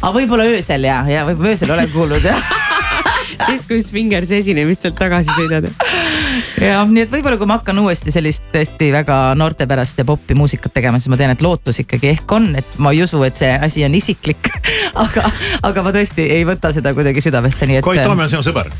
aga 0.00 0.14
võib-olla 0.16 0.46
öösel 0.54 0.86
ja, 0.86 1.02
ja 1.10 1.26
võib-olla 1.28 1.56
öösel 1.56 1.74
olen 1.74 1.90
kuulnud 1.94 2.30
jah. 2.30 2.52
siis, 3.48 3.66
kui 3.66 3.82
Swingers 3.82 4.30
esinemistelt 4.40 4.98
tagasi 5.00 5.34
sõidad. 5.36 5.70
jah, 6.60 6.86
nii 6.88 7.04
et 7.06 7.12
võib-olla, 7.12 7.38
kui 7.40 7.48
ma 7.48 7.58
hakkan 7.60 7.78
uuesti 7.82 8.12
sellist 8.14 8.46
tõesti 8.52 8.90
väga 8.94 9.18
noortepärast 9.38 10.00
ja 10.00 10.06
popi 10.08 10.36
muusikat 10.38 10.74
tegema, 10.76 11.00
siis 11.00 11.12
ma 11.12 11.18
tean, 11.20 11.34
et 11.34 11.44
lootus 11.44 11.82
ikkagi 11.84 12.12
ehk 12.14 12.36
on, 12.36 12.50
et 12.60 12.78
ma 12.82 12.94
ei 12.94 13.02
usu, 13.04 13.22
et 13.26 13.38
see 13.38 13.50
asi 13.50 13.84
on 13.86 13.96
isiklik. 13.96 14.50
aga, 15.04 15.26
aga 15.66 15.84
ma 15.86 15.94
tõesti 15.94 16.26
ei 16.38 16.46
võta 16.48 16.72
seda 16.74 16.94
kuidagi 16.96 17.22
südamesse, 17.24 17.68
nii 17.68 17.80
et. 17.80 17.86
Koit 17.86 18.02
Toome 18.04 18.26
on 18.26 18.32
sinu 18.32 18.44
sõber. 18.44 18.70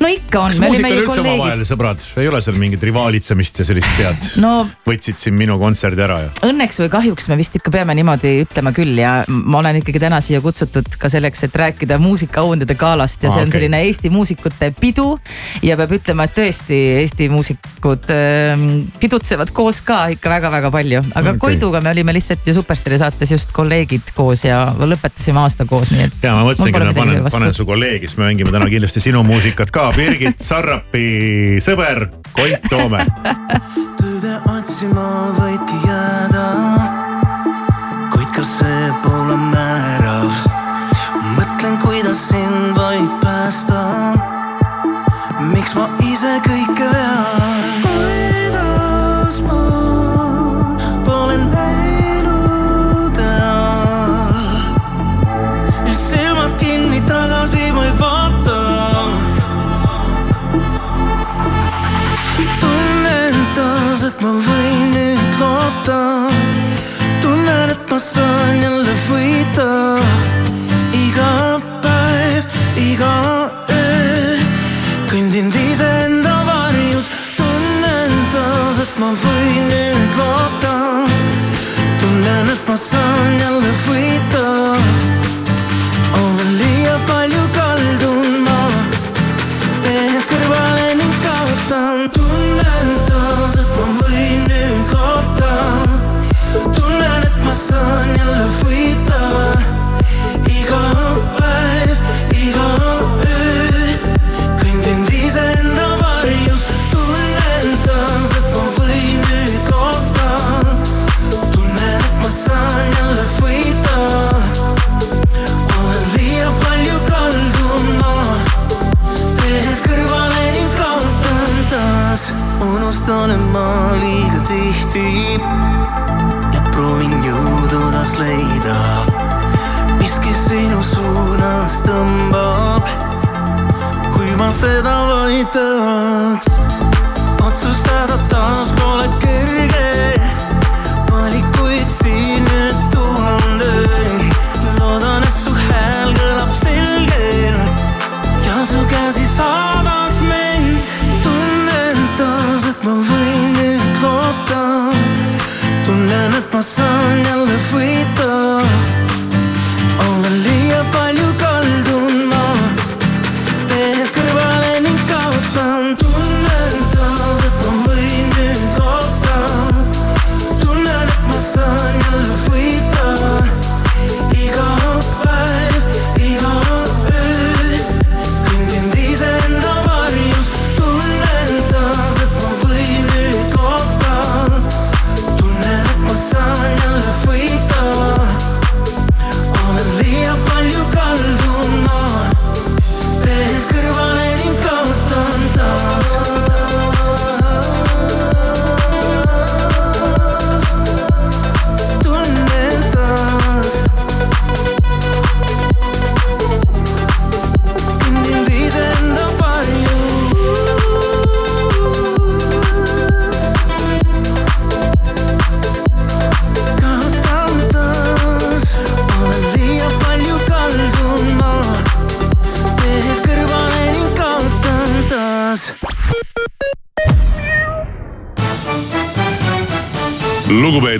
no 0.00 0.08
ikka 0.10 0.40
on, 0.46 0.54
kas 0.56 0.78
ju 0.80 1.00
üldse 1.02 1.22
omavahel 1.22 1.64
sõbrad, 1.68 2.02
ei 2.22 2.28
ole 2.30 2.40
seal 2.44 2.56
mingit 2.60 2.84
rivaalitsemist 2.86 3.60
ja 3.60 3.66
sellist 3.68 3.98
tead? 3.98 4.28
no 4.42 4.52
võtsid 4.86 5.20
siin 5.20 5.36
minu 5.36 5.58
kontserdi 5.60 6.00
ära 6.04 6.18
ja. 6.24 6.30
õnneks 6.48 6.80
või 6.80 6.90
kahjuks 6.92 7.28
me 7.28 7.36
vist 7.40 7.58
ikka 7.58 7.72
peame 7.74 7.96
niimoodi 7.98 8.32
ütlema 8.44 8.72
küll 8.76 8.96
ja 9.00 9.18
ma 9.28 9.60
olen 9.60 9.80
ikkagi 9.82 10.00
täna 10.02 10.22
siia 10.24 10.40
kutsutud 10.44 10.96
ka 11.00 11.10
selleks, 11.12 11.44
et 11.46 11.58
rääkida 11.60 11.98
muusikaauhindade 12.02 12.76
galast 12.78 13.22
ja 13.22 13.30
Aa, 13.30 13.36
see 13.36 13.44
on 13.44 13.50
okei. 13.50 13.58
selline 13.58 13.82
Eesti 13.86 14.12
muusikute 14.12 14.72
pidu. 14.80 15.18
ja 15.62 15.76
peab 15.76 15.96
ütlema, 15.98 16.26
et 16.28 16.36
tõesti 16.36 16.80
Eesti 17.02 17.15
muusikud 17.32 18.10
äh, 18.12 18.64
pidutsevad 19.00 19.50
koos 19.56 19.80
ka 19.86 20.06
ikka 20.14 20.30
väga-väga 20.30 20.70
palju, 20.74 21.02
aga 21.14 21.34
okay. 21.34 21.42
Koiduga 21.46 21.80
me 21.84 21.92
olime 21.94 22.14
lihtsalt 22.16 22.46
ju 22.46 22.54
Superstaari 22.56 22.98
saates 23.00 23.32
just 23.32 23.52
kolleegid 23.56 24.12
koos 24.16 24.44
ja 24.46 24.62
lõpetasime 24.76 25.42
aasta 25.42 25.66
koos, 25.68 25.92
nii 25.94 26.06
et. 26.06 26.18
ja 26.22 26.34
ma 26.36 26.44
mõtlesingi, 26.46 26.80
et 26.80 26.88
ma 26.90 26.96
panen, 26.96 27.28
panen 27.32 27.56
su 27.56 27.66
kolleegi, 27.68 28.08
siis 28.08 28.18
me 28.20 28.28
mängime 28.28 28.52
täna 28.54 28.68
kindlasti 28.72 29.02
sinu 29.08 29.22
muusikat 29.26 29.72
ka. 29.74 29.88
Birgit 29.96 30.42
Sarrapi 30.42 31.60
sõber 31.64 32.06
Koit 32.36 32.68
Toome. 32.70 33.04
tõde 34.00 34.34
otsima 34.52 35.06
võidki 35.38 35.80
jääda, 35.86 36.46
kuid 38.14 38.30
ka 38.36 38.44
see 38.44 38.92
pole 39.04 39.38
määrav. 39.48 40.44
mõtlen, 41.36 41.80
kuidas 41.82 42.28
sind 42.30 42.45
the 69.56 69.85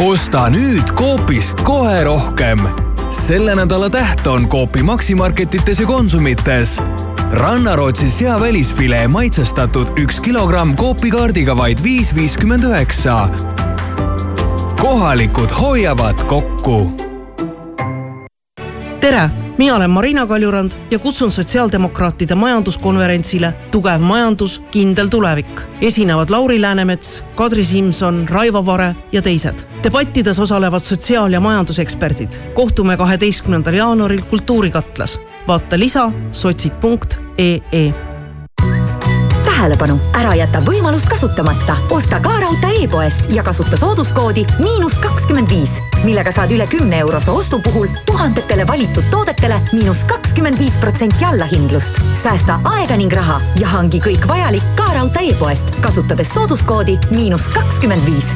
osta 0.00 0.48
nüüd 0.48 0.88
Coopist 0.96 1.60
kohe 1.64 2.04
rohkem. 2.04 2.60
selle 3.10 3.54
nädala 3.56 3.90
täht 3.90 4.26
on 4.26 4.48
Coopi 4.48 4.82
Maximarketites 4.82 5.80
ja 5.80 5.86
Konsumites. 5.86 6.80
rannarootsi 7.32 8.10
sea 8.10 8.40
välisfilee 8.40 9.08
maitsestatud 9.08 9.88
üks 9.96 10.20
kilogramm 10.20 10.76
Coopi 10.76 11.10
kaardiga 11.10 11.56
vaid 11.56 11.82
viis 11.82 12.14
viiskümmend 12.14 12.64
üheksa. 12.64 13.28
kohalikud 14.80 15.50
hoiavad 15.60 16.24
kokku 16.26 16.90
tere, 19.00 19.30
mina 19.58 19.76
olen 19.76 19.90
Marina 19.90 20.26
Kaljurand 20.26 20.72
ja 20.90 20.98
kutsun 20.98 21.32
sotsiaaldemokraatide 21.32 22.34
majanduskonverentsile 22.34 23.54
Tugev 23.70 24.00
majandus, 24.00 24.62
kindel 24.70 25.08
tulevik. 25.08 25.60
esinevad 25.80 26.30
Lauri 26.30 26.60
Läänemets, 26.60 27.24
Kadri 27.34 27.64
Simson, 27.64 28.28
Raivo 28.28 28.66
Vare 28.66 28.96
ja 29.12 29.22
teised. 29.22 29.58
debattides 29.82 30.38
osalevad 30.38 30.80
sotsiaal- 30.80 31.32
ja 31.32 31.40
majanduseksperdid. 31.40 32.30
kohtume 32.54 32.96
kaheteistkümnendal 32.96 33.74
jaanuaril 33.74 34.22
Kultuurikatlas. 34.22 35.20
vaata 35.48 35.78
lisa 35.78 36.12
sotsid.ee 36.32 38.15
tähelepanu, 39.56 39.96
ära 40.12 40.34
jäta 40.36 40.60
võimalust 40.60 41.08
kasutamata. 41.08 41.76
osta 41.90 42.20
ka 42.20 42.34
raudtee 42.40 42.82
e-poest 42.84 43.30
ja 43.32 43.42
kasuta 43.42 43.76
sooduskoodi 43.80 44.44
miinus 44.58 44.98
kakskümmend 45.00 45.48
viis, 45.48 45.78
millega 46.04 46.32
saad 46.32 46.52
üle 46.52 46.66
kümne 46.68 46.98
eurose 47.00 47.30
ostu 47.30 47.60
puhul 47.64 47.88
tuhandetele 48.06 48.66
valitud 48.68 49.08
toodetele 49.10 49.60
miinus 49.72 50.04
kakskümmend 50.04 50.58
viis 50.58 50.76
protsenti 50.80 51.24
allahindlust. 51.24 52.00
säästa 52.22 52.60
aega 52.64 52.96
ning 52.96 53.12
raha 53.12 53.40
ja 53.60 53.68
hangi 53.68 54.00
kõik 54.00 54.28
vajalik 54.28 54.76
ka 54.76 54.92
raudtee 54.92 55.30
e-poest, 55.30 55.72
kasutades 55.80 56.34
sooduskoodi 56.34 56.98
miinus 57.10 57.48
kakskümmend 57.48 58.04
viis 58.06 58.34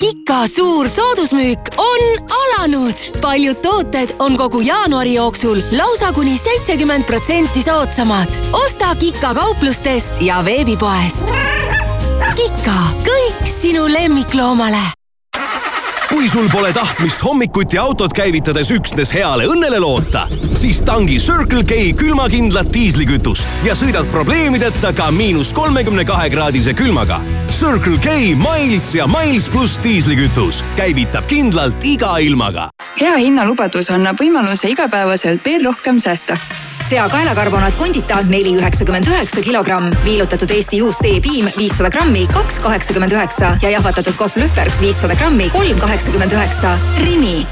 Kika 0.00 0.46
suur 0.48 0.88
soodusmüük 0.88 1.58
on 1.76 2.28
alanud. 2.28 2.94
paljud 3.20 3.56
tooted 3.56 4.10
on 4.18 4.36
kogu 4.36 4.60
jaanuari 4.60 5.14
jooksul 5.14 5.58
lausa 5.76 6.12
kuni 6.12 6.38
seitsekümmend 6.38 7.04
protsenti 7.04 7.62
soodsamad. 7.62 8.28
osta 8.52 8.94
Kika 8.94 9.34
kauplustest 9.34 10.22
ja 10.22 10.44
veebipoest. 10.44 11.24
Kika, 12.36 12.80
kõik 13.04 13.46
sinu 13.60 13.92
lemmikloomale 13.92 14.99
kui 16.10 16.28
sul 16.28 16.48
pole 16.52 16.72
tahtmist 16.74 17.22
hommikuti 17.24 17.78
autot 17.78 18.12
käivitades 18.12 18.70
üksnes 18.74 19.12
heale 19.14 19.46
õnnele 19.50 19.78
loota, 19.82 20.26
siis 20.58 20.82
tangi 20.86 21.18
Circle 21.22 21.62
K 21.64 21.92
külmakindlat 21.96 22.72
diislikütust 22.74 23.48
ja 23.66 23.76
sõidad 23.78 24.08
probleemideta 24.10 24.92
ka 24.96 25.10
miinus 25.14 25.54
kolmekümne 25.56 26.04
kahe 26.08 26.30
kraadise 26.32 26.74
külmaga. 26.74 27.20
Circle 27.50 27.98
K 28.02 28.34
Miles 28.38 28.90
ja 28.94 29.06
Miles 29.10 29.46
pluss 29.52 29.78
diislikütus 29.84 30.64
käivitab 30.76 31.30
kindlalt 31.30 31.84
iga 31.86 32.16
ilmaga. 32.18 32.70
hea 33.00 33.16
hinnalubadus 33.16 33.90
annab 33.94 34.18
võimaluse 34.20 34.68
igapäevaselt 34.74 35.46
veel 35.46 35.64
rohkem 35.64 36.02
säästa 36.02 36.36
sea 36.88 37.08
kaelakarbonaat 37.08 37.76
Condita 37.78 38.22
neli 38.28 38.54
üheksakümmend 38.56 39.06
üheksa 39.06 39.40
kilogramm, 39.40 39.92
viilutatud 40.04 40.50
Eesti 40.50 40.80
juust 40.82 41.04
E-piim 41.04 41.48
viissada 41.58 41.90
grammi, 41.90 42.26
kaks 42.32 42.60
kaheksakümmend 42.60 43.12
üheksa 43.12 43.56
ja 43.62 43.70
jahvatatud 43.76 44.16
kohv 44.18 44.40
Lühbergs 44.40 44.80
viissada 44.80 45.14
grammi, 45.14 45.50
kolm 45.50 45.78
kaheksakümmend 45.78 46.32
üheksa. 46.32 46.78
Rimi. 47.04 47.46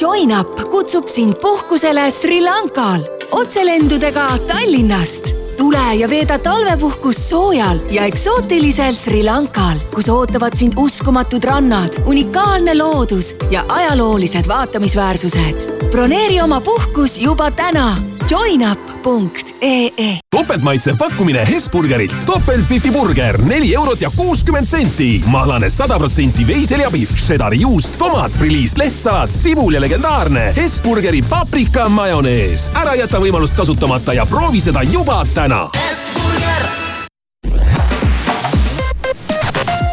JoinUp 0.00 0.70
kutsub 0.70 1.08
sind 1.08 1.34
puhkusele 1.42 2.10
Sri 2.10 2.40
Lankal 2.42 3.04
otselendudega 3.30 4.28
Tallinnast 4.48 5.30
tule 5.56 5.94
ja 5.98 6.08
veeda 6.10 6.38
talvepuhkust 6.38 7.28
soojal 7.28 7.78
ja 7.90 8.04
eksootilisel 8.04 8.94
Sri 8.94 9.22
Lankal, 9.24 9.78
kus 9.94 10.08
ootavad 10.08 10.56
sind 10.58 10.74
uskumatud 10.76 11.44
rannad, 11.44 12.00
unikaalne 12.06 12.74
loodus 12.78 13.34
ja 13.50 13.64
ajaloolised 13.68 14.48
vaatamisväärsused. 14.48 15.88
broneeri 15.90 16.40
oma 16.40 16.60
puhkus 16.60 17.20
juba 17.20 17.50
täna 17.50 18.13
joinup.ee 18.30 20.18
topeltmaitsev 20.30 20.96
pakkumine 20.96 21.48
Hesburgerilt. 21.48 22.16
topeltbifi 22.26 22.90
burger, 22.90 23.42
neli 23.42 23.74
eurot 23.74 24.00
ja 24.00 24.10
kuuskümmend 24.16 24.66
senti. 24.66 25.22
mahlane 25.26 25.70
sada 25.70 25.98
protsenti 25.98 26.46
veiseljapihv, 26.46 27.16
šedari 27.16 27.60
juust, 27.60 27.98
tomat, 27.98 28.32
friliis, 28.32 28.76
lehtsalat, 28.76 29.30
sibul 29.32 29.72
ja 29.72 29.80
legendaarne 29.80 30.52
Hesburgeri 30.56 31.22
paprika 31.22 31.88
majonees. 31.88 32.70
ära 32.74 32.94
jäta 32.94 33.20
võimalust 33.20 33.56
kasutamata 33.56 34.14
ja 34.14 34.26
proovi 34.26 34.60
seda 34.60 34.82
juba 34.82 35.26
täna. 35.34 35.68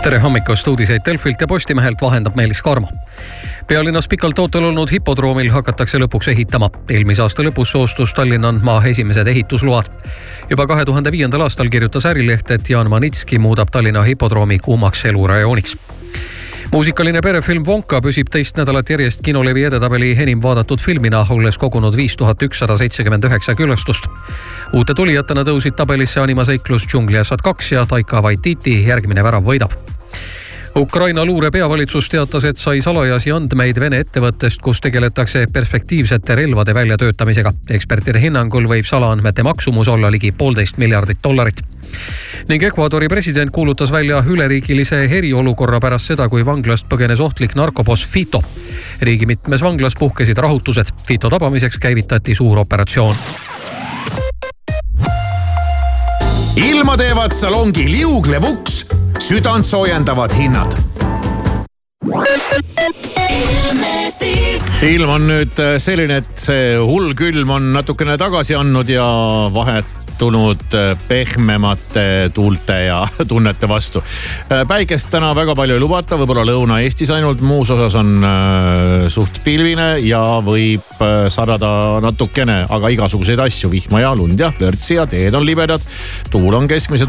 tere 0.03 0.19
hommikust, 0.19 0.67
uudiseid 0.67 1.01
Delfilt 1.05 1.41
ja 1.41 1.47
Postimehelt 1.47 2.01
vahendab 2.01 2.35
Meelis 2.35 2.61
Karmo 2.61 2.87
pealinnas 3.67 4.07
pikalt 4.07 4.39
ootel 4.39 4.63
olnud 4.63 4.91
hipodroomil 4.91 5.51
hakatakse 5.51 5.97
lõpuks 5.97 6.31
ehitama. 6.31 6.69
eelmise 6.89 7.21
aasta 7.21 7.43
lõpus 7.43 7.71
soostus 7.75 8.13
Tallinn 8.13 8.45
andma 8.45 8.81
esimesed 8.85 9.27
ehitusload. 9.27 9.85
juba 10.49 10.67
kahe 10.67 10.85
tuhande 10.85 11.11
viiendal 11.11 11.41
aastal 11.41 11.69
kirjutas 11.69 12.05
Ärileht, 12.05 12.51
et 12.51 12.69
Jaan 12.69 12.89
Manitski 12.89 13.39
muudab 13.39 13.67
Tallinna 13.71 14.03
hipodroomi 14.03 14.59
kuumaks 14.59 15.05
elurajooniks 15.05 15.77
muusikaline 16.71 17.21
perefilm 17.21 17.63
Wonka 17.67 17.99
püsib 18.01 18.29
teist 18.31 18.57
nädalat 18.57 18.89
järjest 18.89 19.21
kinolevi 19.25 19.63
edetabeli 19.67 20.11
enim 20.23 20.41
vaadatud 20.43 20.79
filmina, 20.79 21.25
olles 21.29 21.57
kogunud 21.57 21.95
viis 21.95 22.15
tuhat 22.17 22.43
ükssada 22.43 22.77
seitsekümmend 22.77 23.23
üheksa 23.23 23.55
külastust. 23.55 24.07
uute 24.73 24.93
tulijatena 24.93 25.43
tõusid 25.43 25.75
tabelisse 25.75 26.19
animaseiklus 26.19 26.87
Džungliasjad 26.87 27.41
kaks 27.43 27.71
ja 27.71 27.85
Taika 27.85 28.21
Waititi 28.21 28.83
järgmine 28.87 29.23
värav 29.23 29.43
võidab 29.43 30.00
Ukraina 30.75 31.25
luure 31.25 31.51
peavalitsus 31.51 32.09
teatas, 32.09 32.45
et 32.45 32.57
sai 32.57 32.81
salajasi 32.81 33.31
andmeid 33.35 33.79
Vene 33.79 33.99
ettevõttest, 34.05 34.61
kus 34.63 34.79
tegeletakse 34.81 35.47
perspektiivsete 35.53 36.35
relvade 36.35 36.73
väljatöötamisega. 36.73 37.51
ekspertide 37.69 38.19
hinnangul 38.19 38.67
võib 38.67 38.85
salaandmete 38.85 39.43
maksumus 39.43 39.87
olla 39.87 40.11
ligi 40.11 40.31
poolteist 40.31 40.77
miljardit 40.77 41.19
dollarit 41.23 41.61
ning 42.47 42.63
Ecuadori 42.63 43.07
president 43.07 43.51
kuulutas 43.51 43.91
välja 43.91 44.23
üleriigilise 44.27 45.03
eriolukorra 45.05 45.79
pärast 45.79 46.11
seda, 46.11 46.29
kui 46.29 46.45
vanglast 46.45 46.87
põgenes 46.89 47.19
ohtlik 47.19 47.55
narkoboss 47.55 48.05
Fito. 48.07 48.41
riigi 49.01 49.25
mitmes 49.25 49.61
vanglas 49.61 49.95
puhkesid 49.99 50.37
rahutused. 50.37 50.93
Fito 51.07 51.29
tabamiseks 51.29 51.77
käivitati 51.77 52.35
suur 52.35 52.59
operatsioon. 52.59 53.15
ilma 56.55 56.97
teevad 56.97 57.31
salongi 57.33 57.91
liuglev 57.91 58.43
uks, 58.43 58.85
südant 59.21 59.65
soojendavad 59.65 60.33
hinnad 60.33 60.73
ilm 64.81 65.09
on 65.13 65.27
nüüd 65.29 65.61
selline, 65.77 66.21
et 66.23 66.41
see 66.41 66.73
hull 66.81 67.13
külm 67.17 67.53
on 67.53 67.69
natukene 67.75 68.17
tagasi 68.17 68.57
andnud 68.57 68.89
ja 68.89 69.05
vahet 69.53 70.01
tulnud 70.21 70.73
äh, 70.73 70.97
pehmemate 71.07 72.29
tuulte 72.33 72.75
ja 72.85 73.07
tunnete 73.31 73.69
vastu. 73.69 74.03
Äh, 74.51 74.61
päikest 74.67 75.09
täna 75.09 75.31
väga 75.35 75.55
palju 75.57 75.77
ei 75.77 75.81
lubata, 75.81 76.17
võib-olla 76.19 76.43
Lõuna-Eestis 76.45 77.09
ainult, 77.15 77.41
muus 77.41 77.71
osas 77.73 77.95
on 77.97 78.11
äh, 78.21 79.07
suht 79.09 79.41
pilvine 79.45 79.95
ja 80.05 80.21
võib 80.45 80.85
sadada 81.33 81.97
natukene, 82.03 82.59
aga 82.69 82.91
igasuguseid 82.93 83.41
asju, 83.41 83.71
vihma 83.71 84.03
ja 84.03 84.11
lund 84.17 84.39
ja 84.39 84.51
lörtsi 84.61 84.99
ja 84.99 85.07
teed 85.09 85.33
on 85.33 85.45
libedad. 85.47 85.81
tuul 86.29 86.53
on 86.53 86.67
keskmise 86.69 86.99